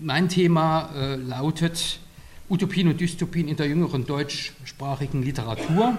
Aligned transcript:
mein 0.00 0.28
Thema 0.28 0.90
äh, 0.94 1.16
lautet 1.16 1.98
Utopien 2.48 2.88
und 2.88 3.00
Dystopien 3.00 3.48
in 3.48 3.56
der 3.56 3.66
jüngeren 3.66 4.06
deutschsprachigen 4.06 5.22
Literatur. 5.22 5.98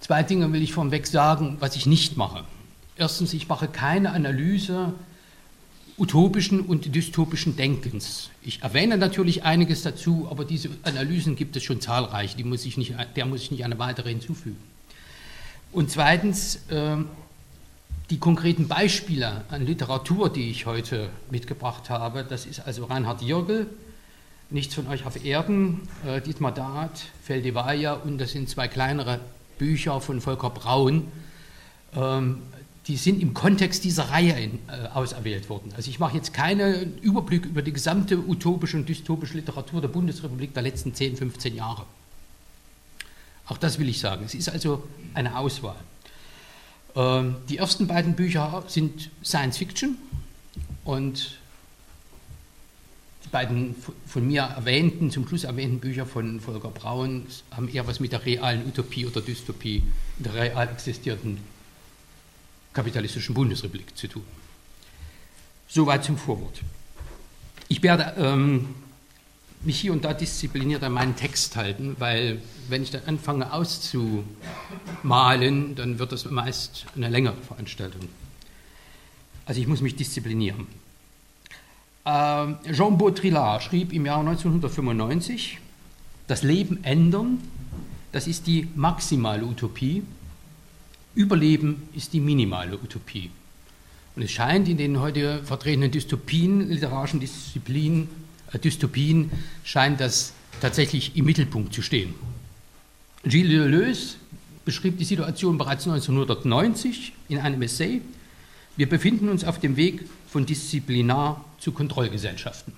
Zwei 0.00 0.22
Dinge 0.22 0.52
will 0.52 0.62
ich 0.62 0.72
vorweg 0.72 1.06
sagen, 1.06 1.56
was 1.60 1.76
ich 1.76 1.86
nicht 1.86 2.16
mache. 2.16 2.44
Erstens, 2.96 3.34
ich 3.34 3.48
mache 3.48 3.68
keine 3.68 4.12
Analyse 4.12 4.94
utopischen 5.98 6.60
und 6.60 6.94
dystopischen 6.94 7.56
Denkens. 7.56 8.30
Ich 8.42 8.62
erwähne 8.62 8.98
natürlich 8.98 9.44
einiges 9.44 9.82
dazu, 9.82 10.28
aber 10.30 10.44
diese 10.44 10.68
Analysen 10.82 11.36
gibt 11.36 11.56
es 11.56 11.62
schon 11.62 11.80
zahlreich, 11.80 12.36
die 12.36 12.44
muss 12.44 12.66
ich 12.66 12.76
nicht, 12.76 12.94
der 13.16 13.26
muss 13.26 13.42
ich 13.42 13.50
nicht 13.50 13.64
eine 13.64 13.78
weitere 13.78 14.10
hinzufügen. 14.10 14.58
Und 15.72 15.90
zweitens, 15.90 16.60
äh, 16.68 16.96
die 18.10 18.18
konkreten 18.18 18.68
Beispiele 18.68 19.44
an 19.48 19.66
Literatur, 19.66 20.32
die 20.32 20.50
ich 20.50 20.66
heute 20.66 21.08
mitgebracht 21.30 21.90
habe, 21.90 22.24
das 22.24 22.46
ist 22.46 22.60
also 22.60 22.84
Reinhard 22.84 23.22
Jürgel, 23.22 23.68
Nichts 24.48 24.76
von 24.76 24.86
euch 24.86 25.04
auf 25.04 25.24
Erden, 25.24 25.88
äh, 26.06 26.20
Dietmar 26.20 26.52
Dart, 26.52 27.06
Feldewaya 27.24 27.94
und 27.94 28.18
das 28.18 28.30
sind 28.30 28.48
zwei 28.48 28.68
kleinere 28.68 29.18
Bücher 29.58 30.00
von 30.00 30.20
Volker 30.20 30.50
Braun. 30.50 31.08
Ähm, 31.96 32.42
die 32.86 32.96
sind 32.96 33.20
im 33.20 33.34
Kontext 33.34 33.82
dieser 33.82 34.04
Reihe 34.04 34.38
in, 34.38 34.60
äh, 34.68 34.86
auserwählt 34.94 35.48
worden. 35.48 35.72
Also 35.76 35.90
ich 35.90 35.98
mache 35.98 36.16
jetzt 36.16 36.32
keinen 36.32 36.96
Überblick 36.98 37.44
über 37.44 37.60
die 37.60 37.72
gesamte 37.72 38.18
utopische 38.18 38.76
und 38.76 38.88
dystopische 38.88 39.34
Literatur 39.34 39.80
der 39.80 39.88
Bundesrepublik 39.88 40.54
der 40.54 40.62
letzten 40.62 40.94
10, 40.94 41.16
15 41.16 41.56
Jahre. 41.56 41.84
Auch 43.48 43.58
das 43.58 43.80
will 43.80 43.88
ich 43.88 43.98
sagen. 43.98 44.24
Es 44.24 44.34
ist 44.34 44.48
also 44.48 44.84
eine 45.14 45.36
Auswahl. 45.36 45.76
Ähm, 46.96 47.36
die 47.48 47.58
ersten 47.58 47.86
beiden 47.86 48.16
Bücher 48.16 48.64
sind 48.66 49.10
Science 49.22 49.58
Fiction 49.58 49.98
und 50.84 51.38
die 53.24 53.28
beiden 53.28 53.74
von 54.06 54.26
mir 54.26 54.42
erwähnten, 54.42 55.10
zum 55.10 55.28
Schluss 55.28 55.44
erwähnten 55.44 55.78
Bücher 55.78 56.06
von 56.06 56.40
Volker 56.40 56.70
Braun 56.70 57.26
haben 57.50 57.68
eher 57.68 57.86
was 57.86 58.00
mit 58.00 58.12
der 58.12 58.24
realen 58.24 58.66
Utopie 58.66 59.04
oder 59.04 59.20
Dystopie 59.20 59.82
der 60.18 60.34
real 60.34 60.68
existierenden 60.68 61.38
kapitalistischen 62.72 63.34
Bundesrepublik 63.34 63.96
zu 63.96 64.08
tun. 64.08 64.24
Soweit 65.68 66.04
zum 66.04 66.16
Vorwort. 66.16 66.62
Ich 67.68 67.82
werde 67.82 68.14
ähm, 68.16 68.74
mich 69.62 69.80
hier 69.80 69.92
und 69.92 70.04
da 70.04 70.14
diszipliniert 70.14 70.82
an 70.82 70.92
meinen 70.92 71.16
Text 71.16 71.56
halten, 71.56 71.96
weil 71.98 72.40
wenn 72.68 72.82
ich 72.82 72.90
dann 72.90 73.02
anfange 73.06 73.52
auszumalen, 73.52 74.24
dann 75.74 75.98
wird 75.98 76.12
das 76.12 76.30
meist 76.30 76.86
eine 76.94 77.08
längere 77.08 77.36
Veranstaltung. 77.36 78.08
Also 79.44 79.60
ich 79.60 79.66
muss 79.66 79.80
mich 79.80 79.96
disziplinieren. 79.96 80.66
Ähm, 82.04 82.58
Jean 82.72 82.98
Baudrillard 82.98 83.62
schrieb 83.62 83.92
im 83.92 84.06
Jahr 84.06 84.20
1995, 84.20 85.58
das 86.28 86.42
Leben 86.42 86.84
ändern, 86.84 87.40
das 88.12 88.26
ist 88.26 88.46
die 88.46 88.68
maximale 88.74 89.44
Utopie, 89.44 90.02
Überleben 91.14 91.88
ist 91.94 92.12
die 92.12 92.20
minimale 92.20 92.76
Utopie. 92.76 93.30
Und 94.14 94.22
es 94.22 94.30
scheint 94.30 94.68
in 94.68 94.76
den 94.76 95.00
heute 95.00 95.42
vertretenen 95.42 95.90
Dystopien, 95.90 96.68
literarischen 96.68 97.20
Disziplinen, 97.20 98.08
Dystopien, 98.52 99.30
scheint 99.64 100.00
das 100.00 100.32
tatsächlich 100.60 101.16
im 101.16 101.24
Mittelpunkt 101.24 101.74
zu 101.74 101.82
stehen. 101.82 102.14
Gilles 103.24 103.50
Deleuze 103.50 104.16
beschrieb 104.64 104.98
die 104.98 105.04
Situation 105.04 105.58
bereits 105.58 105.86
1990 105.86 107.12
in 107.28 107.38
einem 107.38 107.62
Essay. 107.62 108.00
Wir 108.76 108.88
befinden 108.88 109.28
uns 109.28 109.44
auf 109.44 109.58
dem 109.58 109.76
Weg 109.76 110.04
von 110.28 110.46
Disziplinar 110.46 111.44
zu 111.58 111.72
Kontrollgesellschaften. 111.72 112.72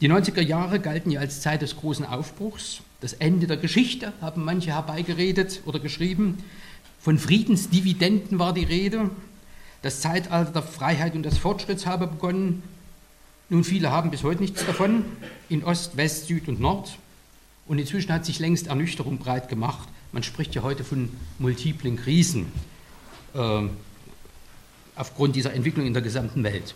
Die 0.00 0.10
90er 0.10 0.42
Jahre 0.42 0.78
galten 0.78 1.10
ja 1.10 1.20
als 1.20 1.40
Zeit 1.40 1.62
des 1.62 1.76
großen 1.76 2.04
Aufbruchs. 2.04 2.80
Das 3.00 3.14
Ende 3.14 3.46
der 3.46 3.56
Geschichte 3.56 4.12
haben 4.20 4.44
manche 4.44 4.72
herbeigeredet 4.72 5.62
oder 5.64 5.78
geschrieben. 5.78 6.38
Von 7.00 7.18
Friedensdividenden 7.18 8.38
war 8.38 8.52
die 8.52 8.64
Rede. 8.64 9.10
Das 9.82 10.00
Zeitalter 10.00 10.52
der 10.52 10.62
Freiheit 10.62 11.14
und 11.14 11.22
des 11.22 11.38
Fortschritts 11.38 11.86
habe 11.86 12.06
begonnen. 12.06 12.62
Nun, 13.48 13.62
viele 13.62 13.92
haben 13.92 14.10
bis 14.10 14.24
heute 14.24 14.40
nichts 14.40 14.66
davon, 14.66 15.04
in 15.48 15.62
Ost, 15.62 15.96
West, 15.96 16.26
Süd 16.26 16.48
und 16.48 16.58
Nord. 16.58 16.98
Und 17.68 17.78
inzwischen 17.78 18.12
hat 18.12 18.24
sich 18.24 18.40
längst 18.40 18.66
Ernüchterung 18.66 19.18
breit 19.18 19.48
gemacht. 19.48 19.88
Man 20.10 20.24
spricht 20.24 20.54
ja 20.56 20.62
heute 20.62 20.82
von 20.82 21.10
multiplen 21.38 21.96
Krisen 21.96 22.50
äh, 23.34 23.62
aufgrund 24.96 25.36
dieser 25.36 25.52
Entwicklung 25.52 25.86
in 25.86 25.92
der 25.92 26.02
gesamten 26.02 26.42
Welt. 26.42 26.74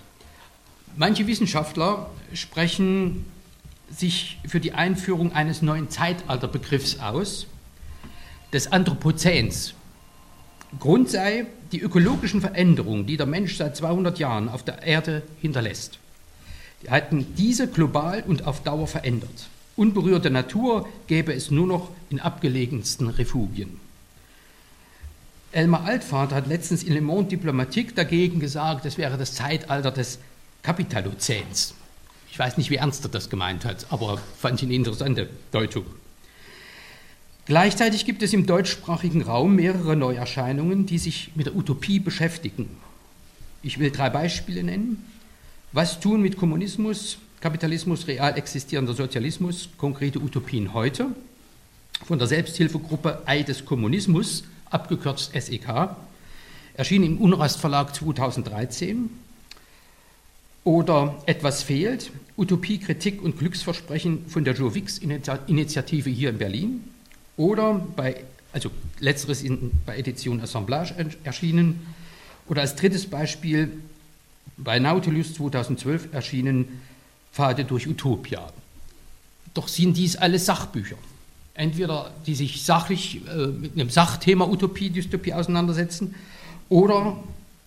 Manche 0.96 1.26
Wissenschaftler 1.26 2.08
sprechen 2.34 3.24
sich 3.90 4.38
für 4.46 4.60
die 4.60 4.72
Einführung 4.72 5.32
eines 5.32 5.62
neuen 5.62 5.90
Zeitalterbegriffs 5.90 7.00
aus, 7.00 7.46
des 8.52 8.70
Anthropozäns. 8.70 9.74
Grund 10.78 11.10
sei 11.10 11.46
die 11.72 11.80
ökologischen 11.80 12.40
Veränderungen, 12.40 13.06
die 13.06 13.16
der 13.16 13.26
Mensch 13.26 13.56
seit 13.56 13.76
200 13.76 14.20
Jahren 14.20 14.48
auf 14.48 14.64
der 14.64 14.82
Erde 14.84 15.22
hinterlässt. 15.40 15.98
Hatten 16.88 17.34
diese 17.36 17.68
global 17.68 18.24
und 18.26 18.46
auf 18.46 18.62
Dauer 18.62 18.86
verändert. 18.86 19.48
Unberührte 19.76 20.30
Natur 20.30 20.88
gäbe 21.06 21.32
es 21.32 21.50
nur 21.50 21.66
noch 21.66 21.90
in 22.10 22.20
abgelegensten 22.20 23.08
Refugien. 23.08 23.80
Elmar 25.52 25.84
Altvater 25.84 26.36
hat 26.36 26.46
letztens 26.46 26.82
in 26.82 26.92
Le 26.92 27.00
Monde 27.00 27.30
Diplomatique 27.30 27.94
dagegen 27.94 28.40
gesagt, 28.40 28.86
es 28.86 28.98
wäre 28.98 29.18
das 29.18 29.34
Zeitalter 29.34 29.90
des 29.90 30.18
Kapitalozäns. 30.62 31.74
Ich 32.30 32.38
weiß 32.38 32.56
nicht, 32.56 32.70
wie 32.70 32.76
ernst 32.76 33.04
er 33.04 33.10
das 33.10 33.30
gemeint 33.30 33.64
hat, 33.64 33.86
aber 33.90 34.18
fand 34.38 34.60
ich 34.60 34.66
eine 34.66 34.74
interessante 34.74 35.28
Deutung. 35.50 35.84
Gleichzeitig 37.46 38.04
gibt 38.04 38.22
es 38.22 38.32
im 38.32 38.46
deutschsprachigen 38.46 39.22
Raum 39.22 39.56
mehrere 39.56 39.96
Neuerscheinungen, 39.96 40.86
die 40.86 40.98
sich 40.98 41.32
mit 41.34 41.46
der 41.46 41.56
Utopie 41.56 41.98
beschäftigen. 41.98 42.68
Ich 43.62 43.80
will 43.80 43.90
drei 43.90 44.08
Beispiele 44.08 44.62
nennen. 44.62 45.04
Was 45.72 46.00
tun 46.00 46.20
mit 46.20 46.36
Kommunismus, 46.36 47.18
Kapitalismus, 47.40 48.08
real 48.08 48.36
existierender 48.36 48.92
Sozialismus, 48.92 49.68
konkrete 49.78 50.18
Utopien 50.18 50.74
heute? 50.74 51.14
Von 52.04 52.18
der 52.18 52.26
Selbsthilfegruppe 52.26 53.22
Ei 53.24 53.44
des 53.44 53.64
Kommunismus, 53.64 54.42
abgekürzt 54.68 55.30
SEK, 55.32 55.94
erschien 56.74 57.04
im 57.04 57.18
Unrast 57.18 57.60
Verlag 57.60 57.94
2013. 57.94 59.10
Oder 60.64 61.22
etwas 61.26 61.62
fehlt, 61.62 62.10
Utopie, 62.36 62.78
Kritik 62.78 63.22
und 63.22 63.38
Glücksversprechen 63.38 64.26
von 64.26 64.42
der 64.42 64.54
Joe 64.54 64.74
Wix-Initiative 64.74 66.10
hier 66.10 66.30
in 66.30 66.38
Berlin. 66.38 66.84
Oder 67.36 67.74
bei, 67.94 68.24
also 68.52 68.72
letzteres 68.98 69.44
in, 69.44 69.70
bei 69.86 69.96
Edition 69.96 70.40
Assemblage 70.40 70.94
erschienen. 71.22 71.86
Oder 72.48 72.62
als 72.62 72.74
drittes 72.74 73.06
Beispiel 73.06 73.70
bei 74.56 74.78
Nautilus 74.78 75.34
2012 75.34 76.12
erschienen 76.12 76.80
Pfade 77.32 77.64
durch 77.64 77.86
Utopia. 77.86 78.52
Doch 79.54 79.68
sind 79.68 79.96
dies 79.96 80.16
alles 80.16 80.46
Sachbücher. 80.46 80.96
Entweder 81.54 82.12
die 82.26 82.34
sich 82.34 82.62
sachlich 82.62 83.20
äh, 83.26 83.46
mit 83.48 83.72
einem 83.72 83.90
Sachthema 83.90 84.46
Utopie, 84.46 84.90
Dystopie 84.90 85.34
auseinandersetzen 85.34 86.14
oder 86.68 87.16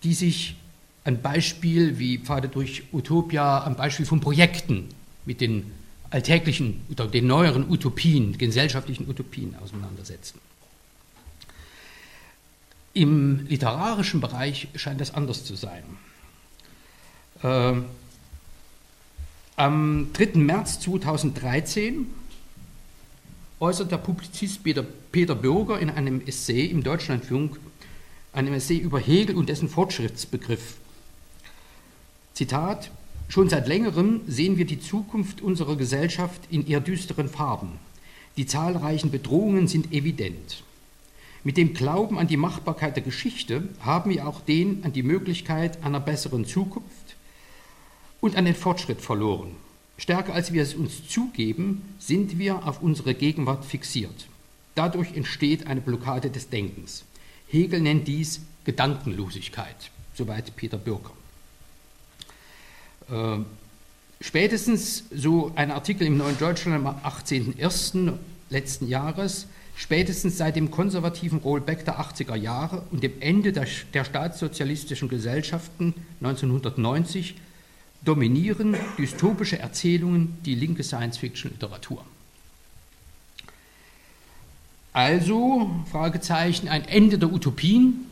die 0.02 0.14
sich 0.14 0.56
ein 1.04 1.20
Beispiel 1.20 1.98
wie 1.98 2.18
Pfade 2.18 2.48
durch 2.48 2.84
Utopia, 2.92 3.64
ein 3.64 3.76
Beispiel 3.76 4.06
von 4.06 4.20
Projekten 4.20 4.88
mit 5.26 5.40
den 5.40 5.70
alltäglichen 6.10 6.80
oder 6.90 7.06
den 7.06 7.26
neueren 7.26 7.68
Utopien, 7.70 8.38
gesellschaftlichen 8.38 9.08
Utopien 9.08 9.54
auseinandersetzen. 9.62 10.38
Im 12.94 13.46
literarischen 13.48 14.20
Bereich 14.20 14.68
scheint 14.76 15.00
das 15.00 15.12
anders 15.12 15.44
zu 15.44 15.56
sein. 15.56 15.82
Äh, 17.44 17.74
am 19.56 20.08
3. 20.14 20.38
März 20.38 20.80
2013 20.80 22.06
äußert 23.60 23.92
der 23.92 23.98
Publizist 23.98 24.64
Peter, 24.64 24.82
Peter 24.82 25.34
Bürger 25.34 25.78
in 25.78 25.90
einem 25.90 26.22
Essay 26.26 26.64
im 26.64 26.82
Deutschlandfunk, 26.82 27.60
einem 28.32 28.54
Essay 28.54 28.78
über 28.78 28.98
Hegel 28.98 29.36
und 29.36 29.50
dessen 29.50 29.68
Fortschrittsbegriff 29.68 30.76
Zitat, 32.32 32.90
schon 33.28 33.50
seit 33.50 33.68
längerem 33.68 34.22
sehen 34.26 34.56
wir 34.56 34.64
die 34.64 34.80
Zukunft 34.80 35.42
unserer 35.42 35.76
Gesellschaft 35.76 36.40
in 36.50 36.66
eher 36.66 36.80
düsteren 36.80 37.28
Farben. 37.28 37.72
Die 38.38 38.46
zahlreichen 38.46 39.10
Bedrohungen 39.10 39.68
sind 39.68 39.92
evident. 39.92 40.64
Mit 41.44 41.58
dem 41.58 41.74
Glauben 41.74 42.18
an 42.18 42.26
die 42.26 42.38
Machbarkeit 42.38 42.96
der 42.96 43.04
Geschichte 43.04 43.68
haben 43.80 44.10
wir 44.10 44.26
auch 44.26 44.40
den 44.40 44.82
an 44.82 44.94
die 44.94 45.02
Möglichkeit 45.02 45.84
einer 45.84 46.00
besseren 46.00 46.46
Zukunft 46.46 47.03
und 48.20 48.36
an 48.36 48.44
den 48.44 48.54
Fortschritt 48.54 49.00
verloren. 49.00 49.56
Stärker 49.96 50.34
als 50.34 50.52
wir 50.52 50.62
es 50.62 50.74
uns 50.74 51.08
zugeben, 51.08 51.94
sind 51.98 52.38
wir 52.38 52.66
auf 52.66 52.82
unsere 52.82 53.14
Gegenwart 53.14 53.64
fixiert. 53.64 54.26
Dadurch 54.74 55.14
entsteht 55.14 55.66
eine 55.66 55.80
Blockade 55.80 56.30
des 56.30 56.48
Denkens. 56.48 57.04
Hegel 57.48 57.80
nennt 57.80 58.08
dies 58.08 58.40
Gedankenlosigkeit. 58.64 59.90
Soweit 60.14 60.56
Peter 60.56 60.78
Bürger. 60.78 61.12
Äh, 63.10 63.38
spätestens 64.20 65.04
so 65.14 65.52
ein 65.54 65.70
Artikel 65.70 66.06
im 66.06 66.16
Neuen 66.16 66.38
Deutschland 66.38 66.84
am 66.84 66.96
18.01. 67.04 68.14
letzten 68.50 68.88
Jahres, 68.88 69.46
spätestens 69.76 70.38
seit 70.38 70.56
dem 70.56 70.70
konservativen 70.70 71.38
Rollback 71.38 71.84
der 71.84 72.00
80er 72.00 72.36
Jahre 72.36 72.82
und 72.90 73.02
dem 73.02 73.20
Ende 73.20 73.52
der, 73.52 73.66
der 73.92 74.04
staatssozialistischen 74.04 75.08
Gesellschaften 75.08 75.94
1990 76.20 77.36
dominieren 78.04 78.76
dystopische 78.98 79.58
Erzählungen 79.58 80.36
die 80.44 80.54
linke 80.54 80.84
Science-Fiction-Literatur. 80.84 82.04
Also, 84.92 85.70
Fragezeichen, 85.90 86.68
ein 86.68 86.84
Ende 86.84 87.18
der 87.18 87.32
Utopien. 87.32 88.06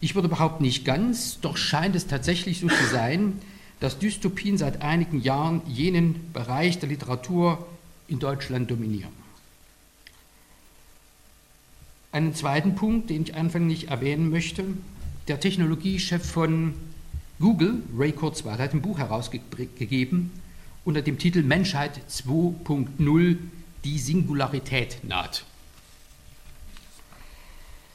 Ich 0.00 0.14
würde 0.14 0.28
behaupten, 0.28 0.64
nicht 0.64 0.84
ganz, 0.84 1.40
doch 1.40 1.56
scheint 1.56 1.96
es 1.96 2.06
tatsächlich 2.06 2.60
so 2.60 2.68
zu 2.68 2.84
sein, 2.90 3.40
dass 3.80 3.98
Dystopien 3.98 4.56
seit 4.56 4.82
einigen 4.82 5.20
Jahren 5.20 5.60
jenen 5.66 6.32
Bereich 6.32 6.78
der 6.78 6.88
Literatur 6.88 7.66
in 8.08 8.18
Deutschland 8.18 8.70
dominieren. 8.70 9.12
Einen 12.12 12.34
zweiten 12.34 12.74
Punkt, 12.76 13.10
den 13.10 13.24
ich 13.24 13.34
anfänglich 13.34 13.88
erwähnen 13.88 14.30
möchte, 14.30 14.64
der 15.28 15.40
Technologiechef 15.40 16.24
von 16.24 16.74
Google, 17.40 17.82
Ray 17.96 18.12
Kurzweil, 18.12 18.58
hat 18.58 18.72
ein 18.72 18.82
Buch 18.82 18.98
herausgegeben 18.98 20.30
unter 20.84 21.02
dem 21.02 21.18
Titel 21.18 21.42
Menschheit 21.42 22.00
2.0 22.10 23.36
die 23.84 23.98
Singularität 23.98 24.98
naht. 25.02 25.44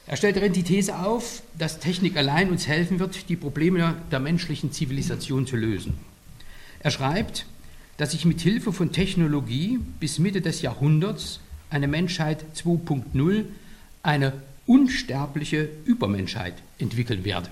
Er 0.06 0.16
stellt 0.16 0.36
darin 0.36 0.52
die 0.52 0.64
These 0.64 0.98
auf, 0.98 1.42
dass 1.56 1.78
Technik 1.78 2.16
allein 2.16 2.50
uns 2.50 2.66
helfen 2.66 2.98
wird, 2.98 3.28
die 3.28 3.36
Probleme 3.36 3.96
der 4.10 4.18
menschlichen 4.18 4.72
Zivilisation 4.72 5.46
zu 5.46 5.56
lösen. 5.56 5.94
Er 6.80 6.90
schreibt, 6.90 7.46
dass 7.96 8.10
sich 8.10 8.24
mit 8.24 8.40
Hilfe 8.40 8.72
von 8.72 8.92
Technologie 8.92 9.78
bis 10.00 10.18
Mitte 10.18 10.40
des 10.40 10.62
Jahrhunderts 10.62 11.40
eine 11.70 11.86
Menschheit 11.86 12.44
2.0, 12.56 13.44
eine 14.02 14.32
unsterbliche 14.66 15.68
Übermenschheit 15.84 16.54
entwickeln 16.78 17.24
werde. 17.24 17.50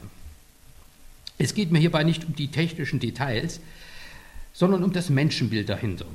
Es 1.39 1.55
geht 1.55 1.71
mir 1.71 1.79
hierbei 1.79 2.05
nicht 2.05 2.25
um 2.25 2.35
die 2.35 2.49
technischen 2.49 2.99
Details, 2.99 3.61
sondern 4.53 4.83
um 4.83 4.93
das 4.93 5.09
Menschenbild 5.09 5.69
dahinter. 5.69 6.07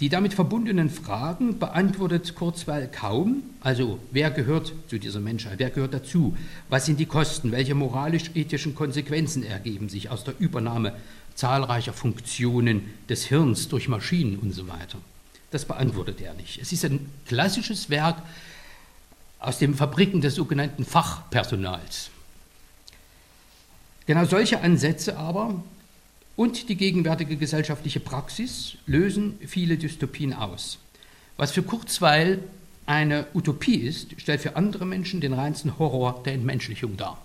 Die 0.00 0.08
damit 0.08 0.34
verbundenen 0.34 0.90
Fragen 0.90 1.58
beantwortet 1.58 2.34
Kurzweil 2.34 2.90
kaum. 2.90 3.44
Also 3.60 4.00
wer 4.10 4.30
gehört 4.30 4.72
zu 4.88 4.98
dieser 4.98 5.20
Menschheit? 5.20 5.58
Wer 5.58 5.70
gehört 5.70 5.94
dazu? 5.94 6.36
Was 6.68 6.86
sind 6.86 6.98
die 6.98 7.06
Kosten? 7.06 7.52
Welche 7.52 7.76
moralisch-ethischen 7.76 8.74
Konsequenzen 8.74 9.44
ergeben 9.44 9.88
sich 9.88 10.10
aus 10.10 10.24
der 10.24 10.34
Übernahme 10.40 10.94
zahlreicher 11.36 11.92
Funktionen 11.92 12.90
des 13.08 13.26
Hirns 13.26 13.68
durch 13.68 13.86
Maschinen 13.86 14.38
und 14.38 14.52
so 14.52 14.66
weiter? 14.66 14.98
Das 15.52 15.64
beantwortet 15.64 16.20
er 16.20 16.34
nicht. 16.34 16.60
Es 16.60 16.72
ist 16.72 16.84
ein 16.84 17.08
klassisches 17.26 17.88
Werk 17.88 18.20
aus 19.38 19.58
den 19.58 19.74
Fabriken 19.74 20.20
des 20.20 20.34
sogenannten 20.34 20.84
Fachpersonals. 20.84 22.10
Genau 24.06 24.24
solche 24.24 24.60
Ansätze 24.60 25.16
aber 25.16 25.62
und 26.36 26.68
die 26.68 26.76
gegenwärtige 26.76 27.36
gesellschaftliche 27.36 28.00
Praxis 28.00 28.76
lösen 28.86 29.38
viele 29.46 29.76
Dystopien 29.76 30.32
aus. 30.32 30.78
Was 31.36 31.52
für 31.52 31.62
Kurzweil 31.62 32.40
eine 32.86 33.26
Utopie 33.34 33.76
ist, 33.76 34.20
stellt 34.20 34.42
für 34.42 34.56
andere 34.56 34.84
Menschen 34.84 35.20
den 35.20 35.32
reinsten 35.32 35.78
Horror 35.78 36.22
der 36.24 36.34
Entmenschlichung 36.34 36.96
dar. 36.96 37.20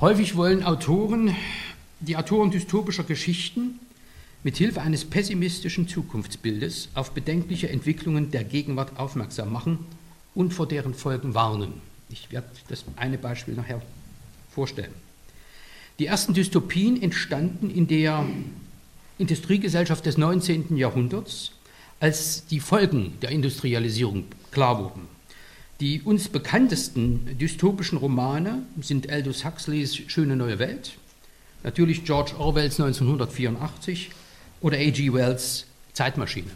Häufig 0.00 0.36
wollen 0.36 0.62
Autoren, 0.62 1.34
die 1.98 2.16
Autoren 2.16 2.50
dystopischer 2.50 3.04
Geschichten, 3.04 3.80
mit 4.42 4.56
Hilfe 4.56 4.80
eines 4.80 5.04
pessimistischen 5.04 5.88
Zukunftsbildes 5.88 6.88
auf 6.94 7.10
bedenkliche 7.10 7.68
Entwicklungen 7.68 8.30
der 8.30 8.44
Gegenwart 8.44 8.98
aufmerksam 8.98 9.52
machen 9.52 9.80
und 10.34 10.54
vor 10.54 10.66
deren 10.66 10.94
Folgen 10.94 11.34
warnen. 11.34 11.74
Ich 12.08 12.32
werde 12.32 12.48
das 12.68 12.84
eine 12.96 13.18
Beispiel 13.18 13.54
nachher 13.54 13.82
vorstellen. 14.50 14.94
Die 15.98 16.06
ersten 16.06 16.34
Dystopien 16.34 17.00
entstanden 17.00 17.70
in 17.70 17.86
der 17.86 18.24
Industriegesellschaft 19.18 20.06
des 20.06 20.16
19. 20.16 20.76
Jahrhunderts, 20.76 21.52
als 22.00 22.46
die 22.46 22.60
Folgen 22.60 23.18
der 23.20 23.30
Industrialisierung 23.30 24.24
klar 24.50 24.78
wurden. 24.78 25.02
Die 25.80 26.00
uns 26.02 26.28
bekanntesten 26.28 27.38
dystopischen 27.38 27.98
Romane 27.98 28.62
sind 28.80 29.10
Aldous 29.10 29.44
Huxleys 29.44 29.96
Schöne 29.96 30.36
neue 30.36 30.58
Welt, 30.58 30.92
natürlich 31.62 32.04
George 32.04 32.32
Orwells 32.38 32.80
1984 32.80 34.10
oder 34.60 34.78
A.G. 34.78 35.12
Wells 35.12 35.66
Zeitmaschine. 35.92 36.50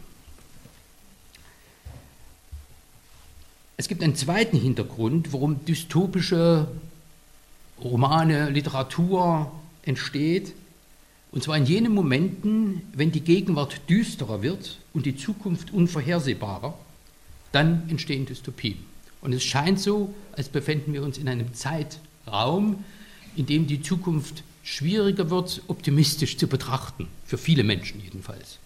Es 3.76 3.88
gibt 3.88 4.02
einen 4.02 4.14
zweiten 4.14 4.58
Hintergrund, 4.58 5.32
warum 5.32 5.64
dystopische 5.64 6.68
Romane, 7.84 8.50
Literatur 8.50 9.52
entsteht. 9.82 10.54
Und 11.30 11.42
zwar 11.42 11.56
in 11.56 11.66
jenen 11.66 11.92
Momenten, 11.92 12.82
wenn 12.92 13.12
die 13.12 13.20
Gegenwart 13.20 13.80
düsterer 13.88 14.42
wird 14.42 14.78
und 14.92 15.04
die 15.06 15.16
Zukunft 15.16 15.72
unvorhersehbarer, 15.72 16.78
dann 17.52 17.88
entstehen 17.88 18.26
Dystopien. 18.26 18.78
Und 19.20 19.32
es 19.32 19.42
scheint 19.42 19.80
so, 19.80 20.14
als 20.32 20.48
befänden 20.48 20.92
wir 20.92 21.02
uns 21.02 21.18
in 21.18 21.28
einem 21.28 21.52
Zeitraum, 21.54 22.84
in 23.36 23.46
dem 23.46 23.66
die 23.66 23.82
Zukunft 23.82 24.42
schwieriger 24.62 25.30
wird, 25.30 25.62
optimistisch 25.66 26.36
zu 26.36 26.46
betrachten, 26.46 27.08
für 27.26 27.36
viele 27.36 27.64
Menschen 27.64 28.00
jedenfalls. 28.02 28.58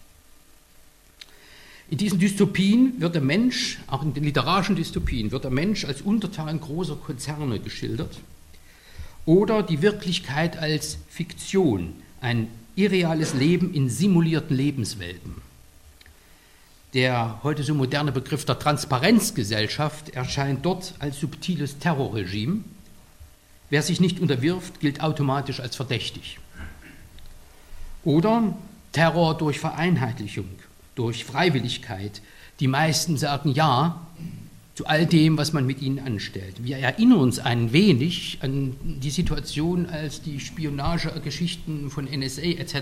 In 1.89 1.97
diesen 1.97 2.19
Dystopien 2.19 3.01
wird 3.01 3.15
der 3.15 3.21
Mensch, 3.21 3.79
auch 3.87 4.03
in 4.03 4.13
den 4.13 4.23
literarischen 4.23 4.75
Dystopien, 4.75 5.31
wird 5.31 5.43
der 5.43 5.51
Mensch 5.51 5.85
als 5.85 6.01
Untertan 6.01 6.59
großer 6.59 6.95
Konzerne 6.95 7.59
geschildert 7.59 8.19
oder 9.29 9.61
die 9.61 9.83
Wirklichkeit 9.83 10.57
als 10.57 10.97
Fiktion, 11.07 11.93
ein 12.19 12.47
irreales 12.75 13.35
Leben 13.35 13.75
in 13.75 13.87
simulierten 13.87 14.57
Lebenswelten. 14.57 15.35
Der 16.95 17.39
heute 17.43 17.61
so 17.61 17.75
moderne 17.75 18.11
Begriff 18.11 18.45
der 18.45 18.57
Transparenzgesellschaft 18.57 20.09
erscheint 20.09 20.65
dort 20.65 20.95
als 20.97 21.19
subtiles 21.19 21.77
Terrorregime. 21.77 22.63
Wer 23.69 23.83
sich 23.83 23.99
nicht 23.99 24.19
unterwirft, 24.19 24.79
gilt 24.79 25.01
automatisch 25.03 25.59
als 25.59 25.75
verdächtig. 25.75 26.39
Oder 28.03 28.57
Terror 28.93 29.37
durch 29.37 29.59
Vereinheitlichung, 29.59 30.49
durch 30.95 31.23
Freiwilligkeit. 31.23 32.23
Die 32.59 32.67
meisten 32.67 33.15
sagen 33.15 33.51
ja, 33.51 34.07
zu 34.79 34.87
all 34.87 35.05
dem, 35.05 35.37
was 35.37 35.51
man 35.51 35.65
mit 35.65 35.81
ihnen 35.81 35.99
anstellt. 35.99 36.63
Wir 36.63 36.77
erinnern 36.77 37.19
uns 37.19 37.37
ein 37.37 37.73
wenig 37.73 38.37
an 38.39 38.77
die 38.81 39.09
Situation, 39.09 39.87
als 39.87 40.21
die 40.21 40.39
Spionagegeschichten 40.39 41.89
von 41.89 42.05
NSA 42.05 42.43
etc. 42.43 42.75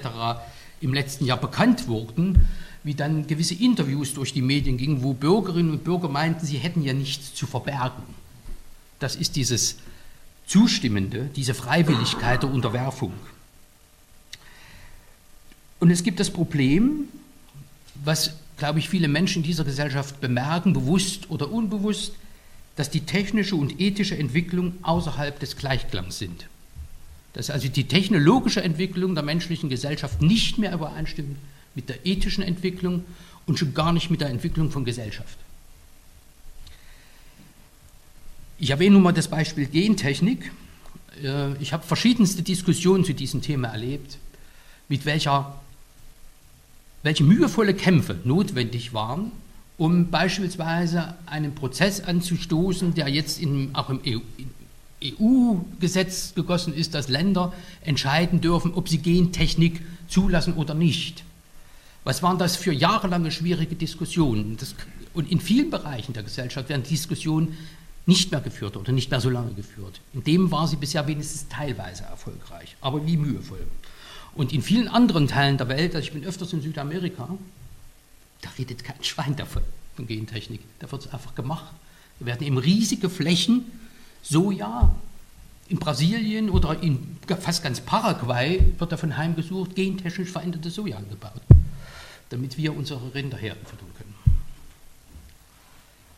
im 0.80 0.94
letzten 0.94 1.25
Jahr 1.25 1.39
bekannt 1.39 1.88
wurden, 1.88 2.46
wie 2.84 2.94
dann 2.94 3.25
gewisse 3.25 3.56
Interviews 3.56 4.13
durch 4.13 4.32
die 4.32 4.44
Medien 4.44 4.77
gingen, 4.77 5.01
wo 5.01 5.13
Bürgerinnen 5.13 5.72
und 5.72 5.84
Bürger 5.84 6.08
meinten, 6.08 6.46
sie 6.46 6.60
hätten 6.60 6.84
ja 6.84 6.94
nichts 6.94 7.34
zu 7.34 7.48
verbergen. 7.48 8.04
Das 9.00 9.16
ist 9.16 9.36
dieses 9.36 9.77
Zustimmende, 10.46 11.32
diese 11.36 11.56
Freiwilligkeit 11.56 12.44
der 12.44 12.51
Unterwerfung. 12.51 13.13
Und 15.80 15.89
es 15.89 16.04
gibt 16.04 16.20
das 16.20 16.30
Problem, 16.30 17.06
was 18.06 18.36
glaube 18.58 18.80
ich, 18.80 18.90
viele 18.90 19.08
Menschen 19.08 19.44
in 19.44 19.48
dieser 19.48 19.64
Gesellschaft 19.64 20.20
bemerken, 20.20 20.74
bewusst 20.74 21.30
oder 21.30 21.52
unbewusst, 21.52 22.14
dass 22.76 22.90
die 22.90 23.02
technische 23.02 23.56
und 23.56 23.80
ethische 23.80 24.18
Entwicklung 24.18 24.74
außerhalb 24.82 25.40
des 25.40 25.58
Gleichklangs 25.58 26.20
sind. 26.20 26.48
Dass 27.34 27.50
also 27.50 27.68
die 27.68 27.86
technologische 27.86 28.64
Entwicklung 28.64 29.16
der 29.16 29.24
menschlichen 29.24 29.70
Gesellschaft 29.70 30.22
nicht 30.22 30.58
mehr 30.58 30.74
übereinstimmt 30.74 31.38
mit 31.76 31.90
der 31.90 32.06
ethischen 32.06 32.44
Entwicklung 32.44 33.06
und 33.46 33.60
schon 33.60 33.74
gar 33.74 33.94
nicht 33.94 34.10
mit 34.10 34.22
der 34.22 34.30
Entwicklung 34.30 34.72
von 34.72 34.86
Gesellschaft. 34.86 35.38
Ich 38.60 38.72
erwähne 38.72 38.94
nun 38.94 39.04
mal 39.04 39.12
das 39.12 39.28
Beispiel 39.28 39.68
Gentechnik. 39.68 40.52
Äh, 41.24 41.54
ich 41.62 41.74
habe 41.74 41.86
verschiedenste 41.86 42.42
Diskussionen 42.42 43.06
zu 43.06 43.14
diesem 43.14 43.42
Thema 43.44 43.68
erlebt, 43.70 44.18
mit 44.90 45.06
welcher 45.06 45.60
welche 47.04 47.24
mühevolle 47.24 47.74
Kämpfe 47.74 48.20
notwendig 48.24 48.94
waren, 48.94 49.32
um 49.77 50.10
beispielsweise 50.10 51.16
einen 51.25 51.54
Prozess 51.54 52.01
anzustoßen, 52.01 52.94
der 52.94 53.08
jetzt 53.10 53.39
in, 53.39 53.70
auch 53.74 53.89
im 53.89 54.01
EU-Gesetz 55.04 56.32
e 56.32 56.36
gegossen 56.36 56.74
ist, 56.74 56.96
dass 56.96 57.08
Länder 57.08 57.54
entscheiden 57.82 58.42
dürfen, 58.42 58.74
ob 58.74 58.89
sie 58.89 58.98
Gentechnik 58.98 59.82
zulassen 60.08 60.54
oder 60.54 60.74
nicht. 60.74 61.24
Was 62.04 62.24
waren 62.24 62.39
das 62.39 62.56
für 62.56 62.74
jahrelange 62.74 63.32
schwierige 63.32 63.75
Diskussionen? 63.75 64.58
Das, 64.58 64.74
und 65.13 65.30
in 65.30 65.39
vielen 65.39 65.70
Bereichen 65.70 66.13
der 66.13 66.24
Gesellschaft 66.24 66.70
werden 66.70 66.84
Diskussionen 66.84 67.58
nicht 68.06 68.32
mehr 68.32 68.39
geführt 68.39 68.77
oder 68.77 68.94
nicht 68.94 69.12
mehr 69.12 69.20
so 69.20 69.30
lange 69.30 69.54
geführt. 69.54 70.00
In 70.13 70.24
dem 70.24 70.50
war 70.50 70.68
sie 70.68 70.77
bisher 70.77 71.06
wenigstens 71.06 71.48
teilweise 71.50 72.04
erfolgreich, 72.04 72.75
aber 72.82 73.06
wie 73.06 73.18
mühevoll. 73.18 73.68
Und 74.38 74.53
in 74.53 74.62
vielen 74.62 74.88
anderen 74.88 75.27
Teilen 75.27 75.58
der 75.58 75.67
Welt, 75.67 75.96
also 75.96 76.08
ich 76.08 76.13
bin 76.13 76.24
öfters 76.24 76.53
in 76.53 76.62
Südamerika, 76.62 77.27
da 78.41 78.50
redet 78.58 78.84
kein 78.84 79.03
Schwein 79.03 79.36
davon, 79.36 79.63
von 79.96 80.06
Gentechnik. 80.06 80.62
Da 80.77 80.91
wird 80.91 81.08
es 81.08 81.12
einfach 81.12 81.34
gemacht. 81.34 81.74
Da 82.20 82.27
werden 82.27 82.46
eben 82.46 82.60
riesige 82.60 83.10
Flächen 83.10 83.65
Soja 84.22 84.96
in 85.70 85.79
Brasilien 85.79 86.51
oder 86.51 86.82
in 86.82 87.17
fast 87.41 87.63
ganz 87.63 87.82
Paraguay 87.82 88.62
wird 88.77 88.91
davon 88.91 89.17
heimgesucht, 89.17 89.75
gentechnisch 89.75 90.29
veränderte 90.29 90.70
Soja 90.70 90.98
angebaut, 90.98 91.41
damit 92.29 92.58
wir 92.58 92.77
unsere 92.77 93.13
Rinderherden 93.15 93.65
füttern 93.65 93.89
können. 93.98 94.13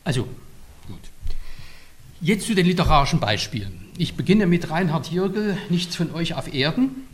Also, 0.03 0.27
gut. 0.87 0.99
Jetzt 2.19 2.47
zu 2.47 2.53
den 2.53 2.65
literarischen 2.65 3.21
Beispielen. 3.21 3.85
Ich 3.97 4.15
beginne 4.15 4.45
mit 4.45 4.69
Reinhard 4.69 5.09
Jirgel, 5.09 5.57
Nichts 5.69 5.95
von 5.95 6.13
euch 6.13 6.33
auf 6.33 6.53
Erden, 6.53 7.07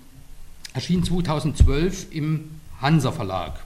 erschien 0.75 1.03
2012 1.03 2.08
im 2.12 2.51
Hansa 2.82 3.13
Verlag. 3.13 3.60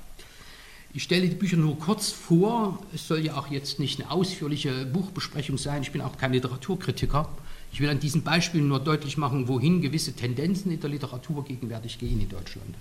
Ich 0.93 1.03
stelle 1.03 1.27
die 1.27 1.35
Bücher 1.35 1.57
nur 1.57 1.77
kurz 1.77 2.11
vor. 2.11 2.79
Es 2.93 3.07
soll 3.07 3.25
ja 3.25 3.35
auch 3.35 3.47
jetzt 3.47 3.79
nicht 3.79 3.99
eine 3.99 4.11
ausführliche 4.11 4.85
Buchbesprechung 4.85 5.57
sein. 5.57 5.81
Ich 5.81 5.91
bin 5.91 6.01
auch 6.01 6.17
kein 6.17 6.33
Literaturkritiker. 6.33 7.27
Ich 7.71 7.81
will 7.81 7.89
an 7.89 7.99
diesen 7.99 8.21
Beispielen 8.21 8.67
nur 8.67 8.79
deutlich 8.79 9.17
machen, 9.17 9.47
wohin 9.47 9.81
gewisse 9.81 10.13
Tendenzen 10.13 10.71
in 10.71 10.79
der 10.79 10.89
Literatur 10.89 11.43
gegenwärtig 11.43 11.97
gehen 11.97 12.21
in 12.21 12.29
Deutschland. 12.29 12.75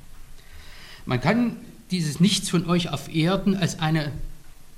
Man 1.06 1.20
kann 1.20 1.56
dieses 1.90 2.20
Nichts 2.20 2.50
von 2.50 2.68
euch 2.68 2.90
auf 2.90 3.12
Erden 3.12 3.56
als 3.56 3.78
eine 3.78 4.12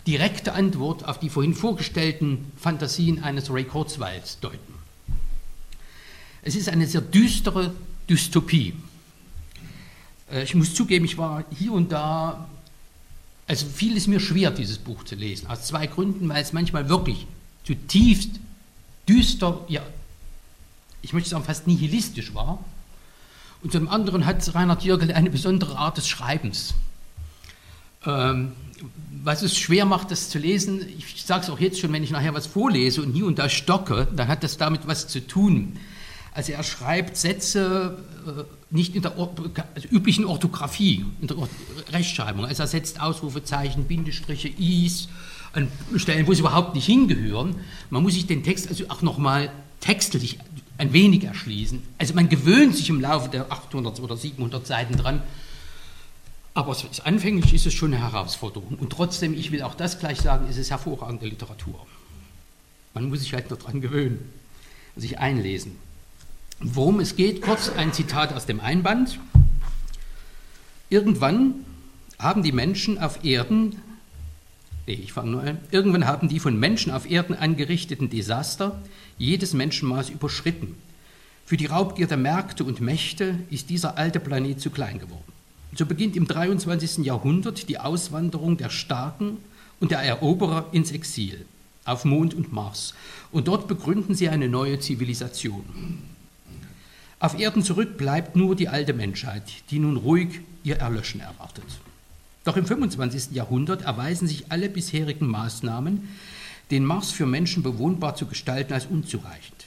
direkte 0.07 0.53
Antwort 0.53 1.07
auf 1.07 1.19
die 1.19 1.29
vorhin 1.29 1.55
vorgestellten 1.55 2.53
Fantasien 2.57 3.23
eines 3.23 3.53
Ray 3.53 3.65
Kurzweils 3.65 4.39
deuten. 4.39 4.75
Es 6.43 6.55
ist 6.55 6.69
eine 6.69 6.87
sehr 6.87 7.01
düstere 7.01 7.75
Dystopie. 8.09 8.75
Äh, 10.31 10.45
ich 10.45 10.55
muss 10.55 10.75
zugeben, 10.75 11.05
ich 11.05 11.19
war 11.19 11.45
hier 11.57 11.73
und 11.73 11.93
da, 11.93 12.49
also 13.47 13.67
fiel 13.67 13.97
es 13.97 14.07
mir 14.07 14.21
schwer, 14.21 14.51
dieses 14.51 14.79
Buch 14.79 15.05
zu 15.05 15.15
lesen. 15.15 15.49
Aus 15.49 15.67
zwei 15.67 15.87
Gründen, 15.87 16.29
weil 16.29 16.43
es 16.43 16.53
manchmal 16.53 16.89
wirklich 16.89 17.27
zutiefst 17.65 18.31
düster, 19.09 19.61
ja, 19.69 19.83
ich 21.03 21.13
möchte 21.13 21.31
sagen, 21.31 21.45
fast 21.45 21.67
nihilistisch 21.67 22.35
war. 22.35 22.63
Und 23.63 23.73
zum 23.73 23.89
anderen 23.89 24.27
hat 24.27 24.55
Reinhard 24.55 24.83
Jürgel 24.85 25.13
eine 25.13 25.31
besondere 25.31 25.77
Art 25.77 25.97
des 25.97 26.09
Schreibens. 26.09 26.75
Ähm, 28.07 28.53
was 29.23 29.43
es 29.43 29.59
schwer 29.59 29.85
macht, 29.85 30.11
das 30.11 30.31
zu 30.31 30.39
lesen, 30.39 30.81
ich 30.97 31.23
sage 31.25 31.43
es 31.43 31.51
auch 31.51 31.61
jetzt 31.61 31.79
schon, 31.79 31.93
wenn 31.93 32.03
ich 32.03 32.11
nachher 32.11 32.33
was 32.33 32.47
vorlese 32.47 33.03
und 33.03 33.13
hier 33.13 33.27
und 33.27 33.39
da 33.39 33.49
stocke, 33.51 34.09
dann 34.17 34.29
hat 34.29 34.43
das 34.43 34.57
damit 34.57 34.87
was 34.87 35.09
zu 35.09 35.27
tun. 35.27 35.77
Also 36.33 36.53
er 36.53 36.63
schreibt 36.63 37.17
Sätze 37.17 37.99
äh, 38.27 38.45
nicht 38.71 38.95
in 38.95 39.03
der 39.03 39.17
also 39.17 39.89
üblichen 39.89 40.25
Orthographie, 40.25 41.05
in 41.21 41.27
der 41.27 41.37
Rechtschreibung. 41.93 42.45
Also 42.45 42.63
er 42.63 42.67
setzt 42.69 43.01
Ausrufezeichen, 43.01 43.85
Bindestriche, 43.85 44.49
Is 44.49 45.09
an 45.53 45.69
Stellen, 45.97 46.27
wo 46.27 46.33
sie 46.33 46.41
überhaupt 46.41 46.75
nicht 46.75 46.87
hingehören. 46.87 47.57
Man 47.91 48.03
muss 48.03 48.15
sich 48.15 48.27
den 48.27 48.45
Text 48.45 48.69
also 48.69 48.85
auch 48.89 49.03
nochmal 49.03 49.51
textlich 49.81 50.39
ein 50.79 50.93
wenig 50.93 51.25
erschließen. 51.25 51.83
Also 51.99 52.15
man 52.15 52.29
gewöhnt 52.29 52.77
sich 52.77 52.89
im 52.89 53.01
Laufe 53.01 53.29
der 53.29 53.51
800 53.51 54.01
oder 54.01 54.17
700 54.17 54.67
Seiten 54.67 54.97
dran, 54.97 55.23
aber 56.55 56.77
anfänglich 57.05 57.53
ist 57.53 57.67
es 57.67 57.75
schon 57.75 57.93
eine 57.93 58.03
Herausforderung. 58.03 58.77
Und 58.81 58.91
trotzdem, 58.91 59.35
ich 59.35 59.51
will 59.51 59.63
auch 59.63 59.75
das 59.75 59.99
gleich 59.99 60.21
sagen, 60.21 60.49
ist 60.49 60.59
es 60.59 60.71
hervorragende 60.71 61.27
Literatur. 61.27 61.87
Man 62.95 63.09
muss 63.09 63.21
sich 63.21 63.35
halt 63.35 63.51
noch 63.51 63.59
dran 63.59 63.81
gewöhnen, 63.81 64.19
sich 64.97 65.19
einlesen. 65.19 65.77
Worum 66.63 67.01
es 67.01 67.17
geht, 67.17 67.41
kurz 67.41 67.71
ein 67.71 67.95
Zitat 67.95 68.35
aus 68.35 68.45
dem 68.45 68.61
Einband. 68.61 69.19
Irgendwann 70.91 71.55
haben 72.19 72.43
die 72.43 72.53
Menschen 72.53 72.99
auf 72.99 73.25
Erden, 73.25 73.77
nee, 74.87 74.93
ich 74.93 75.15
fange 75.15 75.31
nur 75.31 75.43
an, 75.43 75.59
irgendwann 75.71 76.07
haben 76.07 76.29
die 76.29 76.39
von 76.39 76.61
Menschen 76.61 76.93
auf 76.93 77.11
Erden 77.11 77.35
angerichteten 77.35 78.11
Desaster 78.11 78.79
jedes 79.17 79.55
Menschenmaß 79.55 80.11
überschritten. 80.11 80.75
Für 81.47 81.57
die 81.57 81.65
Raubgier 81.65 82.07
der 82.07 82.19
Märkte 82.19 82.65
und 82.65 82.83
Mächte 82.83 83.39
ist 83.49 83.71
dieser 83.71 83.97
alte 83.97 84.21
Planet 84.21 84.61
zu 84.61 84.69
klein 84.69 84.99
geworden. 84.99 85.33
So 85.75 85.87
beginnt 85.87 86.15
im 86.15 86.27
23. 86.27 87.07
Jahrhundert 87.07 87.71
die 87.71 87.79
Auswanderung 87.79 88.59
der 88.59 88.69
Starken 88.69 89.39
und 89.81 89.93
der 89.93 90.01
Eroberer 90.01 90.67
ins 90.73 90.93
Exil 90.93 91.47
auf 91.87 92.05
Mond 92.05 92.35
und 92.35 92.53
Mars. 92.53 92.93
Und 93.33 93.49
dort 93.49 93.67
begründen 93.67 94.15
sie 94.15 94.29
eine 94.29 94.49
neue 94.51 94.79
Zivilisation. 94.79 95.65
Auf 97.21 97.39
Erden 97.39 97.63
zurück 97.63 97.99
bleibt 97.99 98.35
nur 98.35 98.57
die 98.57 98.71
alte 98.71 98.95
Menschheit, 98.95 99.43
die 99.71 99.79
nun 99.79 99.99
ruhig 99.99 100.41
ihr 100.65 100.77
Erlöschen 100.77 101.21
erwartet. 101.21 101.67
Doch 102.45 102.57
im 102.57 102.65
25. 102.65 103.33
Jahrhundert 103.33 103.83
erweisen 103.83 104.27
sich 104.27 104.51
alle 104.51 104.71
bisherigen 104.71 105.27
Maßnahmen, 105.27 106.09
den 106.71 106.87
Mars 106.87 107.11
für 107.11 107.27
Menschen 107.27 107.63
bewohnbar 107.63 108.15
zu 108.15 108.25
gestalten, 108.25 108.73
als 108.73 108.87
unzureichend. 108.87 109.67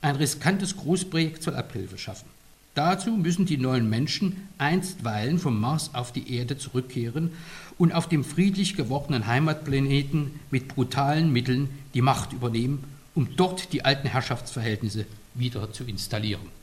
Ein 0.00 0.16
riskantes 0.16 0.76
Großprojekt 0.76 1.40
soll 1.44 1.54
Abhilfe 1.54 1.98
schaffen. 1.98 2.28
Dazu 2.74 3.10
müssen 3.10 3.46
die 3.46 3.58
neuen 3.58 3.88
Menschen 3.88 4.48
einstweilen 4.58 5.38
vom 5.38 5.60
Mars 5.60 5.94
auf 5.94 6.12
die 6.12 6.34
Erde 6.34 6.58
zurückkehren 6.58 7.30
und 7.76 7.92
auf 7.92 8.08
dem 8.08 8.24
friedlich 8.24 8.74
gewordenen 8.74 9.28
Heimatplaneten 9.28 10.32
mit 10.50 10.66
brutalen 10.66 11.32
Mitteln 11.32 11.70
die 11.94 12.02
Macht 12.02 12.32
übernehmen, 12.32 12.82
um 13.14 13.36
dort 13.36 13.72
die 13.72 13.84
alten 13.84 14.08
Herrschaftsverhältnisse 14.08 15.06
wieder 15.34 15.72
zu 15.72 15.84
installieren. 15.84 16.57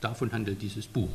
Davon 0.00 0.32
handelt 0.32 0.60
dieses 0.62 0.86
Buch. 0.86 1.10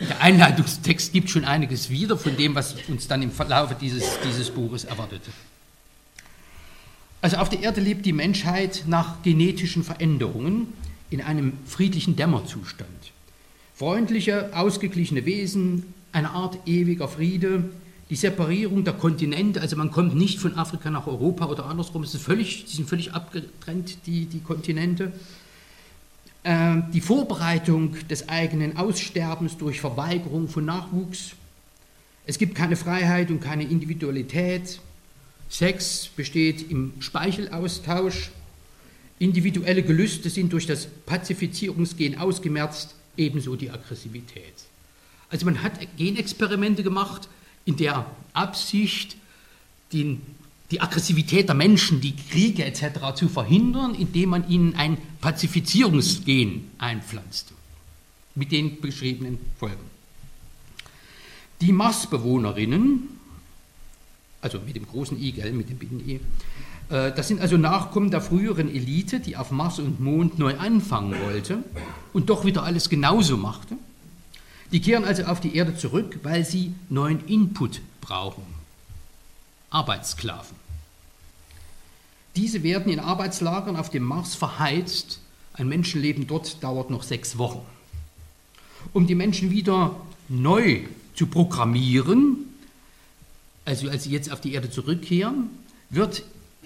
Der 0.00 0.20
Einleitungstext 0.20 1.12
gibt 1.12 1.28
schon 1.28 1.44
einiges 1.44 1.90
wieder 1.90 2.16
von 2.16 2.36
dem, 2.36 2.54
was 2.54 2.76
uns 2.88 3.08
dann 3.08 3.22
im 3.22 3.32
Verlauf 3.32 3.76
dieses, 3.78 4.04
dieses 4.24 4.50
Buches 4.50 4.84
erwartete. 4.84 5.30
Also 7.20 7.38
auf 7.38 7.48
der 7.48 7.60
Erde 7.60 7.80
lebt 7.80 8.06
die 8.06 8.12
Menschheit 8.12 8.84
nach 8.86 9.22
genetischen 9.22 9.82
Veränderungen 9.82 10.72
in 11.10 11.20
einem 11.20 11.54
friedlichen 11.66 12.14
Dämmerzustand. 12.14 13.12
Freundliche, 13.74 14.56
ausgeglichene 14.56 15.24
Wesen, 15.24 15.94
eine 16.12 16.30
Art 16.30 16.58
ewiger 16.66 17.08
Friede, 17.08 17.64
die 18.10 18.16
Separierung 18.16 18.84
der 18.84 18.94
Kontinente, 18.94 19.60
also 19.60 19.76
man 19.76 19.90
kommt 19.90 20.14
nicht 20.14 20.38
von 20.38 20.56
Afrika 20.56 20.90
nach 20.90 21.06
Europa 21.06 21.46
oder 21.46 21.66
andersrum, 21.66 22.02
es 22.02 22.14
ist 22.14 22.22
völlig, 22.22 22.64
die 22.64 22.76
sind 22.76 22.88
völlig 22.88 23.12
abgetrennt, 23.12 23.98
die, 24.06 24.26
die 24.26 24.40
Kontinente. 24.40 25.12
Äh, 26.48 26.80
die 26.94 27.02
Vorbereitung 27.02 27.94
des 28.08 28.30
eigenen 28.30 28.78
Aussterbens 28.78 29.58
durch 29.58 29.82
Verweigerung 29.82 30.48
von 30.48 30.64
Nachwuchs. 30.64 31.32
Es 32.24 32.38
gibt 32.38 32.54
keine 32.54 32.74
Freiheit 32.74 33.30
und 33.30 33.40
keine 33.40 33.64
Individualität. 33.64 34.80
Sex 35.50 36.08
besteht 36.16 36.70
im 36.70 36.94
Speichelaustausch. 37.00 38.30
Individuelle 39.18 39.82
Gelüste 39.82 40.30
sind 40.30 40.50
durch 40.54 40.64
das 40.64 40.86
Pazifizierungsgen 40.86 42.16
ausgemerzt, 42.16 42.94
ebenso 43.18 43.54
die 43.54 43.70
Aggressivität. 43.70 44.54
Also 45.28 45.44
man 45.44 45.62
hat 45.62 45.72
Genexperimente 45.98 46.82
gemacht 46.82 47.28
in 47.66 47.76
der 47.76 48.06
Absicht, 48.32 49.18
den, 49.92 50.22
die 50.70 50.80
Aggressivität 50.80 51.48
der 51.48 51.54
Menschen, 51.54 52.00
die 52.00 52.14
Kriege 52.14 52.64
etc. 52.64 53.14
zu 53.14 53.28
verhindern, 53.28 53.94
indem 53.94 54.30
man 54.30 54.48
ihnen 54.48 54.74
ein 54.74 54.98
Pazifizierungsgen 55.20 56.70
einpflanzt, 56.78 57.52
mit 58.34 58.52
den 58.52 58.80
beschriebenen 58.80 59.38
Folgen. 59.58 59.76
Die 61.60 61.72
Marsbewohnerinnen, 61.72 63.08
also 64.42 64.60
mit 64.64 64.76
dem 64.76 64.86
großen 64.86 65.20
I, 65.20 65.32
gell, 65.32 65.52
mit 65.52 65.70
dem 65.70 65.78
Binnen-I, 65.78 66.20
äh, 66.90 67.12
das 67.12 67.28
sind 67.28 67.40
also 67.40 67.56
Nachkommen 67.56 68.10
der 68.10 68.20
früheren 68.20 68.68
Elite, 68.68 69.20
die 69.20 69.36
auf 69.36 69.50
Mars 69.50 69.78
und 69.78 70.00
Mond 70.00 70.38
neu 70.38 70.56
anfangen 70.58 71.18
wollte 71.22 71.64
und 72.12 72.30
doch 72.30 72.44
wieder 72.44 72.62
alles 72.62 72.88
genauso 72.88 73.36
machte. 73.36 73.76
Die 74.70 74.80
kehren 74.80 75.04
also 75.04 75.24
auf 75.24 75.40
die 75.40 75.56
Erde 75.56 75.76
zurück, 75.76 76.20
weil 76.22 76.44
sie 76.44 76.74
neuen 76.90 77.26
Input 77.26 77.80
brauchen. 78.02 78.57
Arbeitssklaven. 79.70 80.56
Diese 82.36 82.62
werden 82.62 82.92
in 82.92 83.00
Arbeitslagern 83.00 83.76
auf 83.76 83.90
dem 83.90 84.04
Mars 84.04 84.34
verheizt. 84.34 85.20
Ein 85.54 85.68
Menschenleben 85.68 86.26
dort 86.26 86.62
dauert 86.62 86.90
noch 86.90 87.02
sechs 87.02 87.36
Wochen. 87.38 87.66
Um 88.92 89.06
die 89.06 89.14
Menschen 89.14 89.50
wieder 89.50 89.96
neu 90.28 90.82
zu 91.14 91.26
programmieren, 91.26 92.44
also 93.64 93.88
als 93.90 94.04
sie 94.04 94.10
jetzt 94.10 94.30
auf 94.30 94.40
die 94.40 94.52
Erde 94.52 94.70
zurückkehren, 94.70 95.50
wird 95.90 96.22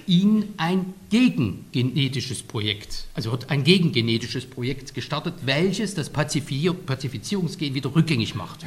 ihn 0.07 0.55
ein 0.57 0.95
gegengenetisches 1.11 2.43
Projekt, 2.43 3.07
also 3.15 3.31
wird 3.31 3.51
ein 3.51 3.65
gegengenetisches 3.65 4.47
Projekt 4.47 4.95
gestartet, 4.95 5.35
welches 5.43 5.95
das 5.95 6.11
Pazifizierungsgen 6.11 7.75
wieder 7.75 7.95
rückgängig 7.95 8.35
macht. 8.35 8.65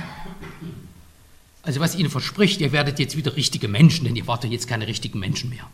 Also 1.66 1.80
was 1.80 1.96
ihnen 1.96 2.12
verspricht, 2.12 2.62
ihr 2.62 2.72
werdet 2.72 3.00
jetzt 3.00 3.18
wieder 3.18 3.36
richtige 3.36 3.68
Menschen, 3.68 4.06
denn 4.06 4.16
ihr 4.16 4.28
wartet 4.28 4.52
jetzt 4.52 4.68
keine 4.68 4.86
richtigen 4.86 5.18
Menschen 5.18 5.50
mehr. 5.50 5.68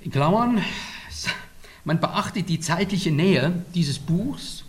In 0.00 0.10
Klammern, 0.10 0.64
man 1.84 2.00
beachtet 2.00 2.48
die 2.48 2.58
zeitliche 2.58 3.10
Nähe 3.10 3.62
dieses 3.74 3.98
Buchs 3.98 4.64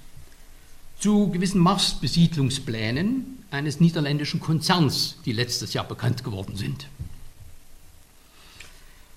zu 0.99 1.29
gewissen 1.29 1.61
Marsbesiedlungsplänen 1.61 3.37
eines 3.49 3.79
niederländischen 3.79 4.41
Konzerns, 4.41 5.15
die 5.23 5.31
letztes 5.31 5.73
Jahr 5.73 5.87
bekannt 5.87 6.25
geworden 6.25 6.57
sind. 6.57 6.87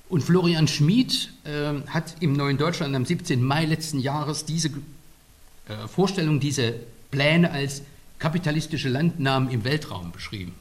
Und 0.09 0.23
Florian 0.23 0.69
Schmid 0.69 1.33
äh, 1.43 1.73
hat 1.89 2.15
im 2.21 2.35
Neuen 2.35 2.59
Deutschland 2.59 2.95
am 2.95 3.05
17. 3.05 3.43
Mai 3.43 3.65
letzten 3.65 3.99
Jahres 3.99 4.45
diese 4.45 4.69
äh, 4.69 5.89
Vorstellung, 5.89 6.39
diese 6.39 6.75
Pläne 7.11 7.51
als 7.51 7.83
kapitalistische 8.23 8.89
Landnahmen 8.89 9.51
im 9.51 9.65
Weltraum 9.65 10.13
beschrieben. 10.13 10.55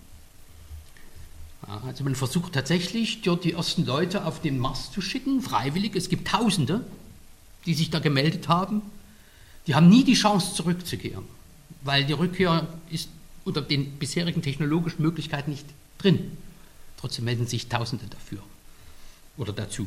Also 1.85 2.03
man 2.03 2.15
versucht 2.15 2.53
tatsächlich, 2.53 3.21
dort 3.21 3.43
die 3.43 3.53
ersten 3.53 3.85
Leute 3.85 4.25
auf 4.25 4.41
den 4.41 4.57
Mars 4.57 4.91
zu 4.91 4.99
schicken, 4.99 5.43
freiwillig. 5.43 5.95
Es 5.95 6.09
gibt 6.09 6.27
Tausende, 6.27 6.83
die 7.67 7.75
sich 7.75 7.91
da 7.91 7.99
gemeldet 7.99 8.47
haben. 8.47 8.81
Die 9.67 9.75
haben 9.75 9.89
nie 9.89 10.03
die 10.03 10.15
Chance 10.15 10.55
zurückzukehren, 10.55 11.23
weil 11.83 12.03
die 12.03 12.13
Rückkehr 12.13 12.67
ist 12.89 13.09
unter 13.45 13.61
den 13.61 13.91
bisherigen 13.99 14.41
technologischen 14.41 15.03
Möglichkeiten 15.03 15.51
nicht 15.51 15.65
drin. 15.99 16.35
Trotzdem 16.97 17.25
melden 17.25 17.45
sich 17.45 17.69
Tausende 17.69 18.05
dafür 18.09 18.39
oder 19.37 19.53
dazu. 19.53 19.85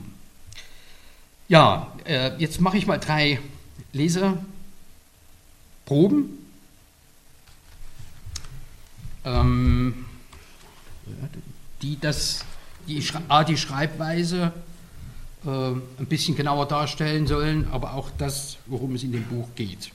Ja, 1.49 1.93
äh, 2.04 2.38
jetzt 2.38 2.61
mache 2.61 2.78
ich 2.78 2.87
mal 2.87 2.99
drei 2.99 3.40
Leseproben. 3.93 6.44
Ähm, 9.25 10.04
die 11.83 11.99
das, 12.00 12.45
die, 12.87 13.02
A, 13.28 13.45
die 13.45 13.57
Schreibweise 13.57 14.52
äh, 15.45 15.49
ein 15.49 16.07
bisschen 16.09 16.37
genauer 16.37 16.66
darstellen 16.66 17.26
sollen, 17.26 17.69
aber 17.71 17.95
auch 17.95 18.11
das, 18.19 18.59
worum 18.66 18.95
es 18.95 19.02
in 19.02 19.12
dem 19.12 19.25
Buch 19.25 19.49
geht. 19.54 19.93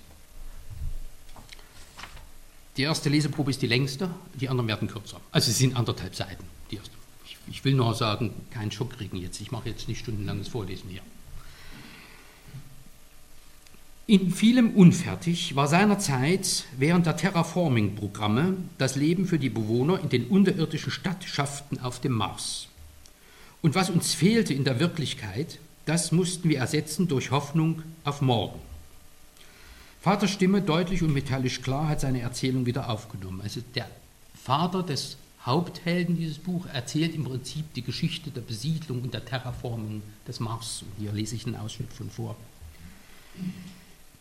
Die 2.78 2.84
erste 2.84 3.10
Leseprobe 3.10 3.52
ist 3.52 3.62
die 3.62 3.68
längste, 3.68 4.10
die 4.36 4.48
anderen 4.48 4.68
werden 4.68 4.88
kürzer. 4.88 5.20
Also 5.32 5.52
es 5.52 5.58
sind 5.58 5.76
anderthalb 5.76 6.16
Seiten. 6.16 6.46
Ich, 6.70 6.80
ich 7.48 7.66
will 7.66 7.74
nur 7.74 7.94
sagen, 7.94 8.34
keinen 8.52 8.72
Schock 8.72 8.92
kriegen 8.94 9.18
jetzt. 9.18 9.42
Ich 9.42 9.52
mache 9.52 9.70
jetzt 9.70 9.88
nicht 9.88 10.00
stundenlanges 10.00 10.48
Vorlesen 10.48 10.90
hier. 10.90 11.02
In 14.10 14.32
vielem 14.32 14.72
unfertig 14.72 15.56
war 15.56 15.68
seinerzeit 15.68 16.66
während 16.80 17.06
der 17.06 17.16
Terraforming-Programme 17.16 18.58
das 18.80 18.96
Leben 18.96 19.28
für 19.28 19.38
die 19.38 19.52
Bewohner 19.52 20.00
in 20.00 20.10
den 20.10 20.26
unterirdischen 20.26 20.92
Stadtschaften 20.92 21.80
auf 21.80 22.02
dem 22.02 22.14
Mars. 22.14 22.70
Und 23.62 23.76
was 23.76 23.92
uns 23.92 24.16
fehlte 24.16 24.52
in 24.52 24.64
der 24.64 24.80
Wirklichkeit, 24.80 25.60
das 25.86 26.12
mussten 26.12 26.50
wir 26.50 26.58
ersetzen 26.58 27.08
durch 27.08 27.30
Hoffnung 27.30 27.84
auf 28.04 28.24
morgen. 28.24 28.60
Vaters 30.02 30.32
Stimme, 30.32 30.64
deutlich 30.64 31.04
und 31.04 31.14
metallisch 31.14 31.62
klar, 31.62 31.88
hat 31.88 32.02
seine 32.02 32.22
Erzählung 32.22 32.66
wieder 32.66 32.90
aufgenommen. 32.90 33.42
Also 33.42 33.62
der 33.76 33.88
Vater 34.34 34.82
des 34.82 35.18
Haupthelden 35.46 36.18
dieses 36.18 36.40
Buches 36.40 36.72
erzählt 36.74 37.14
im 37.14 37.26
Prinzip 37.26 37.76
die 37.76 37.84
Geschichte 37.84 38.32
der 38.32 38.42
Besiedlung 38.42 39.04
und 39.04 39.14
der 39.14 39.26
Terraformung 39.26 40.02
des 40.28 40.40
Mars. 40.40 40.82
Und 40.82 40.94
hier 40.98 41.12
lese 41.12 41.36
ich 41.36 41.46
einen 41.46 41.58
Ausschnitt 41.58 41.94
von 41.94 42.10
vor. 42.10 42.36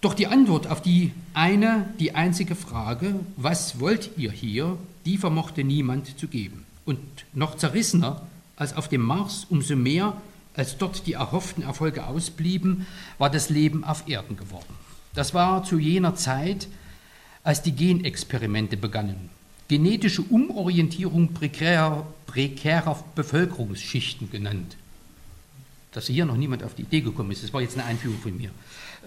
Doch 0.00 0.14
die 0.14 0.28
Antwort 0.28 0.68
auf 0.68 0.80
die 0.80 1.12
eine, 1.34 1.88
die 1.98 2.14
einzige 2.14 2.54
Frage, 2.54 3.18
was 3.36 3.80
wollt 3.80 4.10
ihr 4.16 4.30
hier, 4.30 4.78
die 5.04 5.18
vermochte 5.18 5.64
niemand 5.64 6.18
zu 6.18 6.28
geben. 6.28 6.64
Und 6.84 7.00
noch 7.32 7.56
zerrissener 7.56 8.22
als 8.54 8.76
auf 8.76 8.88
dem 8.88 9.02
Mars, 9.02 9.46
umso 9.50 9.74
mehr, 9.74 10.16
als 10.54 10.78
dort 10.78 11.06
die 11.06 11.14
erhofften 11.14 11.62
Erfolge 11.62 12.06
ausblieben, 12.06 12.86
war 13.18 13.30
das 13.30 13.50
Leben 13.50 13.84
auf 13.84 14.08
Erden 14.08 14.36
geworden. 14.36 14.74
Das 15.14 15.34
war 15.34 15.64
zu 15.64 15.78
jener 15.78 16.14
Zeit, 16.14 16.68
als 17.42 17.62
die 17.62 17.72
Genexperimente 17.72 18.76
begannen. 18.76 19.30
Genetische 19.68 20.22
Umorientierung 20.22 21.32
prekärer, 21.32 22.06
prekärer 22.26 23.02
Bevölkerungsschichten 23.14 24.30
genannt. 24.30 24.76
Dass 25.92 26.06
hier 26.06 26.24
noch 26.24 26.36
niemand 26.36 26.62
auf 26.62 26.74
die 26.74 26.82
Idee 26.82 27.00
gekommen 27.00 27.32
ist, 27.32 27.42
das 27.42 27.52
war 27.52 27.60
jetzt 27.60 27.76
eine 27.76 27.86
Einführung 27.86 28.18
von 28.18 28.36
mir. 28.36 28.50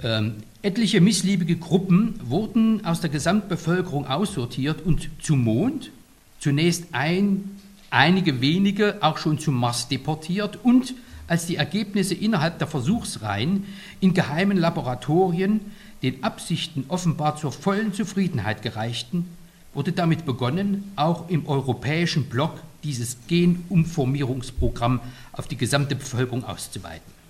Ähm, 0.03 0.35
etliche 0.61 0.99
missliebige 1.01 1.57
Gruppen 1.57 2.19
wurden 2.23 2.85
aus 2.85 3.01
der 3.01 3.09
Gesamtbevölkerung 3.09 4.07
aussortiert 4.07 4.81
und 4.83 5.09
zum 5.21 5.43
Mond, 5.43 5.91
zunächst 6.39 6.85
ein, 6.91 7.57
einige 7.91 8.41
wenige 8.41 8.97
auch 9.01 9.17
schon 9.17 9.37
zum 9.37 9.55
Mars 9.55 9.87
deportiert 9.87 10.59
und 10.63 10.95
als 11.27 11.45
die 11.45 11.55
Ergebnisse 11.55 12.15
innerhalb 12.15 12.57
der 12.59 12.67
Versuchsreihen 12.67 13.65
in 13.99 14.13
geheimen 14.13 14.57
Laboratorien 14.57 15.61
den 16.01 16.23
Absichten 16.23 16.85
offenbar 16.87 17.37
zur 17.37 17.51
vollen 17.51 17.93
Zufriedenheit 17.93 18.63
gereichten, 18.63 19.27
wurde 19.73 19.91
damit 19.91 20.25
begonnen, 20.25 20.91
auch 20.95 21.29
im 21.29 21.47
europäischen 21.47 22.25
Block 22.25 22.59
dieses 22.83 23.17
Genumformierungsprogramm 23.27 24.99
auf 25.31 25.47
die 25.47 25.57
gesamte 25.57 25.95
Bevölkerung 25.95 26.43
auszuweiten. 26.43 27.20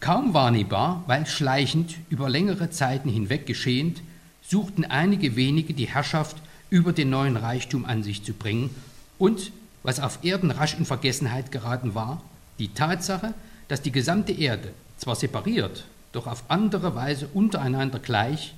Kaum 0.00 0.34
wahrnehmbar, 0.34 1.02
weil 1.06 1.26
schleichend 1.26 1.96
über 2.10 2.28
längere 2.28 2.70
Zeiten 2.70 3.08
hinweg 3.08 3.46
geschehend, 3.46 4.02
suchten 4.42 4.84
einige 4.84 5.36
wenige 5.36 5.74
die 5.74 5.88
Herrschaft 5.88 6.36
über 6.70 6.92
den 6.92 7.10
neuen 7.10 7.36
Reichtum 7.36 7.84
an 7.84 8.02
sich 8.02 8.22
zu 8.22 8.32
bringen 8.32 8.70
und, 9.18 9.52
was 9.82 10.00
auf 10.00 10.18
Erden 10.22 10.50
rasch 10.50 10.74
in 10.78 10.84
Vergessenheit 10.84 11.52
geraten 11.52 11.94
war, 11.94 12.22
die 12.58 12.68
Tatsache, 12.68 13.34
dass 13.68 13.82
die 13.82 13.92
gesamte 13.92 14.32
Erde 14.32 14.72
zwar 14.98 15.16
separiert 15.16 15.84
doch 16.14 16.26
auf 16.28 16.44
andere 16.48 16.94
Weise 16.94 17.28
untereinander 17.34 17.98
gleich, 17.98 18.54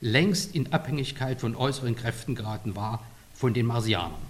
längst 0.00 0.54
in 0.54 0.72
Abhängigkeit 0.72 1.40
von 1.40 1.56
äußeren 1.56 1.96
Kräften 1.96 2.34
geraten 2.34 2.76
war, 2.76 3.04
von 3.34 3.52
den 3.52 3.66
Marsianern. 3.66 4.29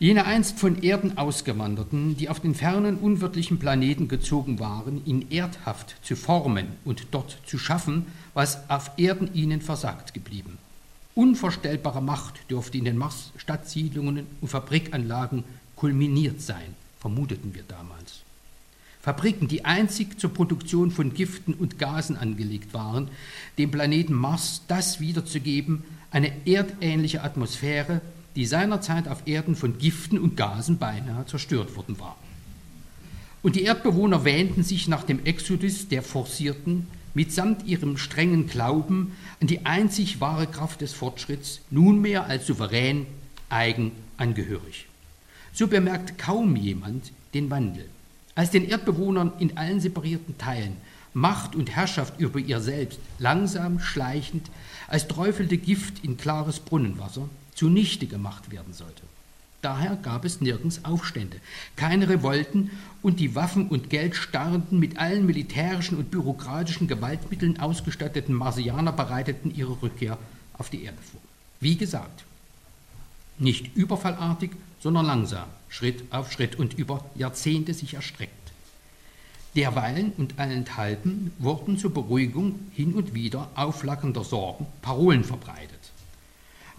Jene 0.00 0.24
einst 0.24 0.58
von 0.58 0.82
Erden 0.82 1.18
ausgewanderten, 1.18 2.16
die 2.16 2.30
auf 2.30 2.40
den 2.40 2.54
fernen, 2.54 2.96
unwirtlichen 2.96 3.58
Planeten 3.58 4.08
gezogen 4.08 4.58
waren, 4.58 5.04
ihn 5.04 5.30
erdhaft 5.30 5.94
zu 6.02 6.16
formen 6.16 6.68
und 6.86 7.08
dort 7.10 7.36
zu 7.44 7.58
schaffen, 7.58 8.06
was 8.32 8.70
auf 8.70 8.92
Erden 8.96 9.34
ihnen 9.34 9.60
versagt 9.60 10.14
geblieben. 10.14 10.56
Unvorstellbare 11.14 12.00
Macht 12.00 12.50
dürfte 12.50 12.78
in 12.78 12.86
den 12.86 12.96
Mars-Stadtsiedlungen 12.96 14.26
und 14.40 14.48
Fabrikanlagen 14.48 15.44
kulminiert 15.76 16.40
sein, 16.40 16.74
vermuteten 16.98 17.54
wir 17.54 17.64
damals. 17.68 18.22
Fabriken, 19.02 19.48
die 19.48 19.66
einzig 19.66 20.18
zur 20.18 20.32
Produktion 20.32 20.90
von 20.90 21.12
Giften 21.12 21.52
und 21.52 21.78
Gasen 21.78 22.16
angelegt 22.16 22.72
waren, 22.72 23.08
dem 23.58 23.70
Planeten 23.70 24.14
Mars 24.14 24.62
das 24.66 24.98
wiederzugeben, 24.98 25.84
eine 26.10 26.32
erdähnliche 26.46 27.22
Atmosphäre, 27.22 28.00
die 28.36 28.46
seinerzeit 28.46 29.08
auf 29.08 29.26
Erden 29.26 29.56
von 29.56 29.78
Giften 29.78 30.18
und 30.18 30.36
Gasen 30.36 30.78
beinahe 30.78 31.26
zerstört 31.26 31.76
worden 31.76 31.98
war. 31.98 32.16
Und 33.42 33.56
die 33.56 33.62
Erdbewohner 33.62 34.24
wähnten 34.24 34.62
sich 34.62 34.86
nach 34.88 35.02
dem 35.02 35.24
Exodus 35.24 35.88
der 35.88 36.02
Forcierten 36.02 36.86
mitsamt 37.14 37.66
ihrem 37.66 37.96
strengen 37.96 38.46
Glauben 38.46 39.16
an 39.40 39.46
die 39.46 39.66
einzig 39.66 40.20
wahre 40.20 40.46
Kraft 40.46 40.80
des 40.80 40.92
Fortschritts 40.92 41.60
nunmehr 41.70 42.26
als 42.26 42.46
souverän 42.46 43.06
eigen 43.48 43.92
angehörig. 44.16 44.86
So 45.52 45.66
bemerkt 45.66 46.18
kaum 46.18 46.54
jemand 46.54 47.12
den 47.34 47.50
Wandel 47.50 47.88
als 48.34 48.50
den 48.50 48.68
Erdbewohnern 48.68 49.32
in 49.38 49.56
allen 49.56 49.80
separierten 49.80 50.38
Teilen 50.38 50.76
Macht 51.12 51.56
und 51.56 51.70
Herrschaft 51.70 52.20
über 52.20 52.38
ihr 52.38 52.60
Selbst 52.60 53.00
langsam, 53.18 53.80
schleichend, 53.80 54.48
als 54.86 55.08
träufelte 55.08 55.58
Gift 55.58 56.04
in 56.04 56.16
klares 56.16 56.60
Brunnenwasser 56.60 57.28
zunichte 57.60 58.06
gemacht 58.06 58.50
werden 58.50 58.72
sollte. 58.72 59.02
Daher 59.60 59.96
gab 59.96 60.24
es 60.24 60.40
nirgends 60.40 60.82
Aufstände, 60.86 61.36
keine 61.76 62.08
Revolten 62.08 62.70
und 63.02 63.20
die 63.20 63.34
Waffen- 63.34 63.68
und 63.68 63.90
Geldstarrenden 63.90 64.78
mit 64.78 64.98
allen 64.98 65.26
militärischen 65.26 65.98
und 65.98 66.10
bürokratischen 66.10 66.88
Gewaltmitteln 66.88 67.60
ausgestatteten 67.60 68.34
Marsianer 68.34 68.92
bereiteten 68.92 69.54
ihre 69.54 69.82
Rückkehr 69.82 70.16
auf 70.54 70.70
die 70.70 70.84
Erde 70.84 70.96
vor. 71.02 71.20
Wie 71.60 71.76
gesagt, 71.76 72.24
nicht 73.38 73.76
überfallartig, 73.76 74.52
sondern 74.80 75.04
langsam, 75.04 75.48
Schritt 75.68 76.04
auf 76.10 76.32
Schritt 76.32 76.58
und 76.58 76.78
über 76.78 77.04
Jahrzehnte 77.14 77.74
sich 77.74 77.92
erstreckt. 77.92 78.32
Derweilen 79.54 80.12
und 80.16 80.38
allenthalben 80.38 81.32
wurden 81.38 81.76
zur 81.76 81.92
Beruhigung 81.92 82.58
hin 82.72 82.94
und 82.94 83.12
wieder 83.12 83.50
aufflackernder 83.54 84.24
Sorgen 84.24 84.66
Parolen 84.80 85.24
verbreitet. 85.24 85.79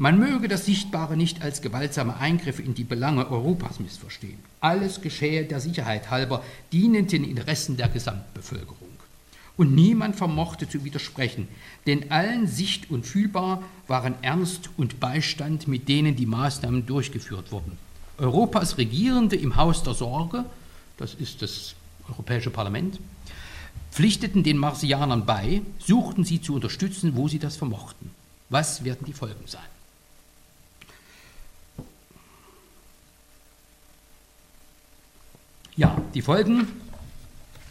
Man 0.02 0.18
möge 0.18 0.48
das 0.48 0.66
Sichtbare 0.66 1.16
nicht 1.16 1.44
als 1.44 1.62
gewaltsame 1.62 2.18
Eingriffe 2.18 2.64
in 2.64 2.74
die 2.74 2.84
Belange 2.84 3.30
Europas 3.30 3.80
missverstehen. 3.80 4.40
Alles 4.60 5.02
geschehe 5.02 5.46
der 5.46 5.60
Sicherheit 5.60 6.10
halber, 6.10 6.44
dienend 6.72 7.12
den 7.12 7.24
Interessen 7.24 7.78
der 7.78 7.88
Gesamtbevölkerung. 7.88 8.90
Und 9.58 9.76
niemand 9.76 10.16
vermochte 10.16 10.68
zu 10.68 10.84
widersprechen, 10.84 11.48
denn 11.86 12.10
allen 12.10 12.48
sicht- 12.48 12.90
und 12.90 13.06
fühlbar 13.06 13.62
waren 13.88 14.16
Ernst 14.24 14.72
und 14.76 15.00
Beistand, 15.00 15.68
mit 15.68 15.88
denen 15.88 16.16
die 16.16 16.26
Maßnahmen 16.26 16.88
durchgeführt 16.88 17.52
wurden. 17.52 17.78
Europas 18.18 18.80
Regierende 18.80 19.36
im 19.36 19.56
Haus 19.56 19.84
der 19.84 19.94
Sorge, 19.94 20.46
das 20.98 21.14
ist 21.14 21.44
das 21.44 21.76
Europäische 22.10 22.50
Parlament, 22.50 23.00
pflichteten 23.92 24.42
den 24.42 24.58
Marsianern 24.58 25.28
bei, 25.28 25.62
suchten 25.78 26.24
sie 26.24 26.42
zu 26.42 26.56
unterstützen, 26.56 27.16
wo 27.16 27.28
sie 27.28 27.38
das 27.38 27.56
vermochten. 27.56 28.10
Was 28.50 28.84
werden 28.84 29.06
die 29.06 29.14
Folgen 29.14 29.46
sein? 29.46 29.62
Ja, 35.78 36.02
die 36.14 36.22
Folgen 36.22 36.68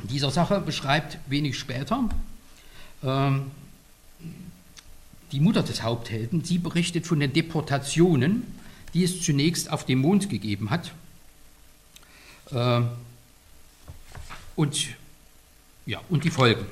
dieser 0.05 0.31
Sache 0.31 0.61
beschreibt 0.61 1.19
wenig 1.27 1.59
später 1.59 2.09
ähm, 3.03 3.51
die 5.33 5.41
Mutter 5.41 5.63
des 5.63 5.83
Haupthelden. 5.83 6.43
Sie 6.43 6.59
berichtet 6.59 7.07
von 7.07 7.21
den 7.21 7.33
Deportationen, 7.33 8.47
die 8.95 9.05
es 9.05 9.21
zunächst 9.23 9.71
auf 9.71 9.85
dem 9.85 10.01
Mond 10.01 10.31
gegeben 10.31 10.71
hat. 10.71 10.93
Äh, 12.51 12.83
und, 14.57 14.89
ja, 15.87 16.01
und 16.09 16.25
die 16.25 16.31
Folgen, 16.31 16.65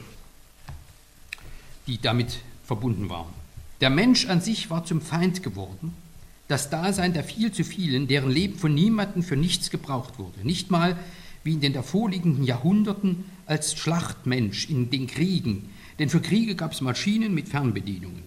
die 1.87 2.01
damit 2.01 2.41
verbunden 2.65 3.09
waren. 3.11 3.33
Der 3.81 3.91
Mensch 3.91 4.27
an 4.27 4.41
sich 4.41 4.71
war 4.71 4.85
zum 4.85 5.01
Feind 5.01 5.43
geworden. 5.43 5.95
Das 6.49 6.71
Dasein 6.71 7.13
der 7.13 7.23
viel 7.23 7.53
zu 7.53 7.63
vielen, 7.63 8.09
deren 8.09 8.31
Leben 8.31 8.59
von 8.59 8.75
niemandem 8.75 9.23
für 9.23 9.37
nichts 9.37 9.71
gebraucht 9.71 10.19
wurde. 10.19 10.41
Nicht 10.43 10.71
mal 10.71 10.99
wie 11.45 11.53
in 11.53 11.61
den 11.61 11.73
davorliegenden 11.73 12.45
Jahrhunderten 12.45 13.25
als 13.47 13.75
Schlachtmensch 13.75 14.69
in 14.69 14.91
den 14.91 15.07
Kriegen, 15.07 15.71
denn 15.99 16.09
für 16.09 16.21
Kriege 16.21 16.55
gab 16.55 16.73
es 16.73 16.81
Maschinen 16.81 17.35
mit 17.35 17.49
Fernbedienungen. 17.49 18.23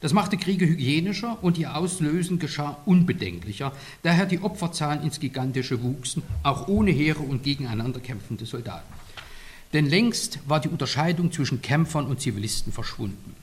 Das 0.00 0.12
machte 0.12 0.36
Kriege 0.36 0.66
hygienischer 0.66 1.38
und 1.42 1.58
ihr 1.58 1.76
Auslösen 1.76 2.40
geschah 2.40 2.78
unbedenklicher, 2.86 3.72
daher 4.02 4.26
die 4.26 4.40
Opferzahlen 4.40 5.02
ins 5.04 5.20
Gigantische 5.20 5.82
wuchsen, 5.82 6.24
auch 6.42 6.66
ohne 6.66 6.90
Heere 6.90 7.20
und 7.20 7.44
gegeneinander 7.44 8.00
kämpfende 8.00 8.44
Soldaten. 8.44 8.92
Denn 9.72 9.86
längst 9.86 10.40
war 10.48 10.60
die 10.60 10.68
Unterscheidung 10.68 11.30
zwischen 11.30 11.62
Kämpfern 11.62 12.06
und 12.06 12.20
Zivilisten 12.20 12.72
verschwunden. 12.72 13.36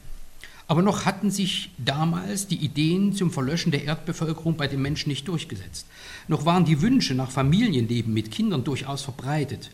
Aber 0.69 0.83
noch 0.83 1.05
hatten 1.05 1.31
sich 1.31 1.71
damals 1.79 2.45
die 2.45 2.57
Ideen 2.63 3.13
zum 3.13 3.31
Verlöschen 3.31 3.71
der 3.71 3.85
Erdbevölkerung 3.85 4.55
bei 4.55 4.67
den 4.67 4.83
Menschen 4.83 5.09
nicht 5.09 5.27
durchgesetzt. 5.27 5.87
Noch 6.27 6.45
waren 6.45 6.63
die 6.63 6.83
Wünsche 6.83 7.15
nach 7.15 7.31
Familienleben 7.31 8.13
mit 8.13 8.29
Kindern 8.29 8.63
durchaus 8.63 9.01
verbreitet. 9.01 9.71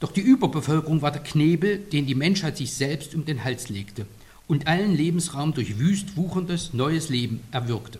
Doch 0.00 0.12
die 0.12 0.20
Überbevölkerung 0.20 1.00
war 1.00 1.12
der 1.12 1.22
Knebel, 1.22 1.78
den 1.78 2.04
die 2.04 2.14
Menschheit 2.14 2.58
sich 2.58 2.74
selbst 2.74 3.14
um 3.14 3.24
den 3.24 3.42
Hals 3.42 3.70
legte 3.70 4.04
und 4.46 4.66
allen 4.66 4.94
Lebensraum 4.94 5.54
durch 5.54 5.78
wüst 5.78 6.14
wucherndes 6.14 6.74
neues 6.74 7.08
Leben 7.08 7.40
erwürgte. 7.50 7.98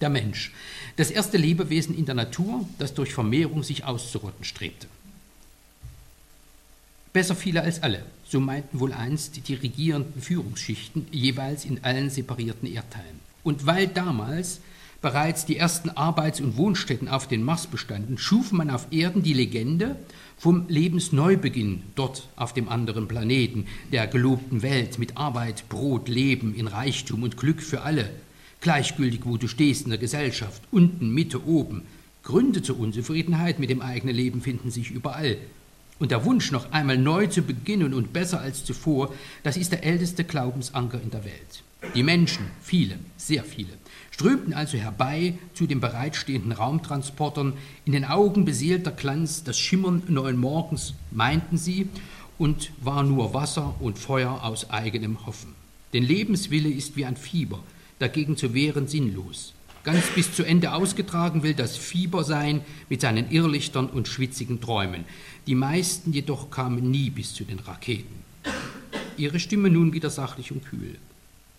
Der 0.00 0.10
Mensch, 0.10 0.52
das 0.94 1.10
erste 1.10 1.38
Lebewesen 1.38 1.98
in 1.98 2.06
der 2.06 2.14
Natur, 2.14 2.68
das 2.78 2.94
durch 2.94 3.12
Vermehrung 3.12 3.64
sich 3.64 3.82
auszurotten 3.82 4.44
strebte. 4.44 4.86
Besser 7.12 7.34
viele 7.34 7.62
als 7.62 7.82
alle, 7.82 8.06
so 8.28 8.40
meinten 8.40 8.80
wohl 8.80 8.92
einst 8.92 9.48
die 9.48 9.54
regierenden 9.54 10.20
Führungsschichten 10.20 11.06
jeweils 11.10 11.64
in 11.64 11.82
allen 11.82 12.10
separierten 12.10 12.70
Erdteilen. 12.70 13.20
Und 13.42 13.66
weil 13.66 13.86
damals 13.86 14.60
bereits 15.00 15.46
die 15.46 15.56
ersten 15.56 15.90
Arbeits- 15.90 16.40
und 16.40 16.56
Wohnstätten 16.56 17.08
auf 17.08 17.28
den 17.28 17.42
Mars 17.42 17.66
bestanden, 17.66 18.18
schuf 18.18 18.52
man 18.52 18.68
auf 18.68 18.88
Erden 18.90 19.22
die 19.22 19.32
Legende 19.32 19.96
vom 20.36 20.64
Lebensneubeginn 20.68 21.82
dort 21.94 22.28
auf 22.36 22.52
dem 22.52 22.68
anderen 22.68 23.08
Planeten, 23.08 23.66
der 23.92 24.06
gelobten 24.06 24.62
Welt 24.62 24.98
mit 24.98 25.16
Arbeit, 25.16 25.68
Brot, 25.68 26.08
Leben 26.08 26.54
in 26.54 26.66
Reichtum 26.66 27.22
und 27.22 27.36
Glück 27.36 27.62
für 27.62 27.82
alle, 27.82 28.10
gleichgültig 28.60 29.20
wo 29.24 29.36
du 29.36 29.48
stehst 29.48 29.84
in 29.84 29.90
der 29.90 29.98
Gesellschaft, 29.98 30.62
unten, 30.70 31.10
Mitte, 31.10 31.46
oben. 31.46 31.82
Gründe 32.22 32.60
zur 32.60 32.78
Unzufriedenheit 32.78 33.58
mit 33.58 33.70
dem 33.70 33.80
eigenen 33.80 34.14
Leben 34.14 34.42
finden 34.42 34.70
sich 34.70 34.90
überall. 34.90 35.38
Und 35.98 36.10
der 36.10 36.24
Wunsch, 36.24 36.52
noch 36.52 36.70
einmal 36.70 36.98
neu 36.98 37.26
zu 37.26 37.42
beginnen 37.42 37.92
und 37.92 38.12
besser 38.12 38.40
als 38.40 38.64
zuvor, 38.64 39.12
das 39.42 39.56
ist 39.56 39.72
der 39.72 39.84
älteste 39.84 40.24
Glaubensanker 40.24 41.00
in 41.00 41.10
der 41.10 41.24
Welt. 41.24 41.62
Die 41.94 42.02
Menschen, 42.02 42.46
viele, 42.60 42.98
sehr 43.16 43.44
viele, 43.44 43.72
strömten 44.10 44.52
also 44.52 44.76
herbei 44.78 45.38
zu 45.54 45.66
den 45.66 45.80
bereitstehenden 45.80 46.52
Raumtransportern, 46.52 47.52
in 47.84 47.92
den 47.92 48.04
Augen 48.04 48.44
beseelter 48.44 48.90
Glanz 48.90 49.44
das 49.44 49.58
Schimmern 49.58 50.02
neuen 50.08 50.38
Morgens, 50.38 50.94
meinten 51.10 51.56
sie, 51.56 51.88
und 52.36 52.70
war 52.80 53.02
nur 53.02 53.34
Wasser 53.34 53.74
und 53.80 53.98
Feuer 53.98 54.44
aus 54.44 54.70
eigenem 54.70 55.26
Hoffen. 55.26 55.54
Denn 55.92 56.04
Lebenswille 56.04 56.68
ist 56.68 56.96
wie 56.96 57.04
ein 57.04 57.16
Fieber, 57.16 57.60
dagegen 57.98 58.36
zu 58.36 58.54
wehren 58.54 58.86
sinnlos. 58.86 59.54
Ganz 59.88 60.10
bis 60.10 60.34
zu 60.34 60.44
Ende 60.44 60.74
ausgetragen 60.74 61.42
will 61.42 61.54
das 61.54 61.78
Fieber 61.78 62.22
sein 62.22 62.60
mit 62.90 63.00
seinen 63.00 63.30
Irrlichtern 63.30 63.86
und 63.86 64.06
schwitzigen 64.06 64.60
Träumen. 64.60 65.06
Die 65.46 65.54
meisten 65.54 66.12
jedoch 66.12 66.50
kamen 66.50 66.90
nie 66.90 67.08
bis 67.08 67.32
zu 67.32 67.44
den 67.44 67.58
Raketen. 67.58 68.14
Ihre 69.16 69.40
Stimme 69.40 69.70
nun 69.70 69.94
wieder 69.94 70.10
sachlich 70.10 70.52
und 70.52 70.62
kühl. 70.62 70.98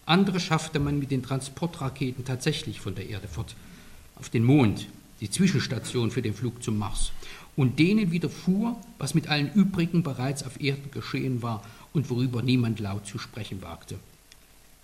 Andere 0.06 0.40
schaffte 0.40 0.80
man 0.80 1.00
mit 1.00 1.10
den 1.10 1.24
Transportraketen 1.24 2.24
tatsächlich 2.24 2.82
von 2.82 2.94
der 2.94 3.10
Erde 3.10 3.28
fort, 3.28 3.56
auf 4.16 4.30
den 4.30 4.44
Mond, 4.44 4.86
die 5.22 5.32
Zwischenstation 5.32 6.12
für 6.12 6.22
den 6.22 6.36
Flug 6.36 6.62
zum 6.62 6.78
Mars. 6.78 7.12
Und 7.56 7.80
denen 7.80 8.12
widerfuhr, 8.12 8.80
was 9.00 9.16
mit 9.16 9.28
allen 9.28 9.52
übrigen 9.54 10.04
bereits 10.04 10.44
auf 10.44 10.62
Erden 10.62 10.92
geschehen 10.92 11.42
war 11.42 11.64
und 11.94 12.12
worüber 12.12 12.44
niemand 12.44 12.80
laut 12.80 13.08
zu 13.08 13.18
sprechen 13.18 13.64
wagte. 13.64 13.98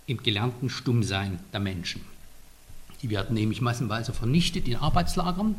Im 0.08 0.16
gelernten 0.16 0.68
Stummsein 0.68 1.38
der 1.52 1.60
Menschen. 1.60 2.15
Die 3.02 3.10
werden 3.10 3.34
nämlich 3.34 3.60
massenweise 3.60 4.12
vernichtet 4.12 4.68
in 4.68 4.76
Arbeitslagern. 4.76 5.54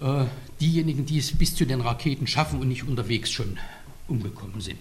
Äh, 0.00 0.24
diejenigen, 0.60 1.06
die 1.06 1.18
es 1.18 1.36
bis 1.36 1.54
zu 1.54 1.64
den 1.64 1.80
Raketen 1.80 2.26
schaffen 2.26 2.60
und 2.60 2.68
nicht 2.68 2.82
unterwegs 2.84 3.30
schon 3.30 3.58
umgekommen 4.08 4.60
sind. 4.60 4.78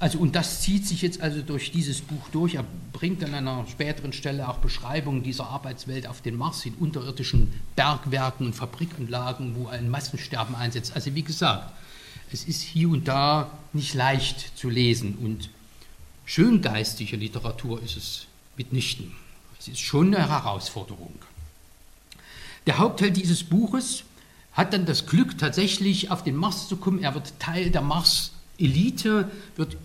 Also, 0.00 0.18
und 0.18 0.34
das 0.34 0.60
zieht 0.60 0.86
sich 0.86 1.02
jetzt 1.02 1.20
also 1.20 1.40
durch 1.40 1.70
dieses 1.70 2.00
Buch 2.00 2.28
durch. 2.32 2.56
Er 2.56 2.64
bringt 2.92 3.22
an 3.22 3.34
einer 3.34 3.66
späteren 3.68 4.12
Stelle 4.12 4.48
auch 4.48 4.58
Beschreibungen 4.58 5.22
dieser 5.22 5.46
Arbeitswelt 5.46 6.06
auf 6.06 6.20
den 6.20 6.36
Mars 6.36 6.66
in 6.66 6.74
unterirdischen 6.74 7.52
Bergwerken 7.76 8.46
und 8.46 8.54
Fabrikanlagen, 8.54 9.54
wo 9.56 9.68
ein 9.68 9.88
Massensterben 9.88 10.54
einsetzt. 10.54 10.94
Also 10.94 11.14
wie 11.14 11.22
gesagt, 11.22 11.72
es 12.32 12.44
ist 12.44 12.62
hier 12.62 12.88
und 12.88 13.06
da 13.06 13.50
nicht 13.72 13.94
leicht 13.94 14.58
zu 14.58 14.68
lesen 14.68 15.14
und 15.16 15.48
schöngeistige 16.24 17.16
Literatur 17.16 17.80
ist 17.82 17.96
es 17.96 18.26
mitnichten. 18.56 19.12
Es 19.64 19.68
ist 19.68 19.80
schon 19.80 20.14
eine 20.14 20.28
Herausforderung. 20.28 21.14
Der 22.66 22.76
Hauptteil 22.76 23.10
dieses 23.10 23.44
Buches 23.44 24.04
hat 24.52 24.74
dann 24.74 24.84
das 24.84 25.06
Glück, 25.06 25.38
tatsächlich 25.38 26.10
auf 26.10 26.22
den 26.22 26.36
Mars 26.36 26.68
zu 26.68 26.76
kommen. 26.76 27.02
Er 27.02 27.14
wird 27.14 27.32
Teil 27.38 27.70
der 27.70 27.80
Mars-Elite, 27.80 29.30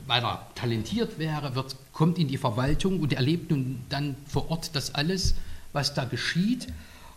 weil 0.05 0.21
er 0.21 0.45
talentiert 0.53 1.17
wäre, 1.17 1.55
wird, 1.55 1.77
kommt 1.93 2.17
in 2.17 2.27
die 2.27 2.37
Verwaltung 2.37 2.99
und 2.99 3.13
erlebt 3.13 3.51
nun 3.51 3.79
dann 3.87 4.17
vor 4.27 4.51
Ort 4.51 4.71
das 4.73 4.95
alles, 4.95 5.35
was 5.71 5.93
da 5.93 6.03
geschieht 6.03 6.67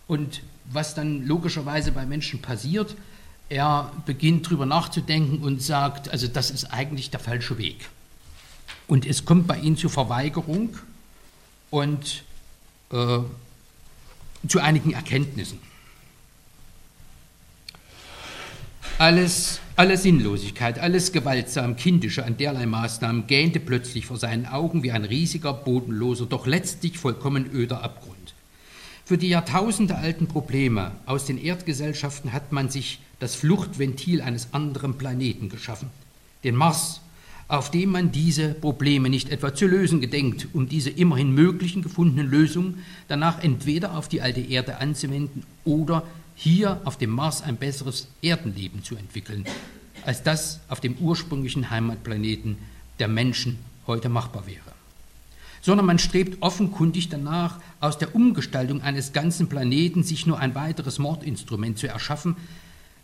und 0.07 0.41
was 0.71 0.95
dann 0.95 1.27
logischerweise 1.27 1.91
bei 1.91 2.05
Menschen 2.05 2.41
passiert. 2.41 2.95
Er 3.49 3.91
beginnt 4.05 4.45
darüber 4.45 4.65
nachzudenken 4.65 5.43
und 5.43 5.61
sagt, 5.61 6.07
also 6.07 6.27
das 6.27 6.49
ist 6.49 6.71
eigentlich 6.71 7.09
der 7.09 7.19
falsche 7.19 7.57
Weg. 7.57 7.89
Und 8.87 9.05
es 9.05 9.25
kommt 9.25 9.47
bei 9.47 9.57
ihm 9.57 9.75
zur 9.75 9.89
Verweigerung 9.89 10.77
und 11.69 12.23
äh, 12.93 13.19
zu 14.47 14.59
einigen 14.59 14.93
Erkenntnissen. 14.93 15.59
Alles, 18.99 19.59
alle 19.75 19.97
Sinnlosigkeit, 19.97 20.77
alles 20.77 21.11
gewaltsam 21.11 21.75
Kindische 21.75 22.23
an 22.23 22.37
derlei 22.37 22.67
Maßnahmen 22.67 23.25
gähnte 23.25 23.59
plötzlich 23.59 24.05
vor 24.05 24.17
seinen 24.17 24.45
Augen 24.45 24.83
wie 24.83 24.91
ein 24.91 25.03
riesiger, 25.03 25.53
bodenloser, 25.53 26.27
doch 26.27 26.45
letztlich 26.45 26.99
vollkommen 26.99 27.49
öder 27.51 27.83
Abgrund. 27.83 28.33
Für 29.05 29.17
die 29.17 29.29
jahrtausendealten 29.29 30.27
Probleme 30.27 30.91
aus 31.05 31.25
den 31.25 31.43
Erdgesellschaften 31.43 32.31
hat 32.31 32.51
man 32.51 32.69
sich 32.69 32.99
das 33.19 33.35
Fluchtventil 33.35 34.21
eines 34.21 34.53
anderen 34.53 34.97
Planeten 34.97 35.49
geschaffen, 35.49 35.89
den 36.43 36.55
Mars 36.55 37.01
auf 37.47 37.71
dem 37.71 37.91
man 37.91 38.11
diese 38.11 38.49
Probleme 38.53 39.09
nicht 39.09 39.29
etwa 39.29 39.53
zu 39.53 39.67
lösen 39.67 40.01
gedenkt, 40.01 40.47
um 40.53 40.67
diese 40.69 40.89
immerhin 40.89 41.33
möglichen 41.33 41.81
gefundenen 41.81 42.29
Lösungen 42.29 42.79
danach 43.07 43.43
entweder 43.43 43.97
auf 43.97 44.07
die 44.07 44.21
alte 44.21 44.41
Erde 44.41 44.77
anzuwenden 44.77 45.43
oder 45.65 46.03
hier 46.35 46.81
auf 46.85 46.97
dem 46.97 47.11
Mars 47.11 47.41
ein 47.41 47.57
besseres 47.57 48.07
Erdenleben 48.21 48.83
zu 48.83 48.95
entwickeln, 48.95 49.45
als 50.05 50.23
das 50.23 50.61
auf 50.67 50.79
dem 50.79 50.95
ursprünglichen 50.95 51.69
Heimatplaneten 51.69 52.57
der 52.99 53.07
Menschen 53.07 53.59
heute 53.87 54.09
machbar 54.09 54.47
wäre. 54.47 54.59
Sondern 55.61 55.85
man 55.85 55.99
strebt 55.99 56.41
offenkundig 56.41 57.09
danach, 57.09 57.59
aus 57.79 57.97
der 57.97 58.15
Umgestaltung 58.15 58.81
eines 58.81 59.13
ganzen 59.13 59.47
Planeten 59.47 60.03
sich 60.03 60.25
nur 60.25 60.39
ein 60.39 60.55
weiteres 60.55 60.99
Mordinstrument 60.99 61.77
zu 61.77 61.87
erschaffen, 61.87 62.35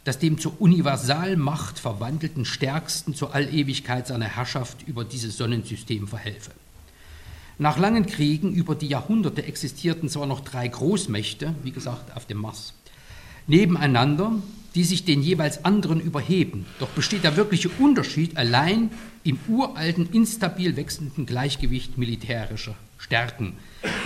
das 0.03 0.19
dem 0.19 0.37
zur 0.37 0.59
Universalmacht 0.61 1.79
verwandelten 1.79 2.45
Stärksten 2.45 3.13
zur 3.13 3.35
Allewigkeit 3.35 4.07
seiner 4.07 4.27
Herrschaft 4.27 4.87
über 4.87 5.03
dieses 5.03 5.37
Sonnensystem 5.37 6.07
verhelfe. 6.07 6.51
Nach 7.57 7.77
langen 7.77 8.05
Kriegen 8.05 8.53
über 8.53 8.75
die 8.75 8.87
Jahrhunderte 8.87 9.43
existierten 9.45 10.07
zwar 10.07 10.25
noch 10.25 10.39
drei 10.39 10.67
Großmächte, 10.67 11.53
wie 11.63 11.71
gesagt 11.71 12.15
auf 12.15 12.25
dem 12.25 12.37
Mars, 12.37 12.73
nebeneinander, 13.47 14.31
die 14.75 14.83
sich 14.83 15.03
den 15.03 15.21
jeweils 15.21 15.65
anderen 15.65 15.99
überheben. 15.99 16.65
Doch 16.79 16.89
besteht 16.89 17.23
der 17.25 17.35
wirkliche 17.35 17.69
Unterschied 17.69 18.37
allein 18.37 18.91
im 19.23 19.37
uralten, 19.47 20.07
instabil 20.13 20.77
wechselnden 20.77 21.25
Gleichgewicht 21.25 21.97
militärischer 21.97 22.75
Stärken, 22.97 23.53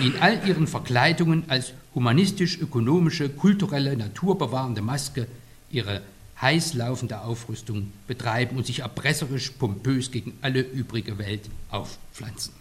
die 0.00 0.06
in 0.06 0.16
all 0.20 0.40
ihren 0.48 0.66
Verkleidungen 0.66 1.44
als 1.48 1.74
humanistisch-ökonomische, 1.94 3.28
kulturelle, 3.28 3.96
naturbewahrende 3.96 4.82
Maske 4.82 5.28
ihre 5.74 6.02
heiß 6.40 6.74
laufende 6.74 7.20
Aufrüstung 7.20 7.92
betreiben 8.06 8.56
und 8.56 8.66
sich 8.66 8.80
erpresserisch 8.80 9.50
pompös 9.50 10.10
gegen 10.10 10.36
alle 10.42 10.60
übrige 10.60 11.18
Welt 11.18 11.48
aufpflanzen. 11.70 12.52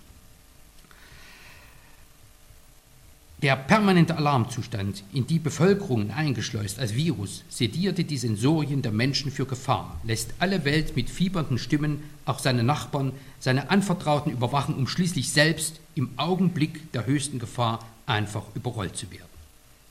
Der 3.44 3.58
permanente 3.58 4.16
Alarmzustand, 4.16 5.04
in 5.12 5.28
die 5.28 5.38
Bevölkerungen 5.38 6.12
eingeschleust 6.12 6.80
als 6.80 6.96
Virus, 6.96 7.44
sedierte 7.50 8.06
die 8.06 8.18
Sensorien 8.18 8.82
der 8.82 8.94
Menschen 8.94 9.34
für 9.34 9.46
Gefahr, 9.46 10.00
lässt 10.06 10.34
alle 10.40 10.64
Welt 10.64 10.96
mit 10.96 11.10
fiebernden 11.10 11.58
Stimmen, 11.58 12.04
auch 12.24 12.40
seine 12.40 12.64
Nachbarn, 12.64 13.12
seine 13.42 13.70
Anvertrauten 13.70 14.32
überwachen, 14.32 14.76
um 14.76 14.88
schließlich 14.88 15.30
selbst 15.30 15.82
im 15.94 16.12
Augenblick 16.16 16.90
der 16.94 17.06
höchsten 17.06 17.38
Gefahr 17.38 17.86
einfach 18.06 18.44
überrollt 18.56 18.96
zu 18.96 19.12
werden. 19.12 19.28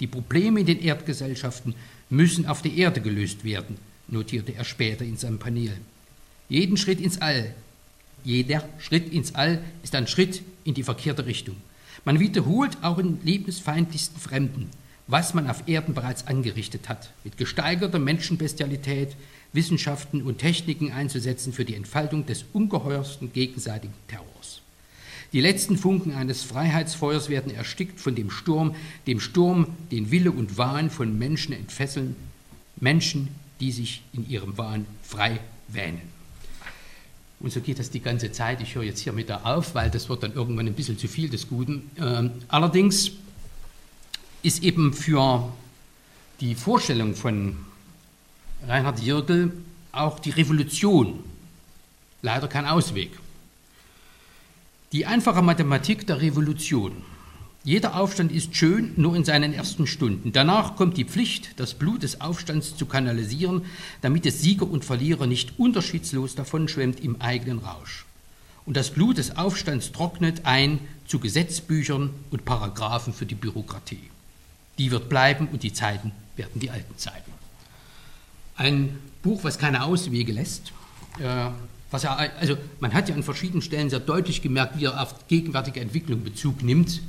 Die 0.01 0.07
Probleme 0.07 0.61
in 0.61 0.67
den 0.67 0.81
Erdgesellschaften 0.81 1.75
müssen 2.13 2.45
auf 2.47 2.61
der 2.61 2.75
Erde 2.75 3.01
gelöst 3.01 3.43
werden, 3.43 3.79
notierte 4.07 4.55
er 4.55 4.65
später 4.65 5.03
in 5.03 5.17
seinem 5.17 5.39
Panel. 5.39 5.73
Jeden 6.49 6.77
Schritt 6.77 7.01
ins 7.01 7.23
All, 7.23 7.55
jeder 8.23 8.69
Schritt 8.79 9.11
ins 9.11 9.35
All 9.35 9.65
ist 9.83 9.95
ein 9.95 10.07
Schritt 10.07 10.43
in 10.65 10.75
die 10.75 10.83
verkehrte 10.83 11.25
Richtung. 11.25 11.57
Man 12.05 12.21
wiederholt 12.21 12.77
auch 12.83 12.99
in 12.99 13.19
lebensfeindlichsten 13.25 14.21
Fremden, 14.21 14.69
was 15.07 15.33
man 15.33 15.49
auf 15.49 15.67
Erden 15.67 15.95
bereits 15.95 16.27
angerichtet 16.27 16.91
hat, 16.91 17.11
mit 17.25 17.39
gesteigerter 17.39 17.99
Menschenbestialität 17.99 19.17
Wissenschaften 19.55 20.23
und 20.23 20.39
Techniken 20.39 20.93
einzusetzen 20.93 21.55
für 21.55 21.65
die 21.65 21.75
Entfaltung 21.75 22.27
des 22.27 22.45
ungeheuersten 22.53 23.33
gegenseitigen 23.33 23.95
Terrors. 24.09 24.32
Die 25.33 25.41
letzten 25.41 25.79
Funken 25.79 26.13
eines 26.13 26.43
Freiheitsfeuers 26.43 27.31
werden 27.31 27.55
erstickt 27.55 28.01
von 28.01 28.15
dem 28.15 28.31
Sturm, 28.31 28.75
dem 29.07 29.19
Sturm, 29.19 29.67
den 29.91 30.11
Wille 30.11 30.31
und 30.31 30.59
Wahn 30.59 30.91
von 30.91 31.19
Menschen 31.19 31.55
entfesseln, 31.55 32.17
Menschen, 32.77 33.29
die 33.61 33.73
sich 33.73 34.03
in 34.13 34.29
ihrem 34.29 34.59
Wahn 34.59 34.85
frei 35.03 35.41
wähnen. 35.69 36.03
Und 37.41 37.53
so 37.53 37.61
geht 37.61 37.79
das 37.79 37.91
die 37.91 38.01
ganze 38.01 38.31
Zeit. 38.31 38.61
Ich 38.61 38.75
höre 38.75 38.85
jetzt 38.85 39.01
hier 39.01 39.13
mit 39.13 39.31
da 39.31 39.41
auf, 39.45 39.75
weil 39.75 39.91
das 39.91 40.09
wird 40.09 40.23
dann 40.23 40.35
irgendwann 40.35 40.67
ein 40.67 40.75
bisschen 40.75 40.99
zu 40.99 41.09
viel 41.09 41.29
des 41.29 41.49
Guten. 41.49 41.91
Ähm, 41.99 42.31
allerdings 42.49 43.13
ist 44.43 44.63
eben 44.63 44.93
für 44.93 45.53
die 46.41 46.55
Vorstellung 46.55 47.15
von 47.15 47.57
Reinhard 48.67 49.01
Jirgel 49.01 49.53
auch 49.93 50.19
die 50.21 50.31
Revolution 50.31 51.19
leider 52.21 52.49
kein 52.49 52.67
Ausweg. 52.67 53.11
Die 54.93 55.07
einfache 55.07 55.43
Mathematik 55.43 56.07
der 56.07 56.21
Revolution 56.21 56.93
jeder 57.65 57.95
Aufstand 57.95 58.33
ist 58.33 58.57
schön, 58.57 58.93
nur 58.97 59.15
in 59.15 59.25
seinen 59.25 59.53
ersten 59.53 59.87
Stunden. 59.87 60.33
Danach 60.33 60.75
kommt 60.75 60.97
die 60.97 61.05
Pflicht, 61.05 61.61
das 61.61 61.75
Blut 61.75 62.03
des 62.03 62.21
Aufstands 62.21 62.77
zu 62.77 62.87
kanalisieren, 62.87 63.65
damit 64.01 64.27
es 64.27 64.43
Sieger 64.43 64.69
und 64.69 64.85
Verlierer 64.85 65.29
nicht 65.29 65.61
unterschiedslos 65.61 66.35
davonschwemmt 66.35 66.99
im 67.05 67.21
eigenen 67.21 67.61
Rausch. 67.61 68.05
Und 68.67 68.77
das 68.77 68.91
Blut 68.91 69.19
des 69.19 69.37
Aufstands 69.37 69.93
trocknet 69.93 70.45
ein 70.45 70.81
zu 71.07 71.21
Gesetzbüchern 71.21 72.11
und 72.33 72.45
Paragraphen 72.45 73.13
für 73.13 73.27
die 73.27 73.37
Bürokratie. 73.37 74.11
Die 74.79 74.91
wird 74.91 75.09
bleiben 75.09 75.47
und 75.53 75.63
die 75.63 75.73
Zeiten 75.73 76.11
werden 76.35 76.61
die 76.61 76.71
alten 76.71 76.99
Zeiten. 76.99 77.31
Ein 78.57 78.99
Buch, 79.23 79.45
was 79.45 79.59
keine 79.59 79.85
Auswege 79.85 80.33
lässt. 80.33 80.73
Was 81.93 82.03
er, 82.03 82.19
also 82.41 82.57
man 82.81 82.93
hat 82.93 83.09
ja 83.09 83.15
an 83.15 83.23
verschiedenen 83.23 83.63
Stellen 83.63 83.89
sehr 83.89 84.01
deutlich 84.01 84.43
gemerkt, 84.43 84.79
wie 84.79 84.87
er 84.87 85.01
auf 85.01 85.29
gegenwärtige 85.29 85.79
Entwicklung 85.81 86.25
Bezug 86.25 86.63
nimmt 86.63 87.01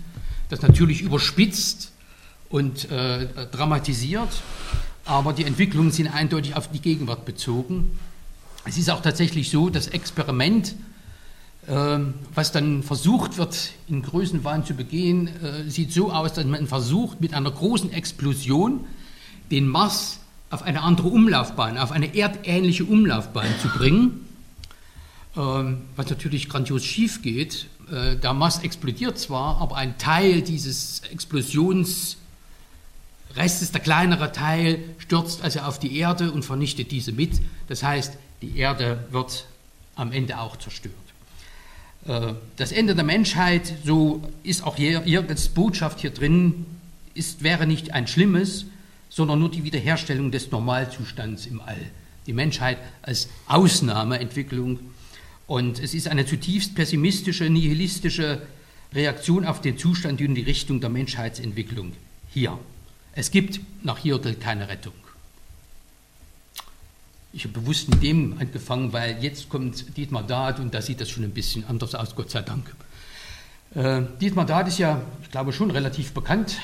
das 0.53 0.61
natürlich 0.61 1.01
überspitzt 1.01 1.91
und 2.49 2.89
äh, 2.91 3.27
dramatisiert, 3.51 4.29
aber 5.05 5.33
die 5.33 5.43
Entwicklungen 5.45 5.91
sind 5.91 6.07
eindeutig 6.07 6.55
auf 6.55 6.69
die 6.69 6.79
Gegenwart 6.79 7.25
bezogen. 7.25 7.97
Es 8.65 8.77
ist 8.77 8.89
auch 8.89 9.01
tatsächlich 9.01 9.49
so, 9.49 9.69
das 9.69 9.87
Experiment, 9.87 10.75
äh, 11.67 11.97
was 12.33 12.51
dann 12.51 12.83
versucht 12.83 13.37
wird, 13.37 13.71
in 13.87 14.03
Größenwahn 14.03 14.63
zu 14.65 14.75
begehen, 14.75 15.27
äh, 15.27 15.69
sieht 15.69 15.91
so 15.91 16.11
aus, 16.11 16.33
dass 16.33 16.45
man 16.45 16.67
versucht, 16.67 17.19
mit 17.19 17.33
einer 17.33 17.51
großen 17.51 17.91
Explosion 17.91 18.85
den 19.49 19.67
Mars 19.67 20.19
auf 20.51 20.61
eine 20.61 20.83
andere 20.83 21.07
Umlaufbahn, 21.07 21.79
auf 21.79 21.91
eine 21.91 22.15
erdähnliche 22.15 22.85
Umlaufbahn 22.85 23.47
zu 23.61 23.69
bringen, 23.69 24.27
was 25.95 26.09
natürlich 26.09 26.49
grandios 26.49 26.85
schief 26.85 27.21
geht, 27.21 27.67
äh, 27.91 28.15
der 28.15 28.33
Mars 28.33 28.59
explodiert 28.59 29.17
zwar, 29.17 29.61
aber 29.61 29.75
ein 29.77 29.97
Teil 29.97 30.41
dieses 30.41 31.01
Explosionsrestes, 31.11 32.21
der 33.71 33.81
kleinere 33.81 34.31
Teil, 34.31 34.79
stürzt 34.99 35.41
also 35.41 35.61
auf 35.61 35.79
die 35.79 35.97
Erde 35.97 36.31
und 36.31 36.43
vernichtet 36.43 36.91
diese 36.91 37.11
mit. 37.11 37.41
Das 37.67 37.83
heißt, 37.83 38.17
die 38.41 38.57
Erde 38.57 39.05
wird 39.11 39.45
am 39.95 40.11
Ende 40.11 40.39
auch 40.39 40.57
zerstört. 40.57 40.93
Äh, 42.07 42.33
das 42.55 42.71
Ende 42.71 42.95
der 42.95 43.03
Menschheit, 43.03 43.73
so 43.83 44.21
ist 44.43 44.63
auch 44.63 44.77
Jürgens 44.77 45.49
Botschaft 45.49 45.99
hier 45.99 46.11
drin, 46.11 46.65
ist, 47.13 47.43
wäre 47.43 47.67
nicht 47.67 47.91
ein 47.91 48.07
schlimmes, 48.07 48.65
sondern 49.09 49.39
nur 49.39 49.51
die 49.51 49.63
Wiederherstellung 49.63 50.31
des 50.31 50.49
Normalzustands 50.51 51.45
im 51.45 51.61
All. 51.61 51.77
Die 52.25 52.33
Menschheit 52.33 52.77
als 53.03 53.29
Ausnahmeentwicklung 53.47 54.79
und 55.47 55.79
es 55.79 55.93
ist 55.93 56.07
eine 56.07 56.25
zutiefst 56.25 56.75
pessimistische, 56.75 57.49
nihilistische 57.49 58.41
Reaktion 58.93 59.45
auf 59.45 59.61
den 59.61 59.77
Zustand 59.77 60.21
und 60.21 60.35
die 60.35 60.41
Richtung 60.41 60.79
der 60.79 60.89
Menschheitsentwicklung 60.89 61.93
hier. 62.29 62.57
Es 63.13 63.31
gibt 63.31 63.59
nach 63.83 63.99
Hirtel 63.99 64.35
keine 64.35 64.67
Rettung. 64.67 64.93
Ich 67.35 67.45
habe 67.45 67.59
bewusst 67.59 67.89
mit 67.89 68.03
dem 68.03 68.37
angefangen, 68.39 68.93
weil 68.93 69.17
jetzt 69.23 69.49
kommt 69.49 69.97
Dietmar 69.97 70.23
Dad 70.23 70.59
und 70.59 70.73
da 70.73 70.81
sieht 70.81 71.01
das 71.01 71.09
schon 71.09 71.23
ein 71.23 71.31
bisschen 71.31 71.65
anders 71.65 71.95
aus, 71.95 72.15
Gott 72.15 72.29
sei 72.29 72.43
Dank. 72.43 72.75
Äh, 73.73 74.03
Dietmar 74.21 74.45
Dad 74.45 74.67
ist 74.67 74.77
ja, 74.77 75.01
ich 75.23 75.31
glaube, 75.31 75.51
schon 75.51 75.71
relativ 75.71 76.13
bekannt, 76.13 76.59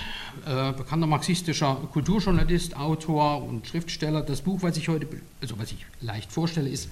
äh, 0.45 0.71
bekannter 0.73 1.07
marxistischer 1.07 1.75
Kulturjournalist, 1.91 2.77
Autor 2.77 3.43
und 3.43 3.65
Schriftsteller. 3.65 4.21
Das 4.21 4.41
Buch, 4.41 4.61
was 4.61 4.77
ich 4.77 4.87
heute, 4.89 5.07
also 5.41 5.57
was 5.57 5.71
ich 5.71 5.87
leicht 6.01 6.31
vorstelle, 6.31 6.69
ist 6.69 6.89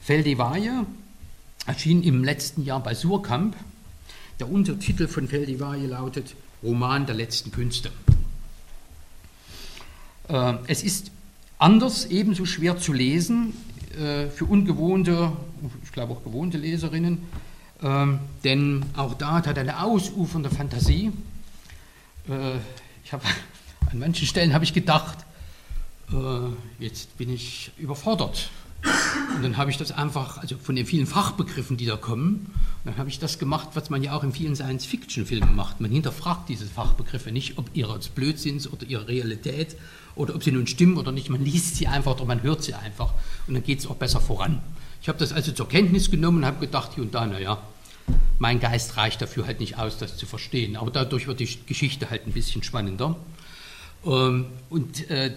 Feldevaje, 0.00 0.86
erschien 1.66 2.02
im 2.02 2.24
letzten 2.24 2.64
Jahr 2.64 2.82
bei 2.82 2.94
Surkamp. 2.94 3.56
Der 4.38 4.50
Untertitel 4.50 5.06
von 5.06 5.28
Feldivarie 5.28 5.86
lautet 5.86 6.34
Roman 6.62 7.06
der 7.06 7.14
letzten 7.14 7.50
Künste. 7.50 7.90
Äh, 10.28 10.54
es 10.66 10.82
ist 10.82 11.10
anders, 11.58 12.06
ebenso 12.06 12.46
schwer 12.46 12.78
zu 12.78 12.92
lesen 12.92 13.52
äh, 13.98 14.28
für 14.28 14.44
ungewohnte, 14.44 15.32
ich 15.82 15.92
glaube 15.92 16.14
auch 16.14 16.24
gewohnte 16.24 16.58
Leserinnen, 16.58 17.18
äh, 17.82 18.06
denn 18.44 18.84
auch 18.96 19.14
da 19.14 19.44
hat 19.44 19.58
eine 19.58 19.82
ausufernde 19.82 20.50
Fantasie. 20.50 21.12
Ich 23.04 23.12
habe 23.12 23.24
an 23.90 23.98
manchen 23.98 24.26
Stellen 24.26 24.54
habe 24.54 24.62
ich 24.62 24.72
gedacht, 24.72 25.18
jetzt 26.78 27.16
bin 27.16 27.32
ich 27.32 27.72
überfordert 27.78 28.50
und 29.34 29.42
dann 29.42 29.56
habe 29.56 29.70
ich 29.70 29.78
das 29.78 29.92
einfach, 29.92 30.38
also 30.38 30.56
von 30.56 30.76
den 30.76 30.86
vielen 30.86 31.06
Fachbegriffen, 31.06 31.76
die 31.76 31.86
da 31.86 31.96
kommen, 31.96 32.52
dann 32.84 32.96
habe 32.96 33.08
ich 33.08 33.18
das 33.18 33.38
gemacht, 33.38 33.70
was 33.74 33.90
man 33.90 34.02
ja 34.02 34.14
auch 34.14 34.24
in 34.24 34.32
vielen 34.32 34.56
Science-Fiction-Filmen 34.56 35.54
macht. 35.54 35.80
Man 35.80 35.90
hinterfragt 35.90 36.48
diese 36.48 36.66
Fachbegriffe 36.66 37.30
nicht, 37.30 37.58
ob 37.58 37.70
ihre 37.74 37.98
Blödsinns 38.14 38.70
oder 38.70 38.86
ihre 38.86 39.08
Realität 39.08 39.76
oder 40.14 40.34
ob 40.34 40.42
sie 40.42 40.52
nun 40.52 40.66
stimmen 40.66 40.96
oder 40.96 41.12
nicht. 41.12 41.30
Man 41.30 41.44
liest 41.44 41.76
sie 41.76 41.86
einfach 41.86 42.12
oder 42.12 42.24
man 42.24 42.42
hört 42.42 42.62
sie 42.62 42.74
einfach 42.74 43.12
und 43.46 43.54
dann 43.54 43.62
geht 43.62 43.80
es 43.80 43.86
auch 43.86 43.96
besser 43.96 44.20
voran. 44.20 44.60
Ich 45.02 45.08
habe 45.08 45.18
das 45.18 45.32
also 45.32 45.52
zur 45.52 45.68
Kenntnis 45.68 46.10
genommen 46.10 46.38
und 46.38 46.46
habe 46.46 46.60
gedacht, 46.60 46.92
hier 46.94 47.02
und 47.02 47.14
da, 47.14 47.26
naja, 47.26 47.58
mein 48.38 48.60
Geist 48.60 48.96
reicht 48.96 49.20
dafür 49.22 49.46
halt 49.46 49.60
nicht 49.60 49.78
aus, 49.78 49.98
das 49.98 50.16
zu 50.16 50.26
verstehen. 50.26 50.76
Aber 50.76 50.90
dadurch 50.90 51.26
wird 51.26 51.40
die 51.40 51.58
Geschichte 51.66 52.10
halt 52.10 52.26
ein 52.26 52.32
bisschen 52.32 52.62
spannender. 52.62 53.16
Ähm, 54.04 54.46
und 54.70 55.10
äh, 55.10 55.32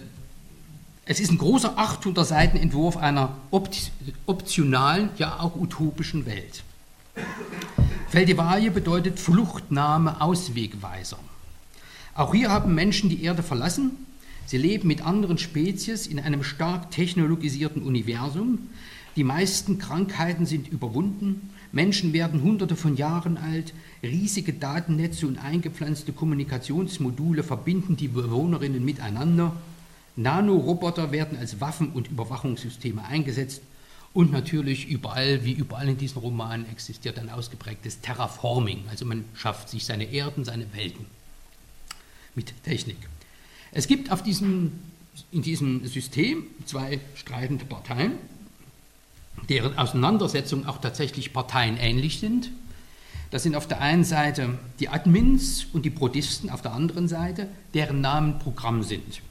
es 1.06 1.20
ist 1.20 1.30
ein 1.30 1.38
großer 1.38 1.78
800 1.78 2.26
Seiten 2.26 2.56
Entwurf 2.56 2.96
einer 2.96 3.36
optionalen, 4.26 5.10
ja 5.18 5.38
auch 5.40 5.54
utopischen 5.56 6.24
Welt. 6.24 6.62
Feldevarie 8.08 8.70
bedeutet 8.70 9.18
Fluchtnahme, 9.18 10.20
Auswegweiser. 10.20 11.18
Auch 12.14 12.32
hier 12.32 12.50
haben 12.50 12.74
Menschen 12.74 13.10
die 13.10 13.22
Erde 13.22 13.42
verlassen. 13.42 13.92
Sie 14.46 14.56
leben 14.56 14.88
mit 14.88 15.04
anderen 15.04 15.36
Spezies 15.36 16.06
in 16.06 16.20
einem 16.20 16.42
stark 16.42 16.90
technologisierten 16.90 17.82
Universum. 17.82 18.70
Die 19.16 19.24
meisten 19.24 19.78
Krankheiten 19.78 20.46
sind 20.46 20.68
überwunden. 20.68 21.50
Menschen 21.72 22.12
werden 22.12 22.42
hunderte 22.42 22.76
von 22.76 22.96
Jahren 22.96 23.36
alt. 23.36 23.74
Riesige 24.02 24.52
Datennetze 24.52 25.26
und 25.26 25.38
eingepflanzte 25.38 26.12
Kommunikationsmodule 26.12 27.42
verbinden 27.42 27.96
die 27.96 28.08
Bewohnerinnen 28.08 28.84
miteinander. 28.84 29.54
Nanoroboter 30.16 31.10
werden 31.10 31.38
als 31.38 31.60
Waffen 31.60 31.90
und 31.90 32.08
Überwachungssysteme 32.08 33.04
eingesetzt 33.04 33.62
und 34.12 34.30
natürlich 34.30 34.88
überall, 34.88 35.44
wie 35.44 35.52
überall 35.52 35.88
in 35.88 35.98
diesen 35.98 36.18
Romanen, 36.18 36.70
existiert 36.70 37.18
ein 37.18 37.30
ausgeprägtes 37.30 38.00
Terraforming. 38.00 38.84
Also 38.88 39.04
man 39.04 39.24
schafft 39.34 39.68
sich 39.68 39.84
seine 39.84 40.04
Erden, 40.04 40.44
seine 40.44 40.72
Welten 40.72 41.06
mit 42.36 42.54
Technik. 42.62 42.96
Es 43.72 43.88
gibt 43.88 44.12
auf 44.12 44.22
diesem, 44.22 44.72
in 45.32 45.42
diesem 45.42 45.84
System 45.86 46.46
zwei 46.64 47.00
streitende 47.16 47.64
Parteien, 47.64 48.12
deren 49.48 49.76
Auseinandersetzungen 49.76 50.66
auch 50.66 50.78
tatsächlich 50.78 51.32
parteienähnlich 51.32 52.20
sind. 52.20 52.50
Das 53.32 53.42
sind 53.42 53.56
auf 53.56 53.66
der 53.66 53.80
einen 53.80 54.04
Seite 54.04 54.58
die 54.78 54.88
Admins 54.88 55.66
und 55.72 55.84
die 55.84 55.90
Prodisten 55.90 56.50
auf 56.50 56.62
der 56.62 56.72
anderen 56.72 57.08
Seite, 57.08 57.48
deren 57.74 58.00
Namen 58.00 58.38
Programm 58.38 58.84
sind. 58.84 59.22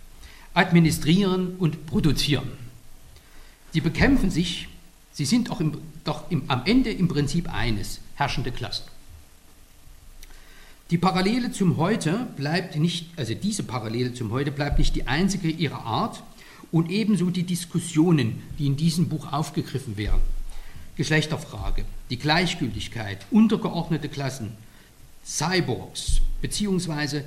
Administrieren 0.53 1.55
und 1.57 1.85
produzieren. 1.85 2.51
Sie 3.71 3.81
bekämpfen 3.81 4.29
sich 4.29 4.67
Sie 5.13 5.25
sind 5.25 5.51
auch 5.51 5.59
im, 5.59 5.77
doch 6.03 6.29
im, 6.31 6.43
am 6.47 6.63
Ende 6.65 6.91
im 6.91 7.07
Prinzip 7.07 7.53
eines, 7.53 7.99
herrschende 8.15 8.51
Klassen. 8.51 8.83
Die 10.89 10.97
Parallele 10.97 11.51
zum 11.51 11.77
Heute 11.77 12.27
bleibt 12.35 12.75
nicht, 12.75 13.07
also 13.15 13.35
diese 13.35 13.63
Parallele 13.63 14.13
zum 14.13 14.31
Heute 14.31 14.51
bleibt 14.51 14.79
nicht 14.79 14.95
die 14.95 15.07
einzige 15.07 15.49
ihrer 15.49 15.85
Art 15.85 16.23
und 16.71 16.89
ebenso 16.89 17.29
die 17.29 17.43
Diskussionen, 17.43 18.41
die 18.57 18.65
in 18.65 18.75
diesem 18.75 19.07
Buch 19.07 19.31
aufgegriffen 19.31 19.97
werden. 19.97 20.21
Geschlechterfrage, 20.95 21.85
die 22.09 22.17
Gleichgültigkeit, 22.17 23.25
untergeordnete 23.31 24.09
Klassen, 24.09 24.51
Cyborgs, 25.23 26.21
beziehungsweise 26.41 27.23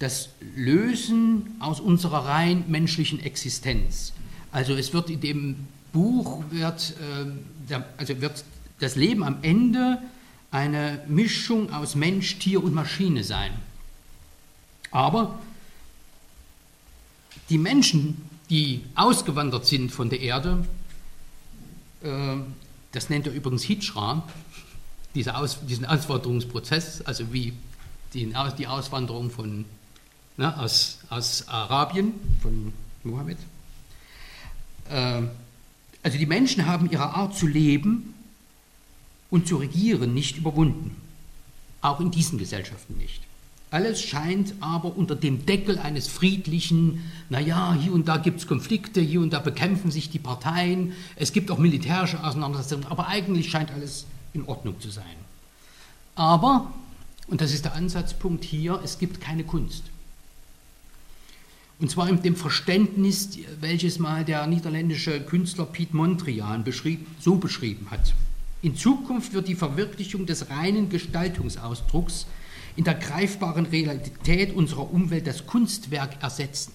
das 0.00 0.30
Lösen 0.56 1.56
aus 1.60 1.78
unserer 1.78 2.24
rein 2.26 2.64
menschlichen 2.66 3.20
Existenz. 3.20 4.12
Also 4.50 4.74
es 4.74 4.92
wird 4.92 5.10
in 5.10 5.20
dem 5.20 5.68
Buch 5.92 6.42
wird, 6.50 6.94
äh, 7.68 7.80
also 7.96 8.20
wird 8.20 8.44
das 8.80 8.96
Leben 8.96 9.22
am 9.22 9.38
Ende 9.42 9.98
eine 10.50 11.04
Mischung 11.06 11.72
aus 11.72 11.94
Mensch, 11.94 12.38
Tier 12.38 12.64
und 12.64 12.74
Maschine 12.74 13.22
sein. 13.22 13.52
Aber 14.90 15.38
die 17.50 17.58
Menschen, 17.58 18.22
die 18.48 18.82
ausgewandert 18.94 19.66
sind 19.66 19.92
von 19.92 20.08
der 20.08 20.20
Erde, 20.20 20.66
äh, 22.02 22.36
das 22.92 23.10
nennt 23.10 23.26
er 23.26 23.34
übrigens 23.34 23.64
Hijra, 23.64 24.26
diesen 25.14 25.84
Auswanderungsprozess, 25.84 27.02
also 27.02 27.32
wie 27.32 27.52
die 28.14 28.34
Auswanderung 28.66 29.30
von, 29.30 29.66
ne, 30.36 30.58
aus, 30.58 30.98
aus 31.08 31.48
Arabien, 31.48 32.12
von 32.42 32.72
Mohammed. 33.04 33.38
Äh, 34.88 35.22
also 36.02 36.18
die 36.18 36.26
Menschen 36.26 36.66
haben 36.66 36.90
ihre 36.90 37.14
Art 37.14 37.36
zu 37.36 37.46
leben 37.46 38.14
und 39.30 39.46
zu 39.46 39.56
regieren 39.56 40.14
nicht 40.14 40.38
überwunden. 40.38 40.96
Auch 41.82 42.00
in 42.00 42.10
diesen 42.10 42.38
Gesellschaften 42.38 42.96
nicht. 42.98 43.22
Alles 43.70 44.02
scheint 44.02 44.54
aber 44.60 44.96
unter 44.96 45.14
dem 45.14 45.46
Deckel 45.46 45.78
eines 45.78 46.08
friedlichen, 46.08 47.04
naja, 47.28 47.76
hier 47.80 47.92
und 47.92 48.08
da 48.08 48.16
gibt 48.16 48.40
es 48.40 48.48
Konflikte, 48.48 49.00
hier 49.00 49.20
und 49.20 49.32
da 49.32 49.38
bekämpfen 49.38 49.92
sich 49.92 50.10
die 50.10 50.18
Parteien, 50.18 50.94
es 51.14 51.32
gibt 51.32 51.52
auch 51.52 51.58
militärische 51.58 52.22
Auseinandersetzungen, 52.22 52.86
aber 52.86 53.06
eigentlich 53.06 53.48
scheint 53.48 53.70
alles 53.70 54.06
in 54.34 54.44
Ordnung 54.46 54.80
zu 54.80 54.90
sein. 54.90 55.04
Aber, 56.16 56.72
und 57.28 57.40
das 57.40 57.52
ist 57.52 57.64
der 57.64 57.74
Ansatzpunkt 57.74 58.42
hier, 58.44 58.80
es 58.82 58.98
gibt 58.98 59.20
keine 59.20 59.44
Kunst. 59.44 59.84
Und 61.80 61.90
zwar 61.90 62.08
in 62.08 62.22
dem 62.22 62.36
Verständnis, 62.36 63.38
welches 63.60 63.98
mal 63.98 64.24
der 64.24 64.46
niederländische 64.46 65.20
Künstler 65.20 65.64
Piet 65.64 65.94
Mondrian 65.94 66.62
beschrieb, 66.62 67.06
so 67.18 67.36
beschrieben 67.36 67.90
hat. 67.90 68.14
In 68.60 68.76
Zukunft 68.76 69.32
wird 69.32 69.48
die 69.48 69.54
Verwirklichung 69.54 70.26
des 70.26 70.50
reinen 70.50 70.90
Gestaltungsausdrucks 70.90 72.26
in 72.76 72.84
der 72.84 72.94
greifbaren 72.94 73.64
Realität 73.66 74.54
unserer 74.54 74.92
Umwelt 74.92 75.26
das 75.26 75.46
Kunstwerk 75.46 76.22
ersetzen. 76.22 76.72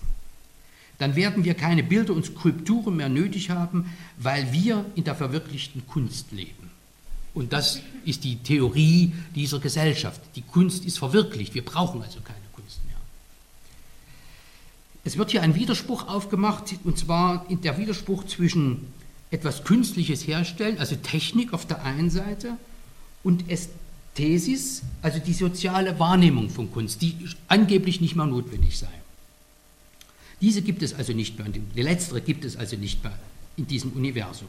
Dann 0.98 1.15
werden 1.15 1.44
wir 1.44 1.54
keine 1.54 1.84
Bilder 1.84 2.13
und 2.13 2.26
Skulpturen 2.26 2.96
mehr 2.96 3.10
nötig 3.10 3.52
haben, 3.52 3.91
weil 4.18 4.52
wir 4.52 4.86
in 4.96 5.04
der 5.04 5.13
verwirklichten 5.13 5.86
Kunst 5.86 6.32
leben. 6.32 6.72
Und 7.36 7.54
das 7.54 7.82
ist 8.06 8.24
die 8.24 8.38
Theorie 8.38 9.13
dieser 9.36 9.60
Gesellschaft. 9.60 10.22
Die 10.36 10.41
Kunst 10.41 10.86
ist 10.86 10.98
verwirklicht, 10.98 11.54
wir 11.54 11.65
brauchen 11.65 12.02
also 12.02 12.22
keine. 12.22 12.44
Es 15.06 15.18
wird 15.18 15.32
hier 15.32 15.44
ein 15.44 15.54
Widerspruch 15.54 16.08
aufgemacht, 16.08 16.74
und 16.84 16.98
zwar 16.98 17.46
der 17.48 17.78
Widerspruch 17.78 18.26
zwischen 18.26 18.88
etwas 19.30 19.63
Künstliches 19.63 20.26
herstellen, 20.26 20.80
also 20.80 20.96
Technik 20.96 21.54
auf 21.54 21.68
der 21.68 21.84
einen 21.84 22.10
Seite, 22.10 22.58
und 23.24 23.48
Ästhesis, 23.48 24.82
also 25.04 25.20
die 25.20 25.34
soziale 25.34 26.00
Wahrnehmung 26.00 26.50
von 26.50 26.72
Kunst, 26.72 27.04
die 27.04 27.15
angeblich 27.48 28.02
nicht 28.02 28.15
mehr 28.15 28.26
notwendig 28.26 28.80
sei. 28.80 28.89
Diese 30.41 30.63
gibt 30.63 30.82
es 30.82 30.96
also 30.96 31.13
nicht 31.13 31.38
mehr, 31.38 31.48
die 31.50 31.82
letztere 31.82 32.20
gibt 32.20 32.44
es 32.44 32.58
also 32.58 32.76
nicht 32.76 33.04
mehr 33.04 33.18
in 33.58 33.68
diesem 33.68 33.91
Universum. 33.91 34.48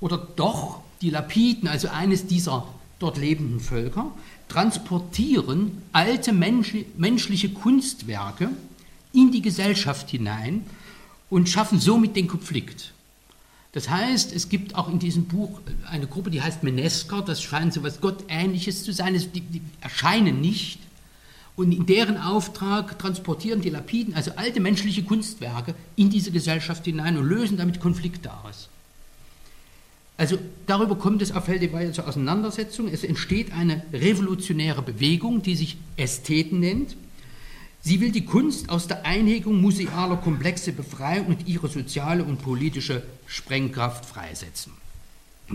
Oder 0.00 0.18
doch 0.18 0.82
die 1.00 1.10
Lapiden, 1.10 1.68
also 1.68 1.88
eines 1.88 2.26
dieser 2.26 2.66
dort 3.00 3.18
lebenden 3.18 3.58
Völker, 3.58 4.12
transportieren 4.48 5.82
alte 5.92 6.32
menschliche 6.32 7.48
Kunstwerke 7.48 8.50
in 9.14 9.32
die 9.32 9.42
Gesellschaft 9.42 10.10
hinein 10.10 10.66
und 11.30 11.48
schaffen 11.48 11.80
somit 11.80 12.16
den 12.16 12.28
Konflikt. 12.28 12.92
Das 13.72 13.90
heißt, 13.90 14.32
es 14.32 14.48
gibt 14.48 14.76
auch 14.76 14.88
in 14.88 15.00
diesem 15.00 15.24
Buch 15.24 15.60
eine 15.90 16.06
Gruppe, 16.06 16.30
die 16.30 16.40
heißt 16.40 16.62
Menesker, 16.62 17.22
das 17.22 17.42
scheint 17.42 17.72
so 17.72 17.80
etwas 17.80 18.00
Gottähnliches 18.00 18.84
zu 18.84 18.92
sein, 18.92 19.14
die, 19.34 19.40
die 19.40 19.62
erscheinen 19.80 20.40
nicht. 20.40 20.78
Und 21.56 21.72
in 21.72 21.86
deren 21.86 22.16
Auftrag 22.16 22.98
transportieren 22.98 23.62
die 23.62 23.70
Lapiden, 23.70 24.14
also 24.14 24.32
alte 24.36 24.60
menschliche 24.60 25.02
Kunstwerke, 25.02 25.74
in 25.96 26.10
diese 26.10 26.30
Gesellschaft 26.30 26.84
hinein 26.84 27.16
und 27.16 27.28
lösen 27.28 27.56
damit 27.56 27.80
Konflikte 27.80 28.32
aus. 28.44 28.68
Also 30.16 30.38
darüber 30.66 30.96
kommt 30.96 31.22
es 31.22 31.32
auf 31.32 31.46
Feldeweil 31.46 31.92
zur 31.92 32.06
Auseinandersetzung. 32.06 32.86
Es 32.86 33.02
entsteht 33.02 33.52
eine 33.52 33.82
revolutionäre 33.92 34.82
Bewegung, 34.82 35.42
die 35.42 35.56
sich 35.56 35.76
Ästheten 35.96 36.60
nennt, 36.60 36.96
Sie 37.86 38.00
will 38.00 38.12
die 38.12 38.24
Kunst 38.24 38.70
aus 38.70 38.86
der 38.86 39.04
Einhegung 39.04 39.60
musealer 39.60 40.16
Komplexe 40.16 40.72
befreien 40.72 41.26
und 41.26 41.46
ihre 41.46 41.68
soziale 41.68 42.24
und 42.24 42.40
politische 42.40 43.02
Sprengkraft 43.26 44.06
freisetzen. 44.06 44.72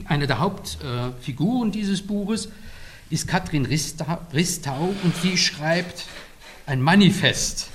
Eine 0.05 0.27
der 0.27 0.37
Hauptfiguren 0.37 1.71
dieses 1.71 2.03
Buches 2.03 2.49
ist 3.09 3.27
Katrin 3.27 3.65
Ristau 3.65 4.93
und 5.03 5.15
sie 5.23 5.37
schreibt 5.37 6.05
ein 6.67 6.83
Manifest. 6.83 7.69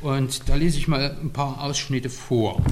Und 0.00 0.48
da 0.48 0.54
lese 0.54 0.78
ich 0.78 0.88
mal 0.88 1.18
ein 1.20 1.34
paar 1.34 1.60
Ausschnitte 1.60 2.08
vor. 2.08 2.64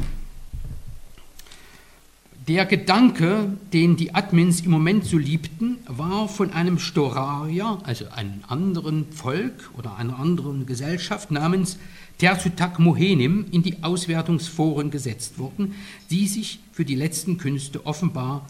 Der 2.48 2.66
Gedanke, 2.66 3.56
den 3.72 3.96
die 3.96 4.16
Admins 4.16 4.62
im 4.62 4.72
Moment 4.72 5.04
so 5.04 5.16
liebten, 5.16 5.78
war 5.86 6.26
von 6.28 6.52
einem 6.52 6.80
Storarier, 6.80 7.78
also 7.84 8.08
einem 8.08 8.42
anderen 8.48 9.12
Volk 9.12 9.70
oder 9.78 9.96
einer 9.96 10.18
anderen 10.18 10.66
Gesellschaft 10.66 11.30
namens 11.30 11.78
Tersutak 12.18 12.80
Mohenim 12.80 13.46
in 13.52 13.62
die 13.62 13.84
Auswertungsforen 13.84 14.90
gesetzt 14.90 15.38
worden, 15.38 15.76
die 16.10 16.26
sich 16.26 16.58
für 16.72 16.84
die 16.84 16.96
letzten 16.96 17.38
Künste 17.38 17.86
offenbar 17.86 18.44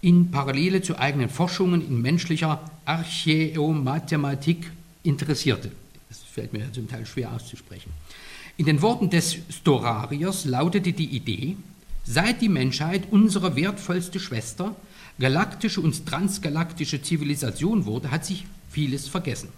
in 0.00 0.30
Parallele 0.30 0.80
zu 0.80 0.98
eigenen 0.98 1.28
Forschungen 1.28 1.86
in 1.86 2.00
menschlicher 2.00 2.62
Archäomathematik 2.86 4.70
interessierte. 5.02 5.72
Das 6.08 6.22
fällt 6.22 6.54
mir 6.54 6.72
zum 6.72 6.88
Teil 6.88 7.04
schwer 7.04 7.34
auszusprechen. 7.34 7.90
In 8.56 8.64
den 8.64 8.80
Worten 8.80 9.10
des 9.10 9.36
Storariers 9.50 10.46
lautete 10.46 10.94
die 10.94 11.10
Idee, 11.14 11.56
Seit 12.08 12.40
die 12.40 12.48
Menschheit 12.48 13.08
unsere 13.10 13.56
wertvollste 13.56 14.20
Schwester, 14.20 14.76
galaktische 15.18 15.80
und 15.80 16.06
transgalaktische 16.06 17.02
Zivilisation 17.02 17.84
wurde, 17.84 18.12
hat 18.12 18.24
sich 18.24 18.46
vieles 18.70 19.08
vergessen. 19.08 19.48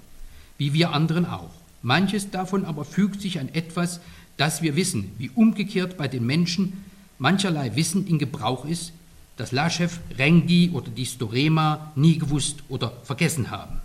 Wie 0.56 0.72
wir 0.72 0.92
anderen 0.92 1.26
auch. 1.26 1.50
Manches 1.82 2.30
davon 2.30 2.64
aber 2.64 2.86
fügt 2.86 3.20
sich 3.20 3.38
an 3.38 3.50
etwas, 3.50 4.00
das 4.38 4.62
wir 4.62 4.76
wissen, 4.76 5.12
wie 5.18 5.30
umgekehrt 5.34 5.98
bei 5.98 6.08
den 6.08 6.24
Menschen 6.24 6.84
mancherlei 7.18 7.76
Wissen 7.76 8.06
in 8.06 8.18
Gebrauch 8.18 8.64
ist, 8.64 8.92
das 9.36 9.52
Laschew, 9.52 9.88
Rengi 10.16 10.70
oder 10.72 10.90
die 10.90 11.06
Storema 11.06 11.92
nie 11.96 12.18
gewusst 12.18 12.62
oder 12.68 12.92
vergessen 13.04 13.50
haben. 13.50 13.76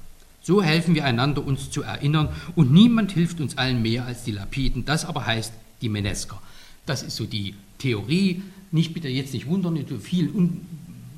So 0.42 0.64
helfen 0.64 0.96
wir 0.96 1.06
einander, 1.06 1.46
uns 1.46 1.70
zu 1.70 1.84
erinnern, 1.84 2.30
und 2.56 2.72
niemand 2.72 3.12
hilft 3.12 3.40
uns 3.40 3.58
allen 3.58 3.82
mehr 3.82 4.06
als 4.06 4.24
die 4.24 4.32
Lapiden. 4.32 4.86
Das 4.86 5.06
aber 5.06 5.26
heißt 5.26 5.54
die 5.82 5.90
Menesker. 5.90 6.42
Das 6.86 7.04
ist 7.04 7.16
so 7.16 7.26
die 7.26 7.56
Theorie. 7.84 8.42
Nicht 8.72 8.94
bitte 8.94 9.10
jetzt 9.10 9.34
nicht 9.34 9.46
wundern, 9.46 9.76
in 9.76 10.00
vielen 10.00 10.62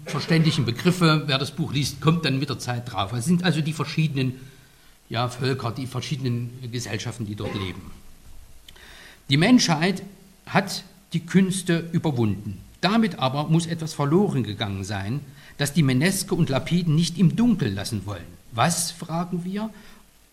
unverständlichen 0.05 0.66
Begriffe, 0.66 1.24
wer 1.28 1.38
das 1.38 1.51
Buch 1.51 1.72
liest, 1.72 2.01
kommt 2.01 2.26
dann 2.26 2.39
mit 2.39 2.49
der 2.49 2.59
Zeit 2.59 2.91
drauf. 2.91 3.13
Es 3.13 3.26
sind 3.26 3.43
also 3.43 3.61
die 3.61 3.72
verschiedenen 3.72 4.34
ja, 5.07 5.30
Völker, 5.30 5.72
die 5.72 5.88
verschiedenen 5.88 6.49
Gesellschaften, 6.72 7.26
die 7.26 7.36
dort 7.36 7.53
leben. 7.53 7.91
Die 9.30 9.38
Menschheit 9.38 10.03
hat 10.47 10.84
die 11.13 11.22
Künste 11.22 11.88
überwunden. 11.91 12.59
Damit 12.82 13.20
aber 13.20 13.47
muss 13.47 13.68
etwas 13.68 13.93
verloren 13.93 14.43
gegangen 14.43 14.84
sein, 14.84 15.22
das 15.57 15.74
die 15.74 15.84
Meneske 15.84 16.36
und 16.36 16.49
Lapiden 16.49 16.95
nicht 16.95 17.18
im 17.18 17.36
Dunkeln 17.36 17.76
lassen 17.76 18.05
wollen. 18.05 18.26
Was, 18.51 18.91
fragen 18.91 19.45
wir, 19.45 19.70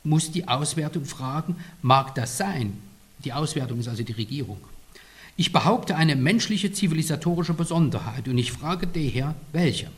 muss 0.03 0.33
die 0.33 0.49
Auswertung 0.49 1.05
fragen, 1.05 1.57
mag 1.83 2.15
das 2.15 2.37
sein? 2.39 2.79
Die 3.25 3.33
Auswertung 3.33 3.79
ist 3.79 3.89
also 3.89 4.03
die 4.03 4.13
Regierung. 4.13 4.59
Ich 5.37 5.53
behaupte 5.53 5.97
eine 5.97 6.17
menschliche 6.17 6.73
zivilisatorische 6.73 7.55
Besonderheit 7.55 8.29
und 8.29 8.39
ich 8.39 8.53
frage 8.53 8.87
daher, 8.87 9.35
welche? 9.53 9.91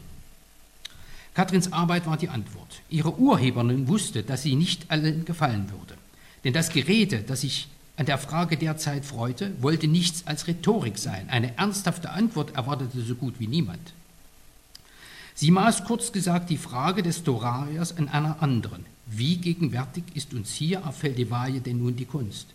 Katrins 1.34 1.72
Arbeit 1.72 2.06
war 2.06 2.16
die 2.16 2.28
Antwort. 2.28 2.80
Ihre 2.88 3.18
Urheberin 3.18 3.88
wusste, 3.88 4.22
dass 4.22 4.42
sie 4.42 4.54
nicht 4.54 4.90
allen 4.90 5.24
gefallen 5.24 5.70
würde. 5.70 5.98
Denn 6.44 6.52
das 6.52 6.70
Gerede, 6.70 7.22
das 7.22 7.40
sich 7.40 7.68
an 7.96 8.06
der 8.06 8.18
Frage 8.18 8.56
derzeit 8.56 9.04
freute, 9.04 9.52
wollte 9.60 9.88
nichts 9.88 10.26
als 10.26 10.46
Rhetorik 10.46 10.98
sein. 10.98 11.28
Eine 11.30 11.56
ernsthafte 11.58 12.10
Antwort 12.10 12.54
erwartete 12.54 13.00
so 13.00 13.14
gut 13.16 13.34
wie 13.38 13.48
niemand. 13.48 13.92
Sie 15.34 15.50
maß 15.50 15.84
kurz 15.84 16.12
gesagt 16.12 16.50
die 16.50 16.56
Frage 16.56 17.02
des 17.02 17.24
Dorariers 17.24 17.96
an 17.96 18.08
einer 18.08 18.40
anderen. 18.40 18.86
Wie 19.06 19.36
gegenwärtig 19.36 20.04
ist 20.14 20.32
uns 20.32 20.52
hier 20.52 20.86
auf 20.86 20.98
Feldevaille 20.98 21.60
denn 21.60 21.78
nun 21.78 21.96
die 21.96 22.04
Kunst? 22.04 22.46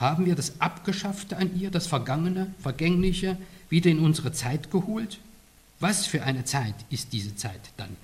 Haben 0.00 0.24
wir 0.24 0.34
das 0.34 0.62
Abgeschaffte 0.62 1.36
an 1.36 1.60
ihr, 1.60 1.70
das 1.70 1.86
Vergangene, 1.86 2.52
Vergängliche, 2.58 3.36
wieder 3.68 3.90
in 3.90 3.98
unsere 3.98 4.32
Zeit 4.32 4.70
geholt? 4.70 5.18
Was 5.78 6.06
für 6.06 6.22
eine 6.22 6.46
Zeit 6.46 6.74
ist 6.88 7.12
diese 7.12 7.36
Zeit 7.36 7.60
dann? 7.76 7.94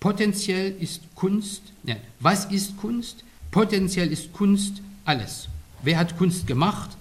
Potenziell 0.00 0.74
ist 0.80 1.02
Kunst, 1.14 1.60
ne, 1.82 1.98
was 2.20 2.46
ist 2.46 2.78
Kunst? 2.78 3.22
Potenziell 3.50 4.10
ist 4.10 4.32
Kunst 4.32 4.80
alles. 5.04 5.48
Wer 5.82 5.98
hat 5.98 6.16
Kunst 6.16 6.46
gemacht? 6.46 6.96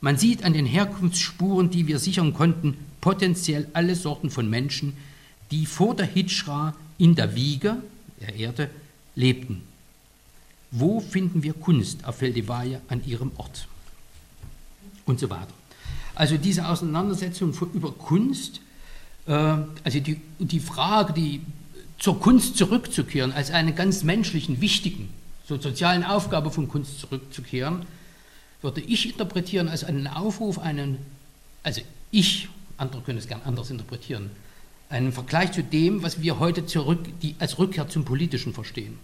Man 0.00 0.16
sieht 0.16 0.42
an 0.42 0.52
den 0.52 0.66
Herkunftsspuren, 0.66 1.70
die 1.70 1.86
wir 1.86 2.00
sichern 2.00 2.34
konnten, 2.34 2.76
potenziell 3.00 3.68
alle 3.74 3.94
Sorten 3.94 4.30
von 4.30 4.50
Menschen, 4.50 4.96
die 5.52 5.66
vor 5.66 5.94
der 5.94 6.06
Hijra 6.06 6.74
in 6.98 7.14
der 7.14 7.36
Wiege, 7.36 7.76
der 8.20 8.34
Erde, 8.34 8.70
lebten. 9.14 9.69
Wo 10.70 11.00
finden 11.00 11.42
wir 11.42 11.54
Kunst 11.54 12.04
auf 12.04 12.16
Feldevalle 12.16 12.80
an 12.88 13.04
ihrem 13.04 13.32
Ort? 13.36 13.66
Und 15.04 15.18
so 15.18 15.28
weiter. 15.30 15.52
Also 16.14 16.36
diese 16.36 16.68
Auseinandersetzung 16.68 17.54
über 17.72 17.92
Kunst, 17.92 18.60
äh, 19.26 19.32
also 19.32 20.00
die, 20.00 20.20
die 20.38 20.60
Frage, 20.60 21.12
die 21.12 21.40
zur 21.98 22.20
Kunst 22.20 22.56
zurückzukehren, 22.56 23.32
als 23.32 23.50
eine 23.50 23.72
ganz 23.74 24.04
menschlichen, 24.04 24.60
wichtigen, 24.60 25.08
so 25.46 25.60
sozialen 25.60 26.04
Aufgabe 26.04 26.50
von 26.50 26.68
Kunst 26.68 27.00
zurückzukehren, 27.00 27.84
würde 28.62 28.80
ich 28.80 29.10
interpretieren 29.10 29.68
als 29.68 29.84
einen 29.84 30.06
Aufruf, 30.06 30.58
einen, 30.58 30.98
also 31.62 31.80
ich, 32.10 32.48
andere 32.76 33.02
können 33.02 33.18
es 33.18 33.28
gern 33.28 33.42
anders 33.44 33.70
interpretieren, 33.70 34.30
einen 34.88 35.12
Vergleich 35.12 35.52
zu 35.52 35.62
dem, 35.62 36.02
was 36.02 36.20
wir 36.20 36.38
heute 36.38 36.66
zurück, 36.66 37.00
die, 37.22 37.34
als 37.38 37.58
Rückkehr 37.58 37.88
zum 37.88 38.04
Politischen 38.04 38.52
verstehen. 38.52 38.98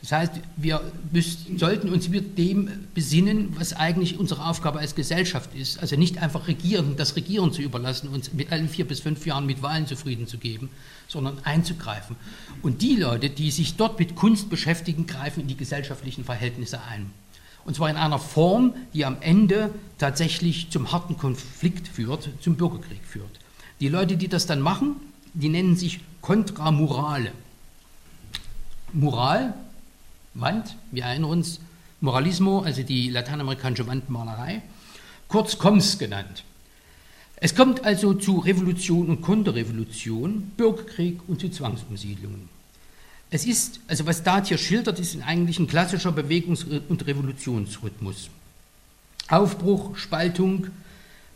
Das 0.00 0.12
heißt, 0.12 0.32
wir 0.56 0.80
müssen, 1.12 1.58
sollten 1.58 1.90
uns 1.90 2.08
mit 2.08 2.38
dem 2.38 2.70
besinnen, 2.94 3.54
was 3.58 3.74
eigentlich 3.74 4.18
unsere 4.18 4.46
Aufgabe 4.46 4.78
als 4.78 4.94
Gesellschaft 4.94 5.54
ist. 5.54 5.78
Also 5.80 5.96
nicht 5.96 6.18
einfach 6.18 6.48
regieren, 6.48 6.96
das 6.96 7.16
Regieren 7.16 7.52
zu 7.52 7.60
überlassen, 7.60 8.08
uns 8.08 8.32
mit 8.32 8.50
allen 8.50 8.68
vier 8.68 8.86
bis 8.86 9.00
fünf 9.00 9.26
Jahren 9.26 9.44
mit 9.44 9.62
Wahlen 9.62 9.86
zufrieden 9.86 10.26
zu 10.26 10.38
geben, 10.38 10.70
sondern 11.06 11.38
einzugreifen. 11.44 12.16
Und 12.62 12.80
die 12.80 12.96
Leute, 12.96 13.28
die 13.28 13.50
sich 13.50 13.76
dort 13.76 13.98
mit 13.98 14.16
Kunst 14.16 14.48
beschäftigen, 14.48 15.06
greifen 15.06 15.40
in 15.40 15.48
die 15.48 15.56
gesellschaftlichen 15.56 16.24
Verhältnisse 16.24 16.80
ein. 16.82 17.10
Und 17.66 17.76
zwar 17.76 17.90
in 17.90 17.96
einer 17.96 18.18
Form, 18.18 18.72
die 18.94 19.04
am 19.04 19.18
Ende 19.20 19.70
tatsächlich 19.98 20.70
zum 20.70 20.92
harten 20.92 21.18
Konflikt 21.18 21.88
führt, 21.88 22.30
zum 22.40 22.56
Bürgerkrieg 22.56 23.04
führt. 23.04 23.38
Die 23.80 23.88
Leute, 23.88 24.16
die 24.16 24.28
das 24.28 24.46
dann 24.46 24.60
machen, 24.60 24.96
die 25.34 25.50
nennen 25.50 25.76
sich 25.76 26.00
Kontramurale. 26.22 27.32
Mural, 28.92 29.54
Wand, 30.34 30.76
wir 30.90 31.04
erinnern 31.04 31.30
uns, 31.30 31.60
Moralismo, 32.00 32.60
also 32.60 32.82
die 32.82 33.10
lateinamerikanische 33.10 33.86
Wandmalerei, 33.86 34.62
kurz 35.28 35.58
Koms 35.58 35.98
genannt. 35.98 36.44
Es 37.36 37.54
kommt 37.54 37.84
also 37.84 38.14
zu 38.14 38.38
Revolution 38.38 39.08
und 39.08 39.22
Konterrevolution, 39.22 40.52
Bürgerkrieg 40.56 41.20
und 41.26 41.40
zu 41.40 41.50
Zwangsumsiedlungen. 41.50 42.48
Es 43.30 43.46
ist, 43.46 43.80
also 43.86 44.06
was 44.06 44.22
Dart 44.22 44.48
hier 44.48 44.58
schildert, 44.58 44.98
ist 44.98 45.16
eigentlich 45.22 45.58
ein 45.58 45.66
klassischer 45.66 46.10
Bewegungs- 46.10 46.64
und 46.88 47.06
Revolutionsrhythmus. 47.06 48.28
Aufbruch, 49.28 49.96
Spaltung, 49.96 50.68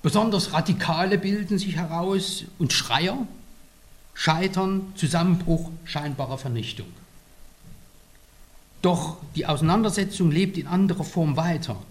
Besonders 0.05 0.53
Radikale 0.53 1.17
bilden 1.17 1.59
sich 1.59 1.77
heraus 1.77 2.45
und 2.59 2.75
Schreier, 2.75 3.27
Scheitern, 4.13 4.93
Zusammenbruch, 4.97 5.71
scheinbare 5.87 6.37
Vernichtung. 6.37 6.89
Doch 8.85 9.17
die 9.35 9.47
Auseinandersetzung 9.47 10.31
lebt 10.31 10.59
in 10.59 10.67
anderer 10.67 11.05
Form 11.05 11.39
weiter. 11.39 11.83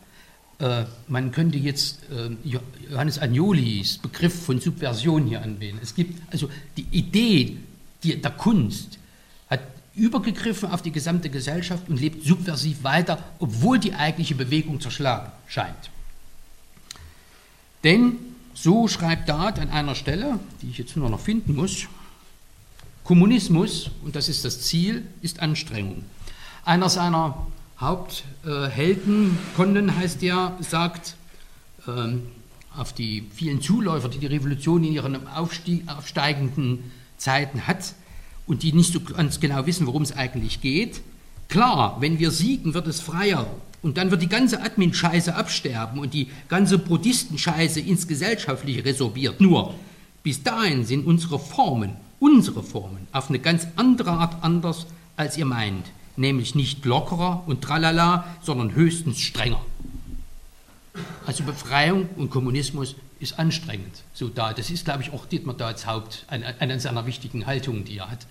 Äh, 0.60 0.84
man 1.08 1.32
könnte 1.32 1.58
jetzt 1.58 2.02
äh, 2.12 2.30
Johannes 2.88 3.18
Agnolis 3.18 3.98
Begriff 3.98 4.46
von 4.46 4.60
Subversion 4.60 5.26
hier 5.26 5.42
anwählen. 5.42 5.80
Es 5.82 5.96
gibt 5.96 6.22
also 6.32 6.52
die 6.78 6.86
Idee 6.92 7.58
die, 8.04 8.22
der 8.22 8.30
Kunst 8.30 9.00
hat 9.50 9.62
übergegriffen 9.96 10.70
auf 10.70 10.84
die 10.84 10.92
gesamte 10.92 11.32
Gesellschaft 11.32 11.90
und 11.90 12.00
lebt 12.00 12.28
subversiv 12.28 12.84
weiter, 12.84 13.18
obwohl 13.40 13.80
die 13.80 13.96
eigentliche 13.96 14.36
Bewegung 14.36 14.80
zerschlagen 14.80 15.32
scheint. 15.48 15.90
Denn, 17.84 18.18
so 18.54 18.88
schreibt 18.88 19.30
Dart 19.30 19.58
an 19.58 19.72
einer 19.72 19.96
Stelle, 19.96 20.40
die 20.62 20.70
ich 20.70 20.78
jetzt 20.78 20.96
nur 20.96 21.10
noch 21.10 21.22
finden 21.22 21.56
muss, 21.56 21.88
Kommunismus, 23.04 23.90
und 24.04 24.16
das 24.16 24.30
ist 24.30 24.46
das 24.46 24.62
Ziel, 24.62 25.08
ist 25.24 25.40
Anstrengung. 25.40 26.04
Einer 26.66 26.88
seiner 26.88 27.36
Haupthelden, 27.78 29.38
Condon 29.58 29.98
heißt 29.98 30.24
er, 30.24 30.58
sagt 30.62 31.16
ähm, 31.88 32.24
auf 32.74 32.94
die 32.94 33.28
vielen 33.34 33.62
Zuläufer, 33.62 34.08
die 34.08 34.20
die 34.20 34.28
Revolution 34.28 34.82
in 34.86 34.94
ihren 34.94 35.28
aufsteigenden 35.28 36.92
Zeiten 37.18 37.68
hat 37.68 37.94
und 38.48 38.64
die 38.64 38.72
nicht 38.72 38.94
so 38.94 39.02
ganz 39.02 39.42
genau 39.42 39.66
wissen, 39.66 39.88
worum 39.88 40.04
es 40.04 40.16
eigentlich 40.16 40.62
geht, 40.62 41.02
klar, 41.50 41.98
wenn 42.00 42.18
wir 42.20 42.32
siegen, 42.32 42.74
wird 42.74 42.88
es 42.88 43.02
freier 43.02 43.46
und 43.82 43.98
dann 43.98 44.10
wird 44.10 44.22
die 44.22 44.30
ganze 44.30 44.62
Admin-Scheiße 44.62 45.36
absterben 45.36 46.00
und 46.00 46.14
die 46.14 46.30
ganze 46.48 46.78
Buddhisten-Scheiße 46.78 47.82
ins 47.82 48.08
Gesellschaftliche 48.08 48.86
resorbiert. 48.86 49.42
Nur, 49.42 49.76
bis 50.24 50.44
dahin 50.44 50.86
sind 50.86 51.06
unsere 51.06 51.40
Formen, 51.40 51.98
unsere 52.20 52.64
Formen, 52.64 53.06
auf 53.12 53.28
eine 53.28 53.40
ganz 53.40 53.68
andere 53.76 54.12
Art 54.12 54.42
anders, 54.42 54.86
als 55.18 55.38
ihr 55.38 55.46
meint. 55.46 55.88
Nämlich 56.16 56.56
nicht 56.56 56.86
lockerer 56.86 57.44
und 57.48 57.62
tralala, 57.62 58.26
sondern 58.42 58.76
höchstens 58.76 59.20
strenger. 59.20 59.62
Also 61.26 61.44
Befreiung 61.44 62.08
und 62.18 62.30
Kommunismus 62.30 62.96
ist 63.20 63.40
anstrengend. 63.40 64.04
So 64.14 64.30
da, 64.30 64.54
das 64.54 64.70
ist, 64.70 64.86
glaube 64.86 65.02
ich, 65.02 65.12
auch 65.12 65.26
Dietmar 65.26 65.56
Dahls 65.56 65.88
Haupt, 65.88 66.26
eine, 66.28 66.60
eine 66.60 66.80
seiner 66.80 67.06
wichtigen 67.08 67.46
Haltungen, 67.46 67.86
die 67.86 67.98
er 67.98 68.12
hat 68.12 68.28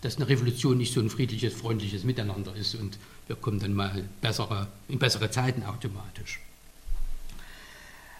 dass 0.00 0.16
eine 0.16 0.28
Revolution 0.28 0.78
nicht 0.78 0.92
so 0.92 1.00
ein 1.00 1.10
friedliches, 1.10 1.54
freundliches 1.54 2.04
Miteinander 2.04 2.54
ist 2.54 2.74
und 2.74 2.98
wir 3.26 3.36
kommen 3.36 3.58
dann 3.58 3.74
mal 3.74 4.04
bessere, 4.20 4.68
in 4.88 4.98
bessere 4.98 5.30
Zeiten 5.30 5.64
automatisch. 5.64 6.40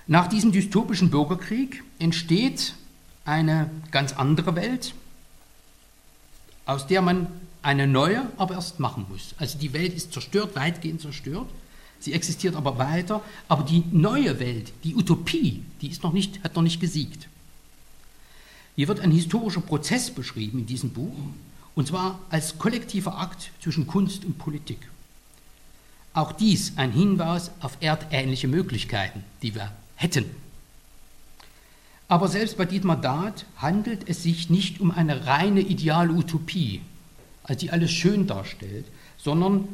Nach 0.06 0.26
diesem 0.26 0.52
dystopischen 0.52 1.10
Bürgerkrieg 1.10 1.84
entsteht 1.98 2.74
eine 3.24 3.70
ganz 3.90 4.12
andere 4.12 4.56
Welt, 4.56 4.94
aus 6.64 6.86
der 6.86 7.02
man 7.02 7.28
eine 7.68 7.86
neue 7.86 8.26
aber 8.38 8.54
erst 8.54 8.80
machen 8.80 9.04
muss. 9.10 9.34
Also 9.36 9.58
die 9.58 9.74
Welt 9.74 9.92
ist 9.92 10.14
zerstört, 10.14 10.56
weitgehend 10.56 11.02
zerstört, 11.02 11.50
sie 12.00 12.14
existiert 12.14 12.56
aber 12.56 12.78
weiter, 12.78 13.22
aber 13.46 13.62
die 13.62 13.84
neue 13.92 14.40
Welt, 14.40 14.72
die 14.84 14.96
Utopie, 14.96 15.62
die 15.82 15.88
ist 15.88 16.02
noch 16.02 16.14
nicht, 16.14 16.42
hat 16.42 16.56
noch 16.56 16.62
nicht 16.62 16.80
gesiegt. 16.80 17.28
Hier 18.74 18.88
wird 18.88 19.00
ein 19.00 19.10
historischer 19.10 19.60
Prozess 19.60 20.10
beschrieben 20.10 20.60
in 20.60 20.66
diesem 20.66 20.94
Buch, 20.94 21.12
und 21.74 21.88
zwar 21.88 22.18
als 22.30 22.56
kollektiver 22.56 23.18
Akt 23.18 23.50
zwischen 23.60 23.86
Kunst 23.86 24.24
und 24.24 24.38
Politik. 24.38 24.88
Auch 26.14 26.32
dies 26.32 26.72
ein 26.76 26.90
Hinweis 26.90 27.50
auf 27.60 27.76
erdähnliche 27.80 28.48
Möglichkeiten, 28.48 29.24
die 29.42 29.54
wir 29.54 29.72
hätten. 29.94 30.24
Aber 32.08 32.28
selbst 32.28 32.56
bei 32.56 32.64
Dietmar 32.64 32.98
Dahd 32.98 33.44
handelt 33.58 34.08
es 34.08 34.22
sich 34.22 34.48
nicht 34.48 34.80
um 34.80 34.90
eine 34.90 35.26
reine 35.26 35.60
ideale 35.60 36.14
Utopie, 36.14 36.80
als 37.48 37.60
die 37.60 37.70
alles 37.70 37.90
schön 37.90 38.26
darstellt, 38.26 38.84
sondern 39.16 39.66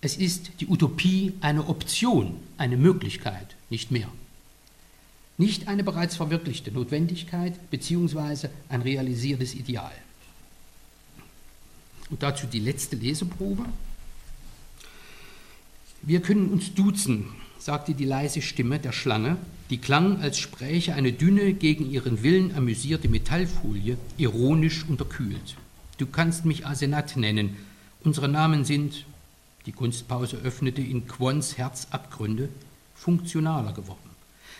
es 0.00 0.16
ist 0.16 0.50
die 0.60 0.68
Utopie 0.68 1.32
eine 1.40 1.66
Option, 1.66 2.36
eine 2.58 2.76
Möglichkeit, 2.76 3.56
nicht 3.70 3.90
mehr. 3.90 4.08
Nicht 5.38 5.66
eine 5.66 5.82
bereits 5.82 6.16
verwirklichte 6.16 6.70
Notwendigkeit 6.70 7.54
bzw. 7.70 8.48
ein 8.68 8.82
realisiertes 8.82 9.54
Ideal. 9.54 9.92
Und 12.08 12.22
dazu 12.22 12.46
die 12.46 12.60
letzte 12.60 12.96
Leseprobe. 12.96 13.64
Wir 16.02 16.20
können 16.20 16.50
uns 16.50 16.72
duzen, 16.74 17.26
sagte 17.58 17.94
die 17.94 18.04
leise 18.04 18.42
Stimme 18.42 18.78
der 18.78 18.92
Schlange, 18.92 19.38
die 19.70 19.78
klang, 19.78 20.20
als 20.20 20.38
spräche 20.38 20.94
eine 20.94 21.12
dünne, 21.12 21.54
gegen 21.54 21.90
ihren 21.90 22.22
Willen 22.22 22.54
amüsierte 22.54 23.08
Metallfolie, 23.08 23.96
ironisch 24.16 24.84
unterkühlt. 24.88 25.56
Du 25.98 26.06
kannst 26.06 26.44
mich 26.44 26.66
Asenat 26.66 27.16
nennen. 27.16 27.56
Unsere 28.04 28.28
Namen 28.28 28.64
sind, 28.64 29.06
die 29.64 29.72
Kunstpause 29.72 30.36
öffnete 30.36 30.82
in 30.82 31.08
Quons 31.08 31.56
Herz 31.56 31.88
Abgründe, 31.90 32.50
funktionaler 32.94 33.72
geworden. 33.72 34.10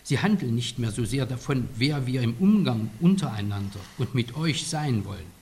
Sie 0.03 0.19
handeln 0.19 0.55
nicht 0.55 0.79
mehr 0.79 0.93
so 0.93 1.05
sehr 1.05 1.27
davon, 1.27 1.69
wer 1.77 2.07
wir 2.07 2.23
im 2.23 2.35
Umgang 2.39 2.91
untereinander 3.01 3.81
und 3.99 4.15
mit 4.15 4.37
euch 4.37 4.67
sein 4.69 5.05
wollen. 5.05 5.37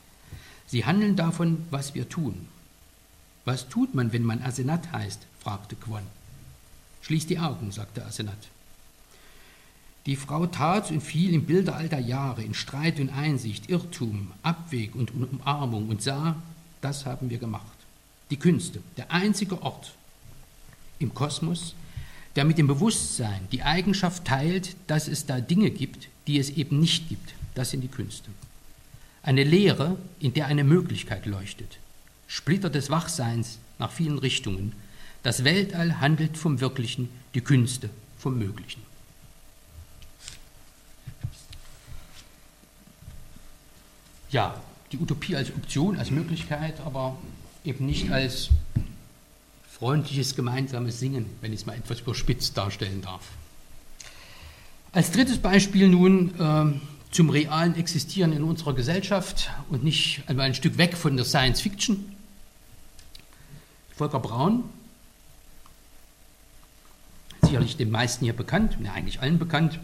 Sie 0.66 0.84
handeln 0.84 1.16
davon, 1.16 1.64
was 1.70 1.94
wir 1.94 2.08
tun. 2.08 2.48
Was 3.44 3.68
tut 3.68 3.94
man, 3.94 4.12
wenn 4.12 4.24
man 4.24 4.42
Asenat 4.42 4.90
heißt? 4.92 5.26
fragte 5.38 5.76
Quan. 5.76 6.04
Schließ 7.02 7.26
die 7.26 7.38
Augen, 7.38 7.70
sagte 7.70 8.04
Asenat. 8.04 8.48
Die 10.06 10.16
Frau 10.16 10.46
tat 10.46 10.90
und 10.90 11.00
fiel 11.00 11.32
im 11.32 11.46
Bilde 11.46 11.74
alter 11.74 11.98
Jahre, 11.98 12.42
in 12.42 12.52
Streit 12.52 13.00
und 13.00 13.08
Einsicht, 13.10 13.70
Irrtum, 13.70 14.32
Abweg 14.42 14.94
und 14.94 15.12
Umarmung 15.14 15.88
und 15.88 16.02
sah, 16.02 16.36
das 16.82 17.06
haben 17.06 17.30
wir 17.30 17.38
gemacht. 17.38 17.64
Die 18.30 18.36
Künste, 18.36 18.80
der 18.98 19.10
einzige 19.10 19.62
Ort 19.62 19.94
im 20.98 21.14
Kosmos, 21.14 21.74
der 22.36 22.44
mit 22.44 22.58
dem 22.58 22.66
Bewusstsein 22.66 23.48
die 23.50 23.62
Eigenschaft 23.62 24.26
teilt, 24.26 24.76
dass 24.88 25.08
es 25.08 25.24
da 25.24 25.40
Dinge 25.40 25.70
gibt, 25.70 26.08
die 26.26 26.38
es 26.38 26.50
eben 26.50 26.80
nicht 26.80 27.08
gibt. 27.08 27.34
Das 27.54 27.70
sind 27.70 27.80
die 27.80 27.88
Künste. 27.88 28.28
Eine 29.22 29.44
Lehre, 29.44 29.96
in 30.20 30.34
der 30.34 30.46
eine 30.46 30.64
Möglichkeit 30.64 31.24
leuchtet. 31.24 31.78
Splitter 32.26 32.68
des 32.68 32.90
Wachseins 32.90 33.58
nach 33.78 33.90
vielen 33.90 34.18
Richtungen. 34.18 34.72
Das 35.22 35.44
Weltall 35.44 36.00
handelt 36.00 36.36
vom 36.36 36.60
Wirklichen, 36.60 37.08
die 37.34 37.40
Künste 37.40 37.88
vom 38.18 38.38
Möglichen. 38.38 38.82
Ja, 44.34 44.60
die 44.90 44.98
Utopie 44.98 45.36
als 45.36 45.50
Option, 45.50 45.96
als 45.96 46.10
Möglichkeit, 46.10 46.80
aber 46.80 47.16
eben 47.64 47.86
nicht 47.86 48.10
als 48.10 48.48
freundliches 49.70 50.34
gemeinsames 50.34 50.98
Singen, 50.98 51.26
wenn 51.40 51.52
ich 51.52 51.60
es 51.60 51.66
mal 51.66 51.76
etwas 51.76 52.00
überspitzt 52.00 52.56
darstellen 52.56 53.00
darf. 53.00 53.22
Als 54.90 55.12
drittes 55.12 55.38
Beispiel 55.38 55.88
nun 55.88 56.34
äh, 56.40 56.80
zum 57.12 57.30
realen 57.30 57.76
Existieren 57.76 58.32
in 58.32 58.42
unserer 58.42 58.74
Gesellschaft 58.74 59.52
und 59.70 59.84
nicht 59.84 60.24
einmal 60.26 60.46
ein 60.46 60.54
Stück 60.56 60.78
weg 60.78 60.96
von 60.96 61.14
der 61.14 61.24
Science 61.24 61.60
Fiction. 61.60 62.16
Volker 63.94 64.18
Braun, 64.18 64.64
sicherlich 67.40 67.76
den 67.76 67.92
meisten 67.92 68.24
hier 68.24 68.34
bekannt, 68.34 68.78
ja, 68.82 68.94
eigentlich 68.94 69.20
allen 69.20 69.38
bekannt, 69.38 69.78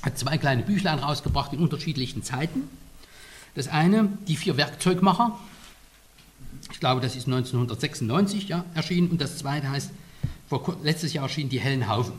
hat 0.00 0.18
zwei 0.18 0.38
kleine 0.38 0.62
Büchlein 0.62 1.00
rausgebracht 1.00 1.52
in 1.52 1.58
unterschiedlichen 1.58 2.22
Zeiten. 2.22 2.62
Das 3.54 3.68
eine, 3.68 4.08
die 4.26 4.36
vier 4.36 4.56
Werkzeugmacher, 4.56 5.38
ich 6.72 6.80
glaube, 6.80 7.00
das 7.00 7.14
ist 7.14 7.26
1996 7.26 8.48
ja, 8.48 8.64
erschienen. 8.74 9.10
Und 9.10 9.20
das 9.20 9.38
zweite 9.38 9.70
heißt, 9.70 9.90
vor, 10.48 10.76
letztes 10.82 11.12
Jahr 11.12 11.24
erschien 11.24 11.48
Die 11.48 11.60
hellen 11.60 11.88
Haufen. 11.88 12.14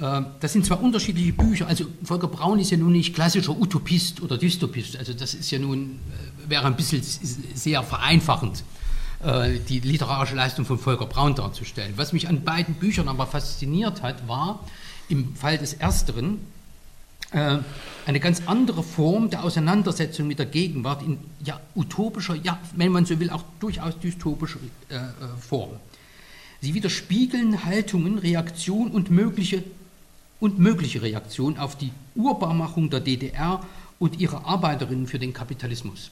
Äh, 0.00 0.22
das 0.40 0.52
sind 0.52 0.64
zwei 0.64 0.76
unterschiedliche 0.76 1.32
Bücher. 1.32 1.66
Also 1.66 1.84
Volker 2.02 2.28
Braun 2.28 2.58
ist 2.58 2.70
ja 2.70 2.76
nun 2.76 2.92
nicht 2.92 3.14
klassischer 3.14 3.56
Utopist 3.56 4.22
oder 4.22 4.38
Dystopist. 4.38 4.96
Also 4.96 5.12
das 5.12 5.34
ist 5.34 5.50
ja 5.50 5.58
nun, 5.58 6.00
äh, 6.46 6.50
wäre 6.50 6.66
ein 6.66 6.76
bisschen 6.76 7.02
sehr 7.02 7.82
vereinfachend, 7.82 8.64
äh, 9.22 9.58
die 9.68 9.80
literarische 9.80 10.34
Leistung 10.34 10.64
von 10.64 10.78
Volker 10.78 11.06
Braun 11.06 11.34
darzustellen. 11.34 11.92
Was 11.96 12.12
mich 12.12 12.28
an 12.28 12.44
beiden 12.44 12.74
Büchern 12.74 13.08
aber 13.08 13.26
fasziniert 13.26 14.02
hat, 14.02 14.26
war 14.26 14.64
im 15.08 15.34
Fall 15.36 15.58
des 15.58 15.74
Ersteren, 15.74 16.38
eine 17.32 18.20
ganz 18.20 18.42
andere 18.46 18.82
Form 18.82 19.30
der 19.30 19.44
Auseinandersetzung 19.44 20.26
mit 20.26 20.38
der 20.38 20.46
Gegenwart 20.46 21.02
in 21.02 21.18
ja, 21.44 21.60
utopischer, 21.76 22.34
ja, 22.34 22.58
wenn 22.74 22.90
man 22.90 23.04
so 23.06 23.20
will, 23.20 23.30
auch 23.30 23.44
durchaus 23.60 23.98
dystopischer 24.00 24.58
äh, 24.88 24.96
äh, 24.96 25.00
Form. 25.40 25.70
Sie 26.60 26.74
widerspiegeln 26.74 27.64
Haltungen, 27.64 28.18
Reaktion 28.18 28.90
und 28.90 29.10
mögliche, 29.10 29.62
und 30.40 30.58
mögliche 30.58 31.02
Reaktion 31.02 31.58
auf 31.58 31.76
die 31.76 31.92
Urbarmachung 32.14 32.90
der 32.90 33.00
DDR 33.00 33.64
und 33.98 34.18
ihrer 34.18 34.46
Arbeiterinnen 34.46 35.06
für 35.06 35.18
den 35.18 35.32
Kapitalismus. 35.32 36.10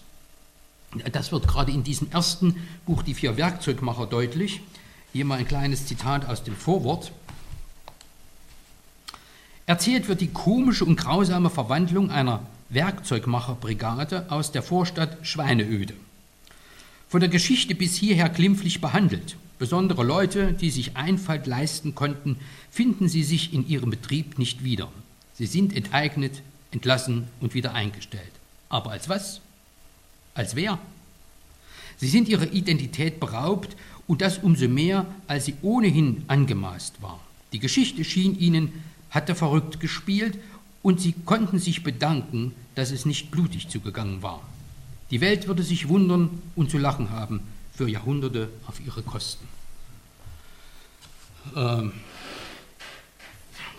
Das 1.12 1.32
wird 1.32 1.48
gerade 1.48 1.72
in 1.72 1.82
diesem 1.82 2.10
ersten 2.10 2.56
Buch 2.86 3.02
Die 3.02 3.14
vier 3.14 3.36
Werkzeugmacher 3.36 4.06
deutlich. 4.06 4.60
Hier 5.12 5.24
mal 5.24 5.38
ein 5.38 5.48
kleines 5.48 5.86
Zitat 5.86 6.26
aus 6.26 6.44
dem 6.44 6.54
Vorwort. 6.54 7.12
Erzählt 9.68 10.08
wird 10.08 10.22
die 10.22 10.28
komische 10.28 10.86
und 10.86 10.96
grausame 10.96 11.50
Verwandlung 11.50 12.10
einer 12.10 12.40
Werkzeugmacherbrigade 12.70 14.24
aus 14.30 14.50
der 14.50 14.62
Vorstadt 14.62 15.18
Schweineöde. 15.20 15.92
Von 17.06 17.20
der 17.20 17.28
Geschichte 17.28 17.74
bis 17.74 17.94
hierher 17.94 18.30
glimpflich 18.30 18.80
behandelt. 18.80 19.36
Besondere 19.58 20.04
Leute, 20.04 20.54
die 20.54 20.70
sich 20.70 20.96
Einfalt 20.96 21.46
leisten 21.46 21.94
konnten, 21.94 22.38
finden 22.70 23.10
sie 23.10 23.22
sich 23.22 23.52
in 23.52 23.68
ihrem 23.68 23.90
Betrieb 23.90 24.38
nicht 24.38 24.64
wieder. 24.64 24.88
Sie 25.34 25.44
sind 25.44 25.76
enteignet, 25.76 26.40
entlassen 26.70 27.24
und 27.42 27.52
wieder 27.52 27.74
eingestellt. 27.74 28.32
Aber 28.70 28.92
als 28.92 29.10
was? 29.10 29.42
Als 30.32 30.56
wer? 30.56 30.78
Sie 31.98 32.08
sind 32.08 32.26
ihrer 32.30 32.50
Identität 32.54 33.20
beraubt 33.20 33.76
und 34.06 34.22
das 34.22 34.38
umso 34.38 34.66
mehr, 34.66 35.04
als 35.26 35.44
sie 35.44 35.56
ohnehin 35.60 36.24
angemaßt 36.26 37.02
war. 37.02 37.20
Die 37.52 37.58
Geschichte 37.58 38.02
schien 38.04 38.38
ihnen 38.38 38.72
hatte 39.11 39.34
verrückt 39.34 39.80
gespielt 39.80 40.38
und 40.82 41.00
sie 41.00 41.12
konnten 41.24 41.59
sich 41.59 41.82
bedanken, 41.82 42.54
dass 42.74 42.90
es 42.90 43.04
nicht 43.04 43.30
blutig 43.30 43.68
zugegangen 43.68 44.22
war. 44.22 44.42
Die 45.11 45.20
Welt 45.20 45.46
würde 45.46 45.62
sich 45.62 45.88
wundern 45.88 46.42
und 46.54 46.70
zu 46.70 46.78
lachen 46.78 47.11
haben 47.11 47.40
für 47.72 47.88
Jahrhunderte 47.88 48.50
auf 48.66 48.80
ihre 48.84 49.02
Kosten. 49.02 49.46
Ähm, 51.56 51.92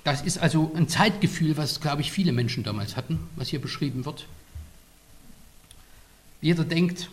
das 0.03 0.21
ist 0.21 0.37
also 0.39 0.71
ein 0.75 0.87
Zeitgefühl, 0.87 1.57
was, 1.57 1.81
glaube 1.81 2.01
ich, 2.01 2.11
viele 2.11 2.31
Menschen 2.31 2.63
damals 2.63 2.95
hatten, 2.95 3.19
was 3.35 3.49
hier 3.49 3.61
beschrieben 3.61 4.05
wird. 4.05 4.25
Jeder 6.41 6.63
denkt, 6.63 7.09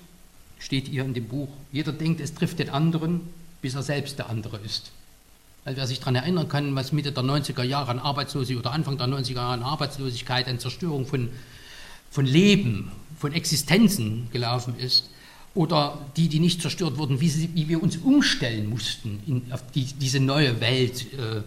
steht 0.58 0.88
hier 0.88 1.04
in 1.04 1.12
dem 1.12 1.26
Buch, 1.26 1.48
jeder 1.72 1.92
denkt, 1.92 2.20
es 2.20 2.34
trifft 2.34 2.58
den 2.58 2.70
anderen, 2.70 3.20
bis 3.60 3.74
er 3.74 3.82
selbst 3.82 4.18
der 4.18 4.30
andere 4.30 4.58
ist. 4.58 4.92
Also 5.66 5.78
wer 5.78 5.86
sich 5.88 5.98
daran 5.98 6.14
erinnern 6.14 6.48
kann, 6.48 6.76
was 6.76 6.92
Mitte 6.92 7.10
der 7.10 7.24
90er 7.24 7.64
Jahre 7.64 7.90
an 7.90 7.98
Arbeitslosigkeit 7.98 8.64
oder 8.64 8.72
Anfang 8.72 8.98
der 8.98 9.08
90er 9.08 9.34
Jahre 9.34 9.52
an 9.52 9.64
Arbeitslosigkeit, 9.64 10.46
an 10.46 10.60
Zerstörung 10.60 11.06
von, 11.06 11.28
von 12.08 12.24
Leben, 12.24 12.92
von 13.18 13.32
Existenzen 13.32 14.28
gelaufen 14.30 14.78
ist, 14.78 15.10
oder 15.56 15.98
die, 16.16 16.28
die 16.28 16.38
nicht 16.38 16.62
zerstört 16.62 16.98
wurden, 16.98 17.20
wie, 17.20 17.28
sie, 17.28 17.50
wie 17.54 17.68
wir 17.68 17.82
uns 17.82 17.96
umstellen 17.96 18.70
mussten 18.70 19.20
in, 19.26 19.52
auf 19.52 19.68
die, 19.72 19.86
diese 19.86 20.20
neue 20.20 20.60
Welt, 20.60 21.04
äh, 21.14 21.42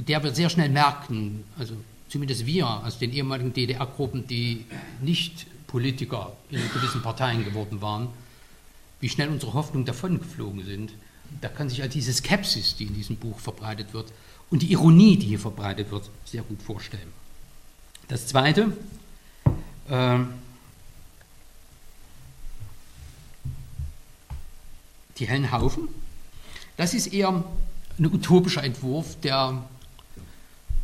der 0.00 0.24
wir 0.24 0.34
sehr 0.34 0.48
schnell 0.48 0.70
merkten, 0.70 1.44
also 1.58 1.74
zumindest 2.08 2.46
wir 2.46 2.66
aus 2.66 2.98
den 2.98 3.12
ehemaligen 3.12 3.52
DDR-Gruppen, 3.52 4.26
die 4.26 4.64
nicht 5.02 5.44
Politiker 5.66 6.32
in 6.48 6.62
gewissen 6.72 7.02
Parteien 7.02 7.44
geworden 7.44 7.82
waren, 7.82 8.08
wie 9.00 9.10
schnell 9.10 9.28
unsere 9.28 9.52
Hoffnungen 9.52 9.84
davongeflogen 9.84 10.64
sind 10.64 10.92
da 11.40 11.48
kann 11.48 11.68
sich 11.68 11.80
halt 11.80 11.94
diese 11.94 12.12
Skepsis, 12.12 12.76
die 12.76 12.84
in 12.84 12.94
diesem 12.94 13.16
Buch 13.16 13.38
verbreitet 13.38 13.92
wird, 13.92 14.12
und 14.50 14.62
die 14.62 14.72
Ironie, 14.72 15.16
die 15.16 15.28
hier 15.28 15.38
verbreitet 15.38 15.90
wird, 15.90 16.10
sehr 16.24 16.42
gut 16.42 16.60
vorstellen. 16.62 17.12
Das 18.08 18.26
Zweite, 18.26 18.76
äh, 19.88 20.18
die 25.18 25.28
hellen 25.28 25.52
Haufen, 25.52 25.88
das 26.76 26.94
ist 26.94 27.08
eher 27.08 27.44
ein 27.98 28.06
utopischer 28.06 28.64
Entwurf, 28.64 29.20
der 29.20 29.62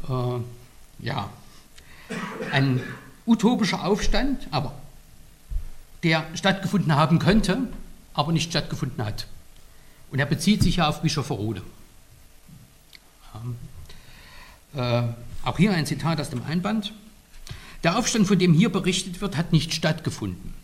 äh, 0.08 1.04
ja, 1.04 1.30
ein 2.52 2.80
utopischer 3.26 3.84
Aufstand, 3.84 4.46
aber 4.50 4.74
der 6.02 6.24
stattgefunden 6.34 6.94
haben 6.94 7.18
könnte, 7.18 7.58
aber 8.14 8.32
nicht 8.32 8.50
stattgefunden 8.50 9.04
hat. 9.04 9.26
Und 10.16 10.20
er 10.20 10.24
bezieht 10.24 10.62
sich 10.62 10.76
ja 10.76 10.88
auf 10.88 11.02
Bischofferode. 11.02 11.60
Ja. 14.74 15.02
Äh, 15.02 15.08
auch 15.44 15.58
hier 15.58 15.72
ein 15.72 15.84
Zitat 15.84 16.18
aus 16.18 16.30
dem 16.30 16.42
Einband. 16.42 16.94
Der 17.84 17.98
Aufstand, 17.98 18.26
von 18.26 18.38
dem 18.38 18.54
hier 18.54 18.72
berichtet 18.72 19.20
wird, 19.20 19.36
hat 19.36 19.52
nicht 19.52 19.74
stattgefunden. 19.74 20.54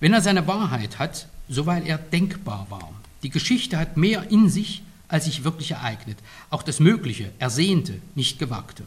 Wenn 0.00 0.12
er 0.12 0.22
seine 0.22 0.48
Wahrheit 0.48 0.98
hat, 0.98 1.28
so 1.48 1.66
weil 1.66 1.86
er 1.86 1.98
denkbar 1.98 2.66
war. 2.68 2.92
Die 3.22 3.30
Geschichte 3.30 3.78
hat 3.78 3.96
mehr 3.96 4.32
in 4.32 4.48
sich, 4.48 4.82
als 5.06 5.26
sich 5.26 5.44
wirklich 5.44 5.70
ereignet. 5.70 6.18
Auch 6.50 6.64
das 6.64 6.80
Mögliche, 6.80 7.30
Ersehnte, 7.38 8.00
nicht 8.16 8.40
Gewagte. 8.40 8.82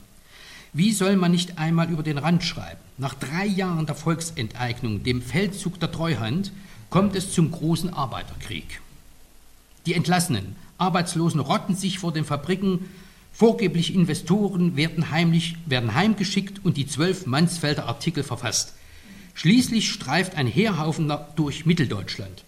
Wie 0.73 0.91
soll 0.91 1.15
man 1.15 1.31
nicht 1.31 1.59
einmal 1.59 1.89
über 1.89 2.03
den 2.03 2.17
Rand 2.17 2.43
schreiben? 2.43 2.81
Nach 2.97 3.13
drei 3.13 3.45
Jahren 3.45 3.85
der 3.85 3.95
Volksenteignung, 3.95 5.03
dem 5.03 5.21
Feldzug 5.21 5.79
der 5.79 5.93
Treuhand, 5.93 6.51
kommt 6.89 7.15
es 7.15 7.31
zum 7.31 7.51
großen 7.51 7.93
Arbeiterkrieg. 7.93 8.81
Die 9.88 9.93
Entlassenen, 9.93 10.57
Arbeitslosen 10.77 11.39
rotten 11.39 11.73
sich 11.73 11.97
vor 11.97 12.11
den 12.11 12.25
Fabriken, 12.25 12.89
vorgeblich 13.31 13.95
Investoren 13.95 14.75
werden, 14.75 15.11
heimlich, 15.11 15.55
werden 15.65 15.95
heimgeschickt 15.95 16.59
und 16.65 16.75
die 16.75 16.88
zwölf 16.88 17.25
Mansfelder 17.25 17.85
Artikel 17.85 18.23
verfasst. 18.23 18.73
Schließlich 19.33 19.89
streift 19.89 20.35
ein 20.35 20.45
Heerhaufen 20.45 21.09
durch 21.38 21.65
Mitteldeutschland. 21.65 22.43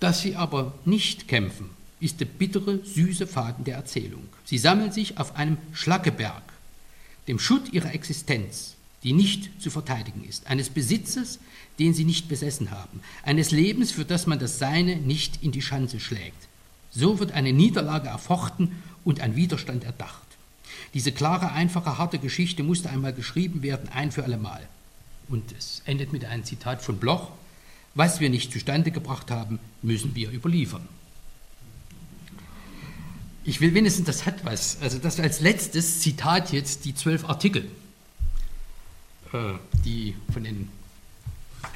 Dass 0.00 0.22
sie 0.22 0.36
aber 0.36 0.72
nicht 0.86 1.28
kämpfen, 1.28 1.68
ist 2.00 2.18
der 2.20 2.26
bittere, 2.26 2.78
süße 2.82 3.26
Faden 3.26 3.66
der 3.66 3.76
Erzählung. 3.76 4.22
Sie 4.46 4.56
sammeln 4.56 4.90
sich 4.90 5.18
auf 5.18 5.36
einem 5.36 5.58
Schlackeberg, 5.74 6.44
dem 7.28 7.38
Schutt 7.38 7.74
ihrer 7.74 7.92
Existenz, 7.92 8.74
die 9.02 9.12
nicht 9.12 9.60
zu 9.60 9.68
verteidigen 9.68 10.24
ist, 10.24 10.46
eines 10.46 10.70
Besitzes, 10.70 11.40
den 11.78 11.94
sie 11.94 12.04
nicht 12.04 12.28
besessen 12.28 12.70
haben, 12.70 13.00
eines 13.22 13.50
Lebens, 13.50 13.90
für 13.92 14.04
das 14.04 14.26
man 14.26 14.38
das 14.38 14.58
Seine 14.58 14.96
nicht 14.96 15.42
in 15.42 15.52
die 15.52 15.62
Schanze 15.62 16.00
schlägt. 16.00 16.48
So 16.90 17.18
wird 17.18 17.32
eine 17.32 17.52
Niederlage 17.52 18.08
erfochten 18.08 18.82
und 19.04 19.20
ein 19.20 19.36
Widerstand 19.36 19.84
erdacht. 19.84 20.22
Diese 20.94 21.10
klare, 21.10 21.50
einfache, 21.52 21.98
harte 21.98 22.18
Geschichte 22.18 22.62
musste 22.62 22.90
einmal 22.90 23.12
geschrieben 23.12 23.62
werden, 23.62 23.88
ein 23.92 24.12
für 24.12 24.22
allemal. 24.22 24.68
Und 25.28 25.52
es 25.58 25.82
endet 25.86 26.12
mit 26.12 26.24
einem 26.24 26.44
Zitat 26.44 26.82
von 26.82 26.98
Bloch. 26.98 27.32
Was 27.96 28.20
wir 28.20 28.30
nicht 28.30 28.52
zustande 28.52 28.90
gebracht 28.90 29.30
haben, 29.30 29.58
müssen 29.82 30.14
wir 30.14 30.30
überliefern. 30.30 30.86
Ich 33.44 33.60
will 33.60 33.74
wenigstens, 33.74 34.06
das 34.06 34.24
hat 34.24 34.44
was. 34.44 34.78
Also 34.80 34.98
das 34.98 35.20
als 35.20 35.40
letztes 35.40 36.00
Zitat 36.00 36.52
jetzt 36.52 36.84
die 36.84 36.94
zwölf 36.94 37.28
Artikel, 37.28 37.68
äh, 39.32 39.52
die 39.84 40.14
von 40.32 40.44
den 40.44 40.70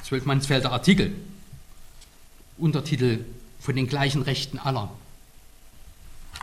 zwölf 0.09 0.25
Mannsfelder 0.25 0.71
Artikel, 0.71 1.13
Untertitel 2.57 3.25
von 3.59 3.75
den 3.75 3.85
gleichen 3.85 4.23
Rechten 4.23 4.57
aller. 4.57 4.89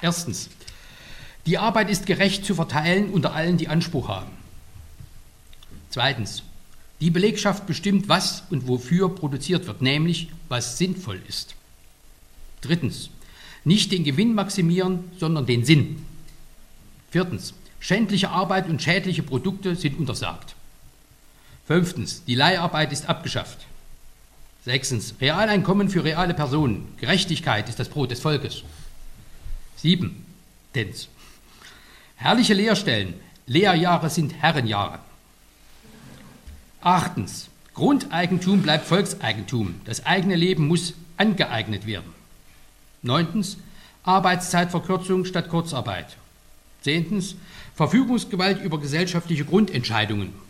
Erstens, 0.00 0.50
die 1.46 1.58
Arbeit 1.58 1.90
ist 1.90 2.06
gerecht 2.06 2.44
zu 2.44 2.54
verteilen 2.54 3.10
unter 3.10 3.34
allen, 3.34 3.56
die 3.56 3.66
Anspruch 3.66 4.06
haben. 4.06 4.30
Zweitens, 5.90 6.44
die 7.00 7.10
Belegschaft 7.10 7.66
bestimmt, 7.66 8.08
was 8.08 8.44
und 8.50 8.68
wofür 8.68 9.12
produziert 9.12 9.66
wird, 9.66 9.82
nämlich 9.82 10.28
was 10.48 10.78
sinnvoll 10.78 11.20
ist. 11.26 11.56
Drittens, 12.60 13.10
nicht 13.64 13.90
den 13.90 14.04
Gewinn 14.04 14.34
maximieren, 14.34 15.10
sondern 15.18 15.44
den 15.44 15.64
Sinn. 15.64 16.06
Viertens, 17.10 17.52
schändliche 17.80 18.30
Arbeit 18.30 18.68
und 18.68 18.80
schädliche 18.80 19.24
Produkte 19.24 19.74
sind 19.74 19.98
untersagt. 19.98 20.55
Fünftens, 21.66 22.24
die 22.24 22.36
Leiharbeit 22.36 22.92
ist 22.92 23.08
abgeschafft. 23.08 23.66
Sechstens, 24.64 25.14
Realeinkommen 25.20 25.88
für 25.88 26.04
reale 26.04 26.34
Personen. 26.34 26.94
Gerechtigkeit 26.98 27.68
ist 27.68 27.78
das 27.78 27.88
Brot 27.88 28.10
des 28.10 28.20
Volkes. 28.20 28.62
Siebtens, 29.76 31.08
herrliche 32.16 32.54
Lehrstellen. 32.54 33.14
Lehrjahre 33.46 34.10
sind 34.10 34.34
Herrenjahre. 34.42 34.98
Achtens, 36.80 37.48
Grundeigentum 37.74 38.62
bleibt 38.62 38.86
Volkseigentum. 38.86 39.80
Das 39.84 40.04
eigene 40.06 40.34
Leben 40.34 40.66
muss 40.66 40.94
angeeignet 41.16 41.86
werden. 41.86 42.12
Neuntens, 43.02 43.56
Arbeitszeitverkürzung 44.02 45.24
statt 45.24 45.48
Kurzarbeit. 45.48 46.16
Zehntens, 46.80 47.36
Verfügungsgewalt 47.74 48.62
über 48.62 48.80
gesellschaftliche 48.80 49.44
Grundentscheidungen. 49.44 50.45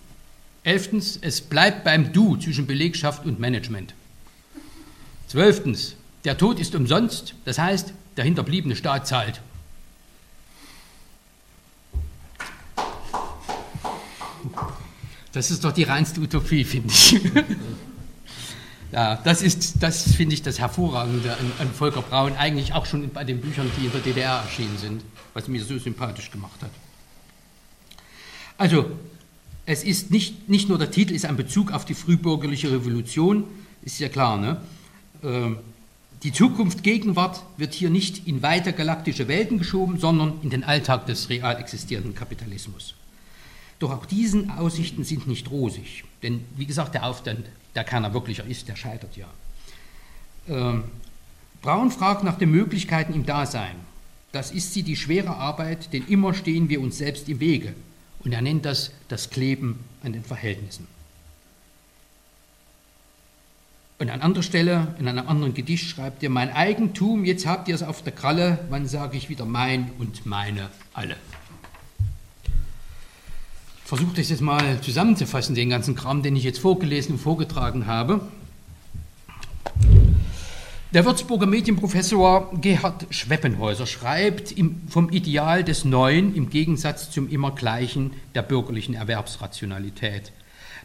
Elftens, 0.66 1.16
es 1.22 1.42
bleibt 1.42 1.84
beim 1.84 2.12
Du 2.12 2.36
zwischen 2.36 2.66
Belegschaft 2.66 3.24
und 3.24 3.38
Management. 3.38 3.94
Zwölftens, 5.28 5.94
der 6.24 6.36
Tod 6.36 6.58
ist 6.58 6.74
umsonst, 6.74 7.34
das 7.44 7.60
heißt, 7.60 7.92
der 8.16 8.24
hinterbliebene 8.24 8.74
Staat 8.74 9.06
zahlt. 9.06 9.40
Das 15.30 15.52
ist 15.52 15.62
doch 15.62 15.70
die 15.70 15.84
reinste 15.84 16.20
Utopie, 16.20 16.64
finde 16.64 16.88
ich. 16.92 17.20
ja, 18.90 19.20
das 19.22 19.42
ist, 19.42 19.84
das 19.84 20.14
finde 20.14 20.34
ich 20.34 20.42
das 20.42 20.58
Hervorragende 20.58 21.32
an, 21.32 21.52
an, 21.60 21.70
Volker 21.72 22.02
Braun, 22.02 22.32
eigentlich 22.32 22.72
auch 22.72 22.86
schon 22.86 23.08
bei 23.10 23.22
den 23.22 23.40
Büchern, 23.40 23.70
die 23.78 23.86
in 23.86 23.92
der 23.92 24.00
DDR 24.00 24.42
erschienen 24.42 24.78
sind, 24.78 25.04
was 25.32 25.46
mir 25.46 25.62
so 25.62 25.78
sympathisch 25.78 26.32
gemacht 26.32 26.60
hat. 26.60 26.72
Also, 28.58 28.90
es 29.66 29.82
ist 29.82 30.10
nicht, 30.10 30.48
nicht 30.48 30.68
nur 30.68 30.78
der 30.78 30.90
Titel 30.90 31.12
ist 31.12 31.26
ein 31.26 31.36
Bezug 31.36 31.72
auf 31.72 31.84
die 31.84 31.94
frühbürgerliche 31.94 32.70
Revolution, 32.70 33.44
ist 33.82 33.98
ja 33.98 34.08
klar, 34.08 34.38
ne? 34.38 34.60
Ähm, 35.22 35.58
die 36.22 36.32
Zukunft 36.32 36.82
Gegenwart 36.82 37.42
wird 37.56 37.74
hier 37.74 37.90
nicht 37.90 38.26
in 38.26 38.42
weiter 38.42 38.72
galaktische 38.72 39.28
Welten 39.28 39.58
geschoben, 39.58 39.98
sondern 39.98 40.34
in 40.42 40.50
den 40.50 40.64
Alltag 40.64 41.06
des 41.06 41.28
real 41.28 41.58
existierenden 41.58 42.14
Kapitalismus. 42.14 42.94
Doch 43.78 43.92
auch 43.92 44.06
diesen 44.06 44.50
Aussichten 44.50 45.04
sind 45.04 45.26
nicht 45.26 45.50
rosig. 45.50 46.04
Denn 46.22 46.44
wie 46.56 46.64
gesagt, 46.64 46.94
der 46.94 47.04
Aufstand, 47.04 47.44
der 47.74 47.84
keiner 47.84 48.14
wirklicher 48.14 48.44
ist, 48.44 48.68
der 48.68 48.76
scheitert 48.76 49.16
ja. 49.16 49.26
Ähm, 50.48 50.84
Braun 51.60 51.90
fragt 51.90 52.24
nach 52.24 52.38
den 52.38 52.50
Möglichkeiten 52.50 53.12
im 53.12 53.26
Dasein. 53.26 53.76
Das 54.32 54.50
ist 54.50 54.72
sie 54.72 54.82
die 54.82 54.96
schwere 54.96 55.36
Arbeit, 55.36 55.92
denn 55.92 56.06
immer 56.08 56.32
stehen 56.32 56.68
wir 56.68 56.80
uns 56.80 56.98
selbst 56.98 57.28
im 57.28 57.40
Wege. 57.40 57.74
Und 58.24 58.32
er 58.32 58.42
nennt 58.42 58.64
das 58.64 58.90
das 59.08 59.30
Kleben 59.30 59.84
an 60.02 60.12
den 60.12 60.24
Verhältnissen. 60.24 60.86
Und 63.98 64.10
an 64.10 64.20
anderer 64.20 64.42
Stelle, 64.42 64.94
in 64.98 65.08
einem 65.08 65.26
anderen 65.26 65.54
Gedicht 65.54 65.88
schreibt 65.88 66.22
er, 66.22 66.28
mein 66.28 66.52
Eigentum, 66.52 67.24
jetzt 67.24 67.46
habt 67.46 67.68
ihr 67.68 67.74
es 67.74 67.82
auf 67.82 68.02
der 68.02 68.12
Kralle, 68.12 68.58
wann 68.68 68.86
sage 68.86 69.16
ich 69.16 69.28
wieder 69.28 69.46
mein 69.46 69.90
und 69.98 70.26
meine 70.26 70.68
alle 70.92 71.16
versuche 73.86 74.16
das 74.16 74.30
jetzt 74.30 74.40
mal 74.40 74.80
zusammenzufassen, 74.80 75.54
den 75.54 75.70
ganzen 75.70 75.94
Kram, 75.94 76.20
den 76.20 76.34
ich 76.34 76.42
jetzt 76.42 76.58
vorgelesen 76.58 77.12
und 77.12 77.18
vorgetragen 77.18 77.86
habe. 77.86 78.20
Der 80.96 81.04
Würzburger 81.04 81.44
Medienprofessor 81.44 82.58
Gerhard 82.58 83.06
Schweppenhäuser 83.10 83.84
schreibt 83.84 84.54
vom 84.88 85.10
Ideal 85.10 85.62
des 85.62 85.84
Neuen 85.84 86.34
im 86.34 86.48
Gegensatz 86.48 87.10
zum 87.10 87.28
immer 87.28 87.50
Gleichen 87.50 88.12
der 88.34 88.40
bürgerlichen 88.40 88.94
Erwerbsrationalität. 88.94 90.32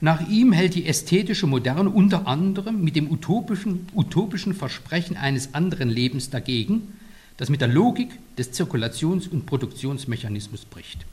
Nach 0.02 0.28
ihm 0.28 0.52
hält 0.52 0.76
die 0.76 0.86
ästhetische 0.86 1.48
Moderne 1.48 1.90
unter 1.90 2.28
anderem 2.28 2.84
mit 2.84 2.98
dem 2.98 3.10
utopischen, 3.10 3.88
utopischen 3.96 4.54
Versprechen 4.54 5.16
eines 5.16 5.54
anderen 5.54 5.88
Lebens 5.90 6.30
dagegen, 6.30 7.00
das 7.38 7.48
mit 7.48 7.62
der 7.62 7.70
Logik 7.70 8.10
des 8.38 8.52
Zirkulations- 8.52 9.30
und 9.30 9.46
Produktionsmechanismus 9.46 10.66
bricht. 10.66 11.06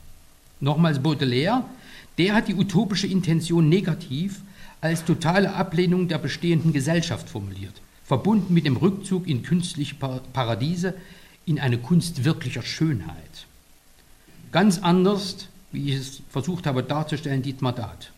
Nochmals 0.59 0.99
Baudelaire, 0.99 1.63
der 2.17 2.35
hat 2.35 2.49
die 2.49 2.55
utopische 2.55 3.07
Intention 3.07 3.69
negativ 3.69 4.41
als 4.81 5.05
totale 5.05 5.53
Ablehnung 5.53 6.09
der 6.09 6.17
bestehenden 6.17 6.73
Gesellschaft 6.73 7.29
formuliert, 7.29 7.81
verbunden 8.09 8.53
mit 8.53 8.65
dem 8.65 8.75
Rückzug 8.75 9.25
in 9.25 9.43
künstliche 9.43 9.95
Paradiese, 9.95 10.95
in 11.45 11.59
eine 11.59 11.77
Kunst 11.77 12.25
wirklicher 12.25 12.61
Schönheit. 12.61 13.45
Ganz 14.51 14.79
anders, 14.79 15.47
wie 15.71 15.89
ich 15.89 15.95
es 15.95 16.21
versucht 16.29 16.65
habe 16.65 16.83
darzustellen, 16.83 17.41
Dietmar 17.41 17.71
Dad. 17.73 18.11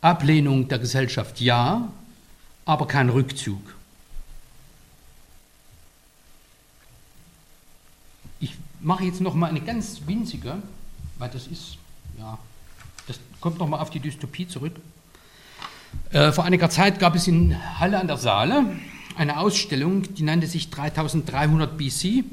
Ablehnung 0.00 0.68
der 0.68 0.78
Gesellschaft 0.78 1.42
ja, 1.42 1.92
aber 2.64 2.86
kein 2.86 3.10
Rückzug. 3.10 3.74
Ich 8.40 8.54
mache 8.80 9.04
jetzt 9.04 9.20
noch 9.20 9.34
mal 9.34 9.48
eine 9.48 9.60
ganz 9.60 10.02
winzige 10.06 10.62
weil 11.18 11.30
das 11.30 11.46
ist, 11.46 11.78
ja, 12.18 12.38
das 13.06 13.18
kommt 13.40 13.58
nochmal 13.58 13.80
auf 13.80 13.90
die 13.90 14.00
Dystopie 14.00 14.48
zurück. 14.48 14.76
Äh, 16.10 16.32
vor 16.32 16.44
einiger 16.44 16.70
Zeit 16.70 16.98
gab 16.98 17.14
es 17.14 17.26
in 17.26 17.56
Halle 17.78 17.98
an 17.98 18.06
der 18.06 18.16
Saale 18.16 18.66
eine 19.16 19.38
Ausstellung, 19.38 20.14
die 20.14 20.22
nannte 20.22 20.46
sich 20.46 20.70
3300 20.70 21.76
BC. 21.76 22.24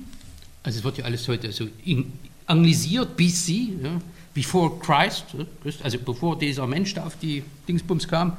Also 0.64 0.80
es 0.80 0.84
wird 0.84 0.97
ja 0.99 1.05
alles 1.05 1.28
heute 1.28 1.51
so 1.51 1.68
anglisiert, 2.45 3.18
BC, 3.18 3.49
ja, 3.84 4.01
before 4.34 4.80
Christ, 4.80 5.26
also 5.84 5.97
bevor 5.99 6.38
dieser 6.38 6.68
Mensch 6.68 6.93
da 6.93 7.05
auf 7.05 7.18
die 7.18 7.43
Dingsbums 7.68 8.07
kam. 8.07 8.38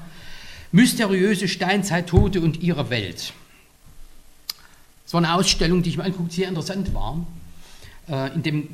Mysteriöse 0.71 1.49
Steinzeittote 1.49 2.41
und 2.41 2.63
ihre 2.63 2.89
Welt. 2.91 3.33
Es 5.05 5.13
war 5.13 5.19
eine 5.19 5.35
Ausstellung, 5.35 5.83
die 5.83 5.91
ich 5.91 5.97
mir 5.99 6.05
anguckte, 6.05 6.35
sehr 6.35 6.49
interessant 6.49 6.95
war. 6.95 7.27
Äh, 8.09 8.35
in 8.35 8.43
dem 8.43 8.69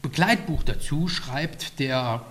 Begleitbuch 0.00 0.62
dazu 0.62 1.08
schreibt 1.08 1.78
der 1.78 2.24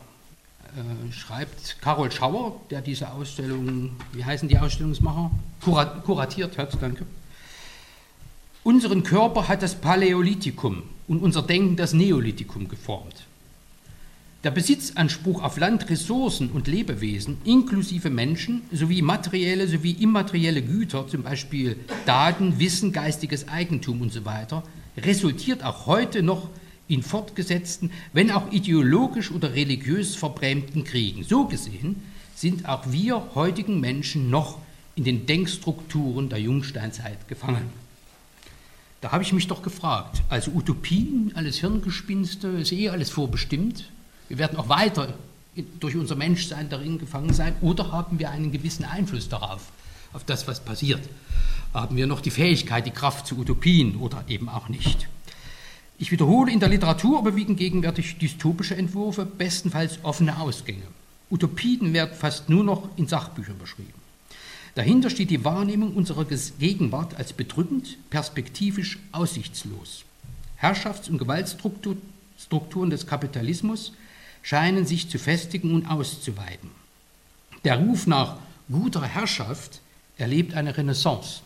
äh, 0.75 1.11
schreibt 1.11 1.77
Karol 1.81 2.11
Schauer, 2.11 2.61
der 2.69 2.81
diese 2.81 3.11
Ausstellung, 3.11 3.91
wie 4.13 4.23
heißen 4.23 4.47
die 4.47 4.57
Ausstellungsmacher, 4.57 5.31
Kurat, 5.63 6.03
kuratiert 6.03 6.57
hat, 6.57 6.81
danke. 6.81 7.05
Unseren 8.63 9.03
Körper 9.03 9.47
hat 9.47 9.63
das 9.63 9.75
Paläolithikum 9.75 10.83
und 11.07 11.21
unser 11.21 11.41
Denken 11.41 11.75
das 11.75 11.93
Neolithikum 11.93 12.67
geformt. 12.67 13.25
Der 14.43 14.51
Besitzanspruch 14.51 15.43
auf 15.43 15.57
Landressourcen 15.57 16.49
und 16.51 16.67
Lebewesen 16.67 17.37
inklusive 17.43 18.09
Menschen 18.09 18.63
sowie 18.71 19.01
materielle 19.01 19.67
sowie 19.67 19.91
immaterielle 19.91 20.63
Güter, 20.63 21.07
zum 21.07 21.21
Beispiel 21.21 21.75
Daten, 22.05 22.59
Wissen, 22.59 22.91
geistiges 22.91 23.47
Eigentum 23.47 24.01
und 24.01 24.11
so 24.11 24.21
resultiert 24.97 25.63
auch 25.63 25.85
heute 25.85 26.23
noch 26.23 26.49
in 26.91 27.03
fortgesetzten, 27.03 27.89
wenn 28.11 28.31
auch 28.31 28.51
ideologisch 28.51 29.31
oder 29.31 29.53
religiös 29.53 30.15
verbrämten 30.15 30.83
Kriegen. 30.83 31.23
So 31.23 31.45
gesehen 31.45 32.03
sind 32.35 32.67
auch 32.67 32.91
wir 32.91 33.29
heutigen 33.33 33.79
Menschen 33.79 34.29
noch 34.29 34.57
in 34.95 35.05
den 35.05 35.25
Denkstrukturen 35.25 36.27
der 36.27 36.39
Jungsteinzeit 36.39 37.29
gefangen. 37.29 37.69
Da 38.99 39.13
habe 39.13 39.23
ich 39.23 39.31
mich 39.31 39.47
doch 39.47 39.63
gefragt, 39.63 40.21
also 40.27 40.51
Utopien, 40.51 41.31
alles 41.33 41.59
Hirngespinste, 41.59 42.49
ist 42.49 42.73
eh 42.73 42.89
alles 42.89 43.09
vorbestimmt. 43.09 43.85
Wir 44.27 44.37
werden 44.37 44.57
auch 44.57 44.67
weiter 44.67 45.13
durch 45.79 45.95
unser 45.95 46.15
Menschsein 46.15 46.69
darin 46.69 46.99
gefangen 46.99 47.33
sein 47.33 47.55
oder 47.61 47.91
haben 47.93 48.19
wir 48.19 48.31
einen 48.31 48.51
gewissen 48.51 48.83
Einfluss 48.83 49.29
darauf, 49.29 49.71
auf 50.11 50.25
das, 50.25 50.45
was 50.45 50.59
passiert? 50.59 51.01
Haben 51.73 51.95
wir 51.95 52.05
noch 52.05 52.19
die 52.19 52.31
Fähigkeit, 52.31 52.85
die 52.85 52.91
Kraft 52.91 53.27
zu 53.27 53.37
Utopien 53.37 53.95
oder 53.95 54.25
eben 54.27 54.49
auch 54.49 54.67
nicht? 54.67 55.07
Ich 56.01 56.11
wiederhole, 56.11 56.51
in 56.51 56.59
der 56.59 56.69
Literatur 56.69 57.19
überwiegen 57.19 57.55
gegenwärtig 57.55 58.17
dystopische 58.17 58.75
Entwürfe, 58.75 59.23
bestenfalls 59.23 59.99
offene 60.01 60.39
Ausgänge. 60.39 60.81
Utopien 61.29 61.93
werden 61.93 62.15
fast 62.17 62.49
nur 62.49 62.63
noch 62.63 62.89
in 62.97 63.05
Sachbüchern 63.07 63.59
beschrieben. 63.59 63.93
Dahinter 64.73 65.11
steht 65.11 65.29
die 65.29 65.45
Wahrnehmung 65.45 65.93
unserer 65.93 66.25
Gegenwart 66.25 67.17
als 67.17 67.33
bedrückend, 67.33 67.99
perspektivisch 68.09 68.97
aussichtslos. 69.11 70.03
Herrschafts- 70.55 71.07
und 71.07 71.19
Gewaltstrukturen 71.19 72.89
des 72.89 73.05
Kapitalismus 73.05 73.93
scheinen 74.41 74.87
sich 74.87 75.07
zu 75.07 75.19
festigen 75.19 75.71
und 75.71 75.85
auszuweiten. 75.85 76.71
Der 77.63 77.77
Ruf 77.77 78.07
nach 78.07 78.37
guter 78.71 79.03
Herrschaft 79.03 79.81
erlebt 80.17 80.55
eine 80.55 80.75
Renaissance. 80.75 81.41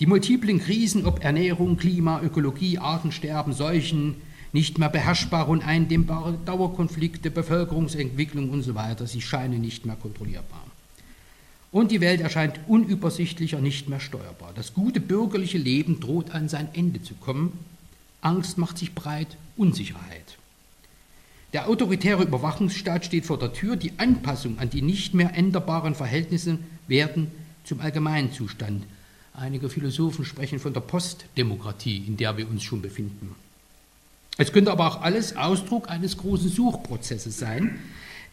Die 0.00 0.06
multiplen 0.06 0.60
Krisen, 0.60 1.06
ob 1.06 1.24
Ernährung, 1.24 1.76
Klima, 1.76 2.20
Ökologie, 2.22 2.78
Artensterben, 2.78 3.52
Seuchen, 3.52 4.16
nicht 4.52 4.78
mehr 4.78 4.88
beherrschbare 4.88 5.50
und 5.50 5.66
eindämmbare 5.66 6.38
Dauerkonflikte, 6.44 7.30
Bevölkerungsentwicklung 7.30 8.50
und 8.50 8.62
so 8.62 8.74
weiter, 8.74 9.06
sie 9.06 9.20
scheinen 9.20 9.60
nicht 9.60 9.86
mehr 9.86 9.96
kontrollierbar. 9.96 10.64
Und 11.70 11.90
die 11.90 12.00
Welt 12.00 12.20
erscheint 12.20 12.60
unübersichtlicher, 12.66 13.60
nicht 13.60 13.88
mehr 13.88 14.00
steuerbar. 14.00 14.52
Das 14.54 14.72
gute 14.72 15.00
bürgerliche 15.00 15.58
Leben 15.58 16.00
droht 16.00 16.30
an 16.30 16.48
sein 16.48 16.68
Ende 16.72 17.02
zu 17.02 17.14
kommen. 17.14 17.58
Angst 18.22 18.56
macht 18.56 18.78
sich 18.78 18.94
breit, 18.94 19.36
Unsicherheit. 19.56 20.38
Der 21.52 21.68
autoritäre 21.68 22.22
Überwachungsstaat 22.22 23.04
steht 23.04 23.26
vor 23.26 23.38
der 23.38 23.52
Tür. 23.52 23.76
Die 23.76 23.92
Anpassung 23.98 24.58
an 24.58 24.70
die 24.70 24.82
nicht 24.82 25.12
mehr 25.12 25.34
änderbaren 25.34 25.94
Verhältnisse 25.94 26.58
werden 26.86 27.30
zum 27.64 27.80
Allgemeinzustand. 27.80 28.84
Einige 29.40 29.68
Philosophen 29.68 30.24
sprechen 30.24 30.58
von 30.58 30.72
der 30.72 30.80
Postdemokratie, 30.80 32.02
in 32.04 32.16
der 32.16 32.36
wir 32.36 32.50
uns 32.50 32.64
schon 32.64 32.82
befinden. 32.82 33.36
Es 34.36 34.52
könnte 34.52 34.72
aber 34.72 34.88
auch 34.88 35.00
alles 35.00 35.36
Ausdruck 35.36 35.88
eines 35.88 36.16
großen 36.16 36.48
Suchprozesses 36.48 37.38
sein, 37.38 37.78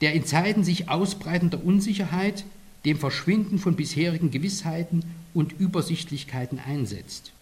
der 0.01 0.14
in 0.14 0.26
Zeiten 0.26 0.64
sich 0.64 0.89
ausbreitender 0.89 1.64
Unsicherheit 1.64 2.43
dem 2.86 2.97
Verschwinden 2.97 3.60
von 3.60 3.76
bisherigen 3.76 4.32
Gewissheiten 4.32 5.03
und 5.36 5.53
Übersichtlichkeiten 5.53 6.58
einsetzt. 6.58 7.34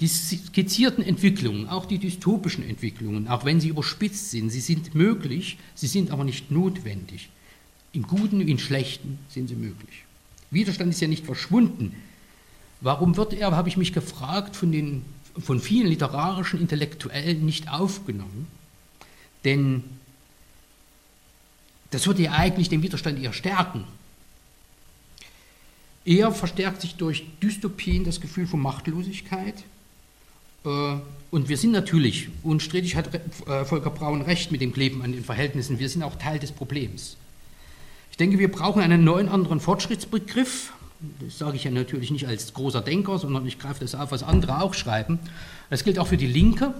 Die 0.00 0.08
skizzierten 0.08 1.02
Entwicklungen, 1.02 1.68
auch 1.68 1.86
die 1.86 1.98
dystopischen 1.98 2.68
Entwicklungen, 2.68 3.28
auch 3.28 3.46
wenn 3.46 3.58
sie 3.58 3.68
überspitzt 3.68 4.30
sind, 4.30 4.50
sie 4.50 4.60
sind 4.60 4.94
möglich, 4.94 5.56
sie 5.74 5.86
sind 5.86 6.10
aber 6.10 6.24
nicht 6.24 6.50
notwendig. 6.50 7.30
Im 7.94 8.02
Guten 8.02 8.42
im 8.42 8.58
Schlechten 8.58 9.18
sind 9.30 9.48
sie 9.48 9.56
möglich. 9.56 10.04
Widerstand 10.50 10.90
ist 10.90 11.00
ja 11.00 11.08
nicht 11.08 11.24
verschwunden. 11.24 11.94
Warum 12.80 13.16
wird 13.16 13.32
er, 13.32 13.52
habe 13.52 13.68
ich 13.68 13.76
mich 13.76 13.92
gefragt, 13.92 14.56
von, 14.56 14.72
den, 14.72 15.04
von 15.38 15.60
vielen 15.60 15.86
literarischen 15.86 16.60
Intellektuellen 16.60 17.44
nicht 17.44 17.70
aufgenommen? 17.70 18.46
Denn 19.44 19.84
das 21.90 22.06
würde 22.06 22.22
ja 22.22 22.32
eigentlich 22.32 22.68
den 22.68 22.82
Widerstand 22.82 23.22
eher 23.22 23.32
stärken. 23.32 23.84
Eher 26.04 26.30
verstärkt 26.32 26.82
sich 26.82 26.96
durch 26.96 27.24
Dystopien 27.42 28.04
das 28.04 28.20
Gefühl 28.20 28.46
von 28.46 28.60
Machtlosigkeit, 28.60 29.64
äh, 30.66 30.96
und 31.30 31.48
wir 31.48 31.56
sind 31.56 31.72
natürlich, 31.72 32.28
unstrittig 32.42 32.96
hat 32.96 33.14
äh, 33.14 33.64
Volker 33.64 33.90
Braun 33.90 34.22
recht 34.22 34.52
mit 34.52 34.60
dem 34.60 34.72
Kleben 34.72 35.02
an 35.02 35.12
den 35.12 35.24
Verhältnissen, 35.24 35.78
wir 35.78 35.88
sind 35.88 36.02
auch 36.02 36.16
Teil 36.16 36.38
des 36.38 36.52
Problems. 36.52 37.16
Ich 38.10 38.16
denke, 38.16 38.38
wir 38.38 38.50
brauchen 38.50 38.82
einen 38.82 39.04
neuen 39.04 39.28
anderen 39.28 39.60
Fortschrittsbegriff. 39.60 40.72
Das 41.20 41.38
sage 41.38 41.56
ich 41.56 41.64
ja 41.64 41.70
natürlich 41.70 42.10
nicht 42.10 42.26
als 42.26 42.54
großer 42.54 42.80
Denker, 42.80 43.18
sondern 43.18 43.46
ich 43.46 43.58
greife 43.58 43.80
das 43.80 43.94
auf, 43.94 44.12
was 44.12 44.22
andere 44.22 44.60
auch 44.62 44.74
schreiben. 44.74 45.18
Das 45.70 45.84
gilt 45.84 45.98
auch 45.98 46.06
für 46.06 46.16
die 46.16 46.26
Linke. 46.26 46.74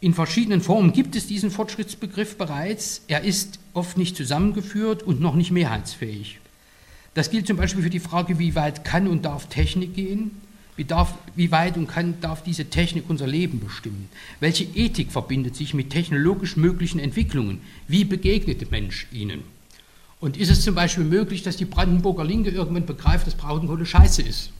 In 0.00 0.14
verschiedenen 0.14 0.60
Formen 0.60 0.92
gibt 0.92 1.14
es 1.14 1.26
diesen 1.26 1.50
Fortschrittsbegriff 1.50 2.36
bereits. 2.36 3.02
Er 3.08 3.22
ist 3.22 3.58
oft 3.74 3.96
nicht 3.96 4.16
zusammengeführt 4.16 5.02
und 5.02 5.20
noch 5.20 5.34
nicht 5.34 5.50
mehrheitsfähig. 5.50 6.38
Das 7.14 7.30
gilt 7.30 7.46
zum 7.46 7.56
Beispiel 7.56 7.82
für 7.82 7.90
die 7.90 8.00
Frage, 8.00 8.38
wie 8.38 8.54
weit 8.54 8.84
kann 8.84 9.06
und 9.06 9.24
darf 9.24 9.46
Technik 9.46 9.94
gehen 9.94 10.30
wie, 10.76 10.84
darf, 10.84 11.14
wie 11.36 11.50
weit 11.50 11.76
und 11.76 11.86
kann, 11.86 12.14
darf 12.20 12.42
diese 12.42 12.64
Technik 12.64 13.04
unser 13.08 13.26
Leben 13.26 13.60
bestimmen? 13.60 14.08
Welche 14.40 14.64
Ethik 14.64 15.12
verbindet 15.12 15.54
sich 15.54 15.74
mit 15.74 15.90
technologisch 15.90 16.56
möglichen 16.56 16.98
Entwicklungen? 16.98 17.60
Wie 17.88 18.04
begegnet 18.04 18.62
der 18.62 18.68
Mensch 18.70 19.06
ihnen? 19.12 19.42
Und 20.22 20.36
ist 20.36 20.50
es 20.50 20.62
zum 20.62 20.76
Beispiel 20.76 21.02
möglich, 21.02 21.42
dass 21.42 21.56
die 21.56 21.64
Brandenburger 21.64 22.22
Linke 22.22 22.50
irgendwann 22.50 22.86
begreift, 22.86 23.26
dass 23.26 23.34
Braunkohle 23.34 23.84
scheiße 23.84 24.22
ist 24.22 24.52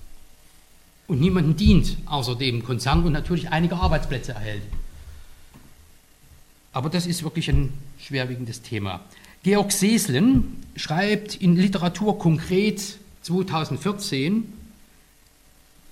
und 1.07 1.21
niemandem 1.21 1.57
dient, 1.57 1.99
außer 2.07 2.35
dem 2.35 2.65
Konzern 2.65 3.05
und 3.05 3.13
natürlich 3.13 3.51
einige 3.51 3.77
Arbeitsplätze 3.77 4.33
erhält? 4.33 4.65
Aber 6.73 6.91
das 6.91 7.07
ist 7.07 7.23
wirklich 7.23 7.49
ein 7.49 7.73
schwerwiegendes 8.01 8.63
Thema. 8.63 9.03
Georg 9.45 9.71
Seslen 9.71 10.57
schreibt 10.75 11.37
in 11.37 11.55
Literatur 11.55 12.19
konkret 12.19 12.99
2014, 13.23 14.53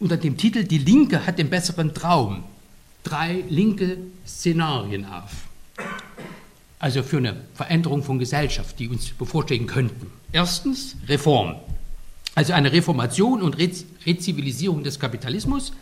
unter 0.00 0.16
dem 0.16 0.36
Titel 0.36 0.64
Die 0.64 0.78
Linke 0.78 1.26
hat 1.26 1.38
den 1.38 1.48
besseren 1.48 1.94
Traum 1.94 2.42
drei 3.04 3.44
linke 3.48 3.98
Szenarien 4.26 5.04
auf. 5.04 5.49
Also 6.80 7.02
für 7.02 7.18
eine 7.18 7.36
Veränderung 7.54 8.02
von 8.02 8.18
Gesellschaft, 8.18 8.78
die 8.78 8.88
uns 8.88 9.10
bevorstehen 9.10 9.66
könnten. 9.66 10.10
Erstens 10.32 10.96
Reform, 11.06 11.56
also 12.34 12.52
eine 12.54 12.72
Reformation 12.72 13.42
und 13.42 13.56
Rezivilisierung 13.58 14.82
des 14.82 14.98
Kapitalismus 14.98 15.72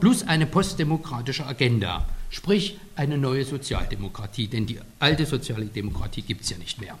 plus 0.00 0.26
eine 0.26 0.46
postdemokratische 0.46 1.46
Agenda, 1.46 2.06
sprich 2.30 2.78
eine 2.96 3.18
neue 3.18 3.44
Sozialdemokratie, 3.44 4.46
denn 4.46 4.66
die 4.66 4.78
alte 4.98 5.26
soziale 5.26 5.66
Demokratie 5.66 6.22
gibt 6.22 6.42
es 6.42 6.50
ja 6.50 6.58
nicht 6.58 6.80
mehr. 6.80 6.98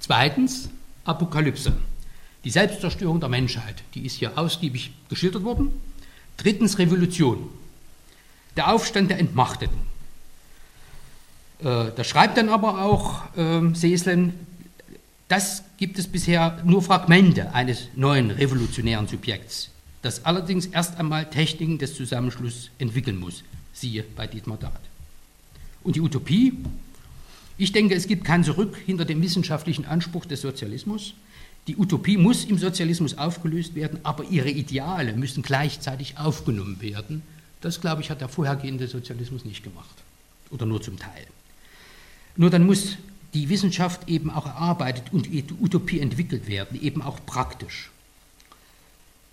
Zweitens 0.00 0.68
Apokalypse, 1.04 1.72
die 2.44 2.50
Selbstzerstörung 2.50 3.18
der 3.20 3.28
Menschheit, 3.28 3.82
die 3.94 4.06
ist 4.06 4.16
hier 4.16 4.38
ausgiebig 4.38 4.92
geschildert 5.08 5.42
worden. 5.42 5.72
Drittens 6.36 6.78
Revolution, 6.78 7.48
der 8.56 8.72
Aufstand 8.72 9.10
der 9.10 9.18
Entmachteten. 9.18 9.87
Äh, 11.60 11.90
da 11.94 12.04
schreibt 12.04 12.36
dann 12.36 12.48
aber 12.48 12.82
auch 12.82 13.22
äh, 13.36 13.74
Seslen, 13.74 14.34
das 15.28 15.62
gibt 15.76 15.98
es 15.98 16.06
bisher 16.06 16.62
nur 16.64 16.82
Fragmente 16.82 17.52
eines 17.52 17.88
neuen 17.96 18.30
revolutionären 18.30 19.06
Subjekts, 19.06 19.70
das 20.02 20.24
allerdings 20.24 20.66
erst 20.66 20.96
einmal 20.96 21.28
Techniken 21.28 21.78
des 21.78 21.94
Zusammenschlusses 21.94 22.70
entwickeln 22.78 23.18
muss. 23.18 23.44
Siehe 23.72 24.04
bei 24.16 24.26
Dietmar 24.26 24.56
Dart. 24.56 24.80
Und 25.84 25.96
die 25.96 26.00
Utopie? 26.00 26.54
Ich 27.58 27.72
denke, 27.72 27.94
es 27.94 28.06
gibt 28.06 28.24
kein 28.24 28.44
Zurück 28.44 28.76
hinter 28.86 29.04
dem 29.04 29.20
wissenschaftlichen 29.20 29.84
Anspruch 29.84 30.24
des 30.26 30.40
Sozialismus. 30.40 31.14
Die 31.66 31.76
Utopie 31.76 32.16
muss 32.16 32.44
im 32.44 32.56
Sozialismus 32.56 33.18
aufgelöst 33.18 33.74
werden, 33.74 33.98
aber 34.04 34.24
ihre 34.24 34.48
Ideale 34.48 35.12
müssen 35.12 35.42
gleichzeitig 35.42 36.16
aufgenommen 36.16 36.80
werden. 36.80 37.22
Das, 37.60 37.80
glaube 37.80 38.00
ich, 38.00 38.10
hat 38.10 38.20
der 38.20 38.28
vorhergehende 38.28 38.86
Sozialismus 38.86 39.44
nicht 39.44 39.64
gemacht. 39.64 39.94
Oder 40.50 40.64
nur 40.64 40.80
zum 40.80 40.98
Teil. 40.98 41.26
Nur 42.38 42.48
dann 42.48 42.64
muss 42.64 42.96
die 43.34 43.50
Wissenschaft 43.50 44.08
eben 44.08 44.30
auch 44.30 44.46
erarbeitet 44.46 45.12
und 45.12 45.26
die 45.26 45.44
Utopie 45.60 46.00
entwickelt 46.00 46.48
werden, 46.48 46.80
eben 46.80 47.02
auch 47.02 47.18
praktisch. 47.26 47.90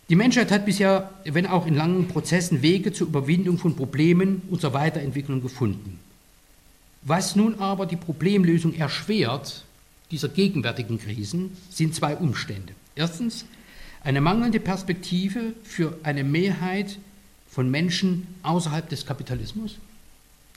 Die 0.09 0.15
Menschheit 0.15 0.51
hat 0.51 0.65
bisher, 0.65 1.11
wenn 1.23 1.47
auch 1.47 1.65
in 1.65 1.75
langen 1.75 2.07
Prozessen, 2.07 2.61
Wege 2.61 2.91
zur 2.91 3.07
Überwindung 3.07 3.57
von 3.57 3.75
Problemen 3.75 4.41
und 4.49 4.59
zur 4.59 4.73
Weiterentwicklung 4.73 5.41
gefunden. 5.41 5.99
Was 7.03 7.35
nun 7.35 7.59
aber 7.59 7.85
die 7.85 7.95
Problemlösung 7.95 8.73
erschwert, 8.73 9.63
dieser 10.11 10.29
gegenwärtigen 10.29 10.99
Krisen 10.99 11.55
sind 11.69 11.95
zwei 11.95 12.15
Umstände. 12.15 12.73
Erstens 12.95 13.45
eine 14.03 14.21
mangelnde 14.21 14.59
Perspektive 14.59 15.53
für 15.63 15.97
eine 16.03 16.23
Mehrheit 16.23 16.97
von 17.49 17.69
Menschen 17.69 18.27
außerhalb 18.43 18.89
des 18.89 19.05
Kapitalismus. 19.05 19.77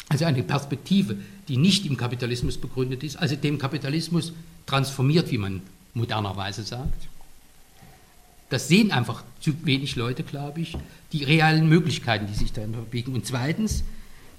Also 0.09 0.25
eine 0.25 0.43
Perspektive, 0.43 1.17
die 1.49 1.57
nicht 1.57 1.85
im 1.87 1.97
Kapitalismus 1.97 2.57
begründet 2.57 3.03
ist, 3.03 3.17
also 3.17 3.37
dem 3.37 3.59
Kapitalismus 3.59 4.33
transformiert, 4.67 5.31
wie 5.31 5.39
man 5.39 5.63
modernerweise 5.95 6.63
sagt. 6.63 7.09
Das 8.51 8.69
sehen 8.69 8.91
einfach 8.91 9.25
zu 9.41 9.67
wenig 9.67 9.97
Leute, 9.97 10.23
glaube 10.23 10.61
ich, 10.61 10.77
die 11.13 11.25
realen 11.25 11.69
Möglichkeiten, 11.69 12.27
die 12.27 12.35
sich 12.35 12.53
darin 12.53 12.73
bewegen. 12.73 13.15
Und 13.15 13.27
zweitens, 13.27 13.85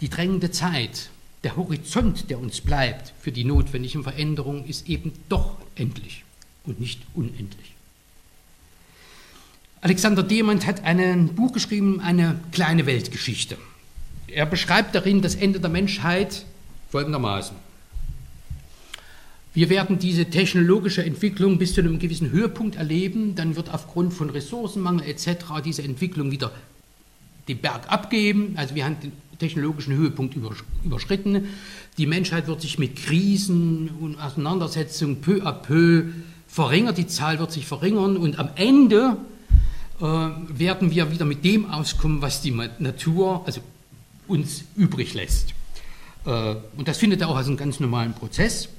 die 0.02 0.10
drängende 0.10 0.50
Zeit, 0.50 1.10
der 1.44 1.56
Horizont, 1.56 2.30
der 2.30 2.40
uns 2.40 2.62
bleibt 2.62 3.14
für 3.20 3.32
die 3.32 3.44
notwendigen 3.44 4.04
Veränderungen, 4.04 4.66
ist 4.66 4.90
eben 4.90 5.14
doch 5.30 5.58
endlich 5.76 6.24
und 6.66 6.80
nicht 6.80 7.02
unendlich. 7.14 7.74
Alexander 9.82 10.24
Demand 10.24 10.66
hat 10.66 10.84
ein 10.84 11.36
Buch 11.36 11.54
geschrieben, 11.54 12.02
eine 12.02 12.40
kleine 12.52 12.86
Weltgeschichte. 12.86 13.58
Er 14.34 14.46
beschreibt 14.46 14.96
darin 14.96 15.22
das 15.22 15.36
Ende 15.36 15.60
der 15.60 15.70
Menschheit 15.70 16.46
folgendermaßen. 16.90 17.56
Wir 19.54 19.70
werden 19.70 19.98
diese 19.98 20.26
technologische 20.26 21.04
Entwicklung 21.04 21.58
bis 21.58 21.74
zu 21.74 21.82
einem 21.82 22.00
gewissen 22.00 22.30
Höhepunkt 22.32 22.76
erleben, 22.76 23.36
dann 23.36 23.56
wird 23.56 23.74
aufgrund 23.74 24.14
von 24.14 24.30
Ressourcenmangel 24.30 25.08
etc. 25.08 25.62
diese 25.66 25.84
Entwicklung 25.84 26.32
wieder 26.32 26.52
den 27.48 27.58
Berg 27.58 27.92
abgeben. 27.92 28.54
Also 28.56 28.76
wir 28.76 28.86
haben 28.86 28.98
den 29.02 29.12
technologischen 29.40 29.96
Höhepunkt 29.96 30.36
überschritten. 30.84 31.48
Die 31.98 32.06
Menschheit 32.06 32.48
wird 32.48 32.62
sich 32.62 32.78
mit 32.78 32.96
Krisen 32.96 33.90
und 34.00 34.20
Auseinandersetzungen 34.20 35.22
peu 35.22 35.42
à 35.42 35.52
peu 35.52 36.04
verringern, 36.48 36.96
die 36.96 37.08
Zahl 37.08 37.40
wird 37.40 37.52
sich 37.52 37.66
verringern 37.66 38.18
und 38.18 38.38
am 38.38 38.50
Ende 38.56 39.18
äh, 40.00 40.04
werden 40.04 40.92
wir 40.92 41.12
wieder 41.12 41.26
mit 41.26 41.44
dem 41.44 41.70
auskommen, 41.70 42.22
was 42.22 42.42
die 42.42 42.52
Natur 42.52 43.44
also 43.46 43.62
uns 44.30 44.64
übrig 44.76 45.14
lässt. 45.14 45.54
Äh, 46.26 46.56
und 46.78 46.88
das 46.88 46.98
findet 46.98 47.22
er 47.22 47.30
auch 47.30 47.36
als 47.36 47.48
einen 47.48 47.58
ganz 47.58 47.80
normalen 47.80 48.14
Prozess. 48.14 48.70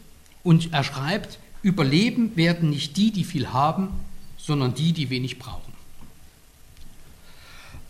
Und 0.43 0.73
er 0.73 0.85
schreibt, 0.85 1.39
überleben 1.63 2.37
werden 2.37 2.71
nicht 2.71 2.97
die, 2.97 3.11
die 3.11 3.25
viel 3.25 3.53
haben, 3.53 3.89
sondern 4.39 4.75
die, 4.75 4.93
die 4.93 5.11
wenig 5.11 5.39
brauchen. 5.39 5.73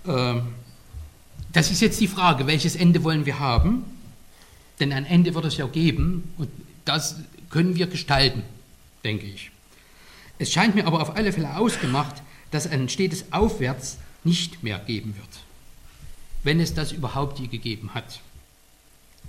Äh, 0.06 0.40
das 1.52 1.70
ist 1.70 1.80
jetzt 1.80 2.00
die 2.00 2.08
Frage, 2.08 2.46
welches 2.46 2.76
Ende 2.76 3.02
wollen 3.04 3.26
wir 3.26 3.38
haben? 3.38 3.84
Denn 4.78 4.92
ein 4.92 5.04
Ende 5.04 5.34
wird 5.34 5.44
es 5.44 5.56
ja 5.56 5.66
geben 5.66 6.32
und 6.38 6.48
das 6.84 7.16
können 7.50 7.76
wir 7.76 7.86
gestalten, 7.86 8.42
denke 9.04 9.26
ich. 9.26 9.50
Es 10.38 10.52
scheint 10.52 10.74
mir 10.74 10.86
aber 10.86 11.02
auf 11.02 11.16
alle 11.16 11.32
Fälle 11.32 11.56
ausgemacht, 11.56 12.22
dass 12.50 12.66
ein 12.66 12.88
stetes 12.88 13.32
Aufwärts 13.32 13.98
nicht 14.24 14.62
mehr 14.62 14.78
geben 14.78 15.14
wird, 15.16 15.28
wenn 16.42 16.60
es 16.60 16.74
das 16.74 16.92
überhaupt 16.92 17.38
je 17.38 17.46
gegeben 17.46 17.94
hat. 17.94 18.20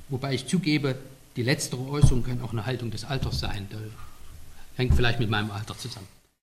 Wobei 0.10 0.34
ich 0.34 0.48
zugebe, 0.48 0.98
die 1.36 1.44
letztere 1.44 1.88
Äußerung 1.88 2.24
kann 2.24 2.42
auch 2.42 2.52
eine 2.52 2.66
Haltung 2.66 2.92
des 2.92 3.06
Alters 3.06 3.40
sein. 3.40 3.68
Das 3.70 3.82
hängt 4.76 4.96
vielleicht 4.96 5.20
mit 5.20 5.30
meinem 5.30 5.52
Alter 5.52 5.78
zusammen. 5.78 6.08